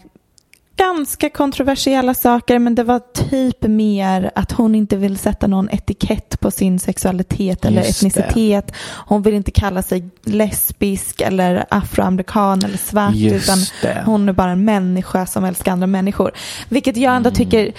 ganska 0.78 1.30
kontroversiella 1.30 2.14
saker 2.14 2.60
men 2.60 2.76
det 2.76 2.84
var 2.84 3.00
typ 3.30 3.62
mer 3.64 4.32
att 4.36 4.52
hon 4.52 4.76
inte 4.76 4.98
vill 4.98 5.18
sätta 5.18 5.48
någon 5.48 5.70
etikett 5.70 6.40
på 6.40 6.52
sin 6.52 6.80
sexualitet 6.80 7.66
eller 7.66 7.84
Just 7.84 8.02
det. 8.02 8.08
etnicitet. 8.08 8.72
Hon 9.06 9.22
vill 9.22 9.34
inte 9.34 9.52
kalla 9.52 9.82
sig 9.82 10.10
lesbisk 10.24 11.22
eller 11.22 11.66
afroamerikan 11.70 12.62
eller 12.66 12.78
svart 12.78 13.16
Just 13.16 13.46
utan 13.50 13.58
det. 13.82 14.04
hon 14.06 14.30
är 14.30 14.34
bara 14.34 14.52
en 14.52 14.66
människa 14.66 15.26
som 15.26 15.46
älskar 15.46 15.72
andra 15.72 15.88
människor. 15.88 16.32
Vilket 16.70 16.98
jag 16.98 17.12
Mm. 17.12 17.18
ändå 17.18 17.32
tycker 17.32 17.72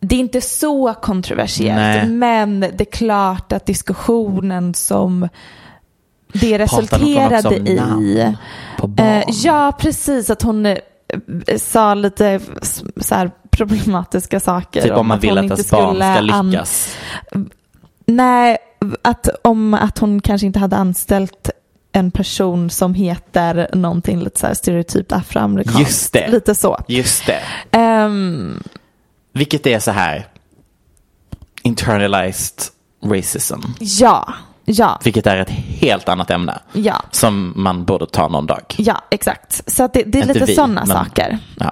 det 0.00 0.14
är 0.14 0.20
inte 0.20 0.40
så 0.40 0.94
kontroversiellt 0.94 1.76
Nej. 1.76 2.08
men 2.08 2.60
det 2.60 2.80
är 2.80 2.92
klart 2.92 3.52
att 3.52 3.66
diskussionen 3.66 4.74
som 4.74 5.28
det 6.32 6.58
resulterade 6.58 7.56
i. 7.70 7.74
namn 7.76 8.36
på 8.84 8.88
barn? 8.88 9.06
Eh, 9.06 9.24
ja, 9.28 9.72
precis 9.78 10.30
att 10.30 10.42
hon 10.42 10.66
eh, 10.66 10.76
sa 11.58 11.94
lite 11.94 12.40
så 12.96 13.14
här 13.14 13.30
problematiska 13.50 14.40
saker. 14.40 14.82
Typ 14.82 14.92
om 14.92 15.06
man 15.08 15.20
vill 15.20 15.38
att 15.38 15.44
ens 15.44 15.70
barn 15.70 15.96
ska 15.96 16.20
lyckas. 16.20 16.96
Nej, 18.06 18.58
att, 19.02 19.28
om 19.44 19.74
att 19.74 19.98
hon 19.98 20.20
kanske 20.20 20.46
inte 20.46 20.58
hade 20.58 20.76
anställt 20.76 21.50
en 21.92 22.10
person 22.10 22.70
som 22.70 22.94
heter 22.94 23.68
någonting 23.72 24.20
lite 24.20 24.40
så 24.40 24.46
här 24.46 24.54
stereotypt 24.54 25.12
afroamerikanskt. 25.12 25.80
Just 25.80 26.12
det. 26.12 26.28
Lite 26.28 26.54
så. 26.54 26.78
Just 26.88 27.26
det. 27.26 27.40
Ehm, 27.70 28.62
Vilket 29.32 29.66
är 29.66 29.78
så 29.78 29.90
här 29.90 30.26
internalized 31.62 32.58
racism. 33.04 33.60
ja, 33.80 34.34
ja, 34.64 35.00
Vilket 35.04 35.26
är 35.26 35.36
ett 35.36 35.50
helt 35.50 36.08
annat 36.08 36.30
ämne. 36.30 36.58
ja. 36.72 37.02
Som 37.10 37.52
man 37.56 37.84
borde 37.84 38.06
ta 38.06 38.28
någon 38.28 38.46
dag. 38.46 38.74
Ja, 38.78 39.02
exakt. 39.10 39.72
Så 39.72 39.82
det, 39.92 40.02
det 40.02 40.18
är 40.18 40.22
Inte 40.28 40.38
lite 40.40 40.54
sådana 40.54 40.86
saker. 40.86 41.38
Ja. 41.58 41.70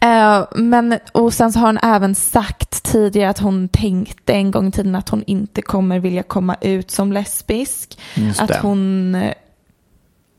Eh, 0.00 0.44
men, 0.54 0.98
och 1.12 1.32
sen 1.34 1.52
så 1.52 1.58
har 1.58 1.66
hon 1.66 1.78
även 1.82 2.14
sagt 2.14 2.82
tidigare 2.82 3.30
att 3.30 3.38
hon 3.38 3.68
tänkte 3.68 4.32
en 4.32 4.50
gång 4.50 4.68
i 4.68 4.72
tiden 4.72 4.94
att 4.94 5.08
hon 5.08 5.24
inte 5.26 5.62
kommer 5.62 5.98
vilja 5.98 6.22
komma 6.22 6.56
ut 6.60 6.90
som 6.90 7.12
lesbisk. 7.12 7.98
Just 8.14 8.40
att 8.40 8.48
det. 8.48 8.58
hon, 8.62 9.16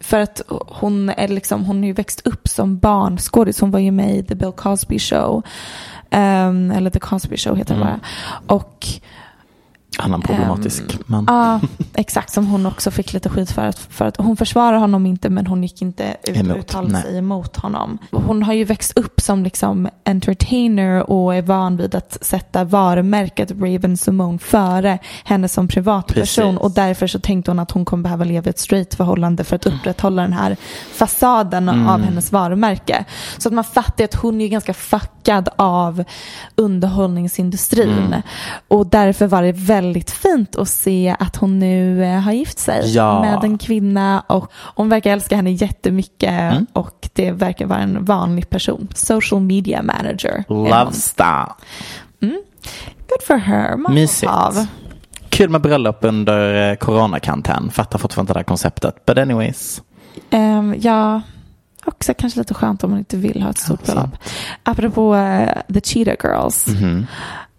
för 0.01 0.19
att 0.19 0.41
hon 0.67 1.09
är 1.09 1.27
liksom, 1.27 1.65
hon 1.65 1.77
har 1.79 1.85
ju 1.85 1.93
växt 1.93 2.21
upp 2.27 2.47
som 2.47 2.77
barnskådis. 2.77 3.59
Hon 3.61 3.71
var 3.71 3.79
ju 3.79 3.91
med 3.91 4.15
i 4.17 4.23
The 4.23 4.35
Bill 4.35 4.51
Cosby 4.51 4.99
Show. 4.99 5.43
Ehm, 6.09 6.71
eller 6.71 6.89
The 6.89 6.99
Cosby 6.99 7.37
Show 7.37 7.55
heter 7.57 7.75
det 7.75 7.81
Mm. 7.81 7.99
bara. 8.47 8.55
Och 8.55 8.87
Annan 9.99 10.21
problematisk 10.21 10.83
Ehm, 10.93 10.99
man. 11.05 11.25
Ja, 11.27 11.59
exakt. 11.93 12.33
Som 12.33 12.47
hon 12.47 12.65
också 12.65 12.91
fick 12.91 13.13
lite 13.13 13.29
skit 13.29 13.51
för. 13.51 13.65
Att, 13.65 13.79
för 13.79 14.05
att 14.05 14.17
hon 14.17 14.37
försvarar 14.37 14.77
honom 14.77 15.05
inte 15.05 15.29
men 15.29 15.47
hon 15.47 15.63
gick 15.63 15.81
inte 15.81 16.17
ut 16.23 16.37
Emot, 16.37 16.51
och 16.51 16.57
uttalade 16.59 17.01
sig 17.01 17.17
emot 17.17 17.57
honom. 17.57 17.97
Hon 18.11 18.43
har 18.43 18.53
ju 18.53 18.63
växt 18.63 18.97
upp 18.97 19.21
som 19.21 19.43
liksom 19.43 19.89
entertainer 20.05 21.09
och 21.09 21.35
är 21.35 21.41
van 21.41 21.77
vid 21.77 21.95
att 21.95 22.17
sätta 22.21 22.63
varumärket 22.63 23.51
Raven 23.51 23.97
Simone 23.97 24.39
före 24.39 24.99
henne 25.23 25.47
som 25.47 25.67
privatperson. 25.67 26.45
Precis. 26.45 26.63
Och 26.63 26.71
därför 26.71 27.07
så 27.07 27.19
tänkte 27.19 27.51
hon 27.51 27.59
att 27.59 27.71
hon 27.71 27.85
kommer 27.85 28.03
behöva 28.03 28.23
leva 28.23 28.45
i 28.45 28.49
ett 28.49 28.59
straight 28.59 28.95
förhållande 28.95 29.43
för 29.43 29.55
att 29.55 29.65
upprätthålla 29.65 30.21
den 30.21 30.33
här 30.33 30.57
fasaden 30.93 31.69
Mm. 31.69 31.87
av 31.87 32.01
hennes 32.01 32.31
varumärke. 32.31 33.05
Så 33.37 33.49
att 33.49 33.53
man 33.53 33.63
fattar 33.63 34.03
att 34.03 34.15
hon 34.15 34.41
är 34.41 34.47
ganska 34.47 34.73
fuckad 34.73 35.49
av 35.55 36.03
underhållningsindustrin. 36.55 37.89
Mm. 37.89 38.21
Och 38.67 38.87
därför 38.87 39.27
var 39.27 39.43
det 39.43 39.51
väldigt 39.51 39.84
fint 39.93 40.55
att 40.55 40.69
se 40.69 41.15
att 41.19 41.35
hon 41.35 41.59
nu 41.59 42.03
eh, 42.05 42.19
har 42.19 42.31
gift 42.31 42.59
sig 42.59 42.81
Ja. 42.95 43.21
med 43.21 43.43
en 43.43 43.57
kvinna 43.57 44.23
och 44.27 44.51
hon 44.53 44.89
verkar 44.89 45.11
älska 45.13 45.35
henne 45.35 45.51
jättemycket 45.51 46.31
Mm. 46.53 46.65
och 46.73 47.09
det 47.13 47.31
verkar 47.31 47.65
vara 47.65 47.79
en 47.79 48.05
vanlig 48.05 48.49
person. 48.49 48.87
Social 48.95 49.41
media 49.41 49.81
manager. 49.81 50.43
Love 50.49 50.91
star. 50.91 51.51
Good 53.09 53.23
for 53.27 53.37
her. 53.37 53.77
Mysigt. 53.93 54.31
Kul 55.29 55.49
med 55.49 55.61
bröllop 55.61 55.97
under 56.01 56.69
eh, 56.71 56.75
coronakarantän. 56.75 57.71
Fattar 57.71 57.99
fortfarande 57.99 58.33
det 58.33 58.39
här 58.39 58.43
konceptet. 58.43 59.05
But 59.05 59.17
anyways. 59.17 59.81
Um, 60.31 60.75
ja, 60.81 61.21
också 61.85 62.13
kanske 62.13 62.39
lite 62.39 62.53
skönt 62.53 62.83
om 62.83 62.89
man 62.89 62.99
inte 62.99 63.17
vill 63.17 63.41
ha 63.41 63.49
ett 63.49 63.57
stort 63.57 63.85
bröllop. 63.85 64.09
Apropå 64.63 65.15
eh, 65.15 65.49
The 65.73 65.81
Cheetah 65.81 66.15
Girls. 66.23 66.67
Mhm. 66.67 67.05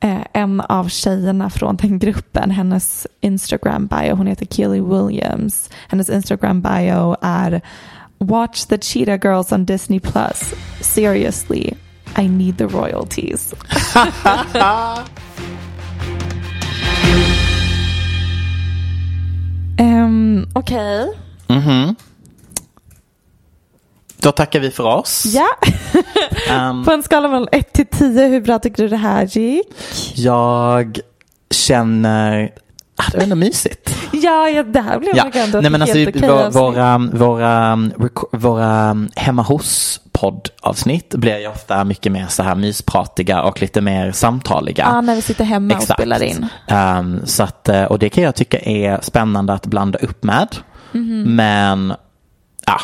Eh, 0.01 0.23
en 0.33 0.61
av 0.61 0.89
tjejerna 0.89 1.51
från 1.51 1.77
den 1.77 1.99
gruppen, 1.99 2.51
hennes 2.51 3.07
Instagram 3.21 3.87
bio, 3.87 4.15
hon 4.15 4.27
heter 4.27 4.47
Keely 4.47 4.81
Williams. 4.81 5.71
Hennes 5.89 6.11
Instagram 6.11 6.61
bio 6.63 7.17
är 7.23 7.61
Watch 8.19 8.65
the 8.65 8.79
Cheetah 8.79 9.19
Girls 9.23 9.53
on 9.53 9.65
Disney 9.65 10.01
Plus. 10.01 10.55
Seriously, 10.81 11.73
I 12.19 12.29
need 12.29 12.59
the 12.59 12.67
royalties. 12.67 13.55
um, 19.79 20.47
Okej. 20.55 21.09
Mhm. 21.49 21.97
Då 24.27 24.33
tackar 24.33 24.61
vi 24.61 24.71
för 24.71 24.85
oss. 24.85 25.25
Ja. 25.27 25.49
Ehm, 26.51 26.85
På 26.85 26.93
en 26.93 27.03
skala 27.03 27.29
mellan 27.29 27.49
1 27.53 27.73
till 27.73 27.87
10, 27.87 28.29
hur 28.29 28.41
bra 28.41 28.59
tycker 28.59 28.83
du 28.83 28.89
det 28.89 28.97
här 28.97 29.25
gick? 29.25 29.67
jag 30.15 30.99
känner... 31.51 32.51
Ah, 32.97 33.05
det 33.13 33.17
var 33.17 33.25
ändå 33.25 33.37
mysigt. 33.37 33.95
Ja, 34.13 34.49
ja 34.49 34.63
det 34.63 34.81
här 34.81 34.99
blev 34.99 35.17
Ja. 35.17 35.25
nog 35.25 35.37
ändå 35.37 35.61
Nej, 35.61 35.71
men 35.71 35.83
alltså, 35.83 35.99
helt 35.99 36.17
okej 36.17 36.29
våra, 36.51 36.99
våra, 36.99 37.91
våra, 38.33 38.97
hemma 39.17 39.43
hos 39.43 40.01
poddavsnitt 40.13 41.15
blir 41.15 41.39
ju 41.39 41.49
ofta 41.49 41.85
mycket 41.85 42.13
mer 42.13 42.27
så 42.27 42.43
här 42.43 42.55
myspratiga 42.55 43.43
och 43.43 43.63
lite 43.63 43.81
mer 43.81 44.13
samtaliga. 44.13 44.85
Ja, 44.93 45.01
när 45.01 45.15
vi 45.15 45.23
sitter 45.23 45.45
hemma 45.45 45.75
och 45.77 45.83
spelar 45.83 46.23
in. 46.23 46.47
Ehm, 46.67 47.21
så 47.25 47.43
att, 47.43 47.69
eh, 47.69 47.85
och 47.85 47.99
det 47.99 48.09
kan 48.09 48.25
jag 48.25 48.35
tycka 48.35 48.59
är 48.59 49.01
spännande 49.03 49.53
att 49.53 49.67
blanda 49.67 49.99
upp 49.99 50.25
med. 50.25 50.57
Mhm. 50.93 51.37
Men 51.37 51.95
ja, 52.67 52.81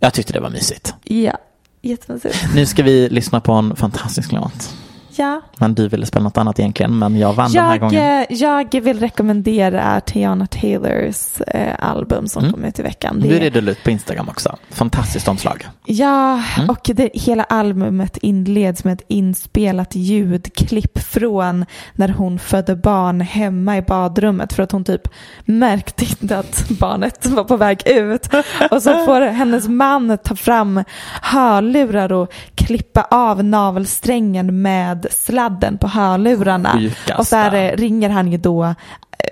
jag 0.00 0.14
tyckte 0.14 0.32
det 0.32 0.40
var 0.40 0.50
mysigt. 0.50 0.94
Ja, 1.04 1.38
jättemysigt. 1.82 2.36
Nu 2.54 2.66
ska 2.66 2.82
vi 2.82 3.08
lyssna 3.08 3.40
på 3.40 3.52
en 3.52 3.76
fantastisk 3.76 4.32
låt. 4.32 4.74
Ja. 5.18 5.40
Men 5.58 5.74
du 5.74 5.88
ville 5.88 6.06
spela 6.06 6.22
något 6.22 6.38
annat 6.38 6.58
egentligen, 6.58 6.98
men 6.98 7.16
jag 7.18 7.32
vann 7.32 7.52
den 7.52 7.64
här 7.64 7.70
Jag, 7.72 7.80
gången. 7.80 8.20
eh, 8.20 8.26
jag 8.28 8.80
vill 8.80 9.00
rekommendera 9.00 10.00
Tiana 10.00 10.46
Taylors 10.46 11.40
eh, 11.40 11.74
album 11.78 12.26
som 12.28 12.42
Mm. 12.42 12.52
kom 12.54 12.64
ut 12.64 12.78
i 12.78 12.82
veckan. 12.82 13.16
Nu 13.16 13.28
Det 13.28 13.36
är 13.36 13.40
det 13.40 13.50
du 13.50 13.60
la 13.60 13.70
ut 13.70 13.84
på 13.84 13.90
Instagram 13.90 14.28
också. 14.28 14.56
Fantastiskt 14.70 15.28
omslag. 15.28 15.66
Ja, 15.84 16.42
Mm. 16.56 16.70
och 16.70 16.90
det, 16.94 17.10
hela 17.14 17.42
albumet 17.44 18.16
inleds 18.16 18.84
med 18.84 18.92
ett 18.92 19.04
inspelat 19.08 19.94
ljudklipp 19.94 20.98
från 20.98 21.64
när 21.94 22.08
hon 22.08 22.38
födde 22.38 22.76
barn 22.76 23.20
hemma 23.20 23.76
i 23.76 23.82
badrummet 23.82 24.52
för 24.52 24.62
att 24.62 24.72
hon 24.72 24.84
typ 24.84 25.08
märkte 25.44 26.04
inte 26.04 26.38
att 26.38 26.68
barnet 26.68 27.26
var 27.26 27.44
på 27.44 27.56
väg 27.56 27.82
ut. 27.86 28.28
Och 28.70 28.82
så 28.82 29.04
får 29.04 29.20
hennes 29.20 29.68
man 29.68 30.18
ta 30.24 30.36
fram 30.36 30.84
hörlurar 31.22 32.12
och 32.12 32.32
klippa 32.54 33.02
av 33.10 33.44
navelsträngen 33.44 34.62
med 34.62 35.05
sladden 35.10 35.78
på 35.78 35.86
hörlurarna. 35.88 36.72
Sjukaste. 36.72 37.14
Och 37.14 37.26
så 37.26 37.36
här, 37.36 37.54
eh, 37.54 37.76
ringer 37.76 38.10
han 38.10 38.32
ju 38.32 38.38
då 38.38 38.74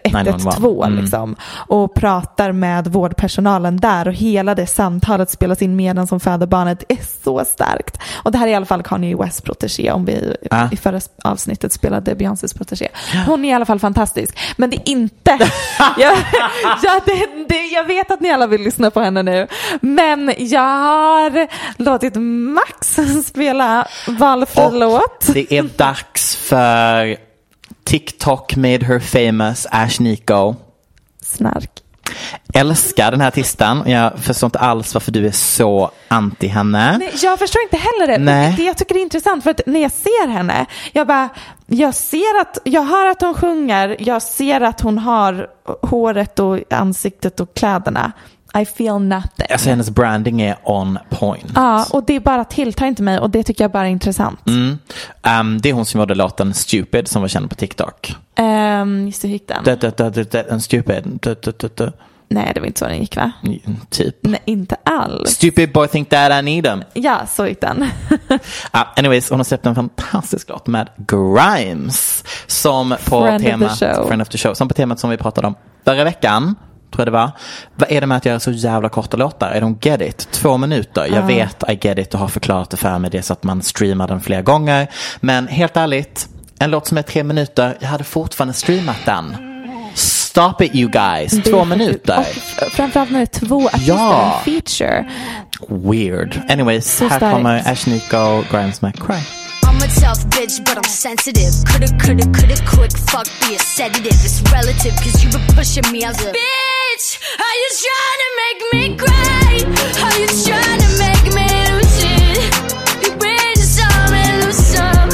112 0.04 0.82
Mm. 0.84 1.00
liksom, 1.00 1.36
och 1.68 1.94
pratar 1.94 2.52
med 2.52 2.86
vårdpersonalen 2.88 3.76
där 3.76 4.08
och 4.08 4.14
hela 4.14 4.54
det 4.54 4.66
samtalet 4.66 5.30
spelas 5.30 5.62
in 5.62 5.76
medan 5.76 6.06
som 6.06 6.20
föder 6.20 6.46
barnet. 6.46 6.84
Är 6.88 6.98
så 7.24 7.44
starkt. 7.44 7.98
Och 8.22 8.32
det 8.32 8.38
här 8.38 8.46
är 8.46 8.50
i 8.50 8.54
alla 8.54 8.66
fall 8.66 8.82
Kanye 8.82 9.16
West 9.16 9.44
protégé 9.44 9.90
om 9.92 10.04
vi 10.04 10.36
Ah. 10.50 10.68
i 10.72 10.76
förra 10.76 11.00
avsnittet 11.24 11.72
spelade 11.72 12.14
Beyoncés 12.14 12.54
protégé. 12.54 12.88
Hon 13.26 13.44
är 13.44 13.48
i 13.48 13.52
alla 13.52 13.64
fall 13.64 13.78
fantastisk. 13.78 14.38
Men 14.56 14.70
det 14.70 14.76
är 14.76 14.88
inte, 14.88 15.30
jag, 15.98 16.12
jag, 16.82 17.02
det, 17.06 17.26
det, 17.48 17.66
jag 17.66 17.84
vet 17.84 18.10
att 18.10 18.20
ni 18.20 18.30
alla 18.30 18.46
vill 18.46 18.60
lyssna 18.62 18.90
på 18.90 19.00
henne 19.00 19.22
nu, 19.22 19.46
men 19.80 20.32
jag 20.38 20.60
har 20.60 21.46
låtit 21.82 22.14
Max 22.16 22.98
spela 23.26 23.86
valfri 24.08 24.78
låt. 24.78 25.26
Det 25.34 25.58
är 25.58 25.62
dags 25.76 26.36
för 26.36 27.16
TikTok 27.84 28.56
made 28.56 28.84
her 28.84 28.98
famous, 28.98 29.66
Ash 29.70 30.00
Nico. 30.00 30.54
Snark. 31.22 31.70
Älskar 32.54 33.10
den 33.10 33.20
här 33.20 33.28
artisten. 33.28 33.82
Jag 33.86 34.18
förstår 34.18 34.46
inte 34.46 34.58
alls 34.58 34.94
varför 34.94 35.12
du 35.12 35.26
är 35.26 35.30
så 35.30 35.90
anti 36.08 36.46
henne. 36.46 36.98
Nej, 36.98 37.12
jag 37.22 37.38
förstår 37.38 37.62
inte 37.62 37.76
heller 37.76 38.06
det. 38.06 38.18
Nej. 38.18 38.54
det. 38.56 38.62
Jag 38.62 38.76
tycker 38.76 38.94
det 38.94 39.00
är 39.00 39.02
intressant 39.02 39.44
för 39.44 39.50
att 39.50 39.60
när 39.66 39.80
jag 39.80 39.92
ser 39.92 40.28
henne, 40.28 40.66
jag 40.92 41.06
bara, 41.06 41.28
jag 41.66 41.94
ser 41.94 42.40
att, 42.40 42.58
jag 42.64 42.82
hör 42.82 43.06
att 43.06 43.20
hon 43.20 43.34
sjunger, 43.34 43.96
jag 43.98 44.22
ser 44.22 44.60
att 44.60 44.80
hon 44.80 44.98
har 44.98 45.48
håret 45.82 46.38
och 46.38 46.72
ansiktet 46.72 47.40
och 47.40 47.54
kläderna. 47.54 48.12
I 48.60 48.64
feel 48.64 48.98
nothing. 48.98 49.46
Alltså 49.50 49.68
hennes 49.70 49.90
branding 49.90 50.42
är 50.42 50.56
on 50.64 50.98
point. 51.10 51.52
Ja, 51.54 51.86
och 51.90 52.04
det 52.06 52.20
bara 52.20 52.44
tilltar 52.44 52.86
inte 52.86 53.02
mig 53.02 53.18
och 53.18 53.30
det 53.30 53.42
tycker 53.42 53.64
jag 53.64 53.70
bara 53.70 53.86
är 53.86 53.90
intressant. 53.90 54.46
Mm. 54.46 54.78
Um, 55.40 55.60
det 55.60 55.68
är 55.68 55.72
hon 55.72 55.86
som 55.86 56.00
gjorde 56.00 56.14
låten 56.14 56.54
Stupid 56.54 57.08
som 57.08 57.22
var 57.22 57.28
känd 57.28 57.50
på 57.50 57.56
TikTok. 57.56 58.16
Um, 58.38 59.06
just 59.06 59.22
det, 59.22 59.28
hur 59.28 59.32
gick 59.32 59.48
den? 59.48 59.64
Da, 59.64 59.76
da, 59.76 59.90
da, 59.90 60.10
da, 60.10 60.60
stupid. 60.60 61.20
Da. 61.74 61.92
Nej, 62.28 62.52
det 62.54 62.60
var 62.60 62.66
inte 62.66 62.78
så 62.78 62.84
den 62.86 62.98
gick 62.98 63.16
va? 63.16 63.32
Typ. 63.90 64.16
Nej, 64.20 64.42
inte 64.44 64.76
alls. 64.84 65.30
Stupid 65.30 65.72
boy 65.72 65.88
think 65.88 66.08
that 66.08 66.32
I 66.32 66.42
need 66.42 66.64
them. 66.64 66.82
Ja, 66.92 67.20
så 67.26 67.46
gick 67.46 67.60
den. 67.60 67.90
Ah, 68.70 68.84
anyways, 68.96 69.30
hon 69.30 69.38
har 69.38 69.44
släppt 69.44 69.66
en 69.66 69.74
fantastisk 69.74 70.48
låt 70.48 70.66
med 70.66 70.88
Grimes. 70.96 72.24
Som 72.46 72.96
på 73.04 73.20
Friend 73.22 73.42
temat, 73.42 73.78
show. 73.78 74.06
Friend 74.06 74.22
of 74.22 74.28
the 74.28 74.38
show. 74.38 74.54
Som 74.54 74.68
på 74.68 74.74
temat 74.74 75.00
som 75.00 75.10
vi 75.10 75.16
pratade 75.16 75.46
om 75.46 75.54
förra 75.84 76.04
veckan. 76.04 76.54
Tror 76.94 77.00
jag 77.00 77.06
det 77.06 77.18
var. 77.18 77.30
Vad 77.76 77.92
är 77.92 78.00
det 78.00 78.06
med 78.06 78.16
att 78.16 78.26
göra 78.26 78.40
så 78.40 78.50
jävla 78.50 78.88
korta 78.88 79.16
låtar? 79.16 79.50
Är 79.50 79.60
de 79.60 79.78
get 79.82 80.00
it? 80.00 80.28
Två 80.30 80.56
minuter. 80.56 81.06
Jag 81.06 81.16
Ja. 81.16 81.26
vet 81.26 81.64
I 81.70 81.78
get 81.88 81.98
it 81.98 82.14
och 82.14 82.20
har 82.20 82.28
förklarat 82.28 82.70
det 82.70 82.76
för 82.76 82.98
mig. 82.98 83.10
Det 83.10 83.18
är 83.18 83.22
så 83.22 83.32
att 83.32 83.42
man 83.42 83.62
streamar 83.62 84.08
den 84.08 84.20
flera 84.20 84.42
gånger. 84.42 84.86
Men 85.20 85.48
helt 85.48 85.76
ärligt, 85.76 86.28
en 86.58 86.70
låt 86.70 86.86
som 86.86 86.98
är 86.98 87.02
tre 87.02 87.24
minuter, 87.24 87.76
jag 87.80 87.88
hade 87.88 88.04
fortfarande 88.04 88.54
streamat 88.54 88.96
den. 89.04 89.36
Stop 89.94 90.54
it 90.64 90.74
you 90.74 90.90
guys. 90.90 91.32
Det 91.32 91.50
Två 91.50 91.64
minuter. 91.64 92.18
Och 92.66 92.72
framförallt 92.72 93.10
när 93.10 93.18
det 93.18 93.22
är 93.36 93.46
två 93.46 93.66
artister, 93.66 93.92
Ja. 93.94 94.40
feature. 94.44 95.10
Weird. 95.68 96.40
Anyways, 96.48 96.96
Så 96.96 97.08
här 97.08 97.16
starkt. 97.16 97.36
kommer 97.36 97.72
Ash 97.72 97.86
Nico 97.90 98.42
Grimes 98.50 98.82
med 98.82 98.94
Cry. 99.06 99.16
I'm 99.74 99.82
a 99.82 99.88
tough 99.88 100.24
bitch, 100.30 100.64
but 100.64 100.76
I'm 100.76 100.84
sensitive. 100.84 101.52
Coulda, 101.66 101.88
coulda, 101.98 102.24
coulda, 102.30 102.56
quick 102.64 102.92
fuck 103.10 103.26
be 103.40 103.56
a 103.56 103.58
sedative. 103.58 104.14
It's 104.24 104.40
relative, 104.52 104.94
cause 105.02 105.22
you 105.22 105.30
been 105.30 105.42
pushing 105.56 105.82
me 105.90 106.04
as 106.04 106.14
a 106.22 106.30
bitch. 106.30 107.06
Are 107.46 107.56
you 107.62 107.68
trying 107.82 108.20
to 108.24 108.30
make 108.42 108.60
me 108.72 108.96
cry? 108.96 109.50
Are 110.06 110.18
you 110.20 110.28
trying 110.46 110.80
to 110.80 110.90
make 111.04 111.26
me 111.34 111.46
lose 111.72 111.98
it? 112.06 112.54
You 113.02 113.10
win 113.18 113.56
some 113.56 114.14
and 114.14 114.44
lose 114.44 114.62
some. 114.74 115.10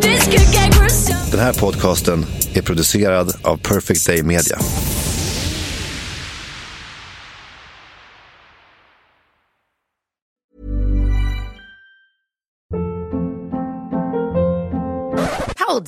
This 0.00 0.24
could 0.24 0.52
get 0.52 0.72
gruesome. 0.76 1.30
Den 1.30 1.40
här 1.40 1.52
podcasten 1.52 2.26
är 2.54 2.62
producerad 2.62 3.32
av 3.42 3.56
Perfect 3.56 4.06
Day 4.06 4.22
Media. 4.22 4.58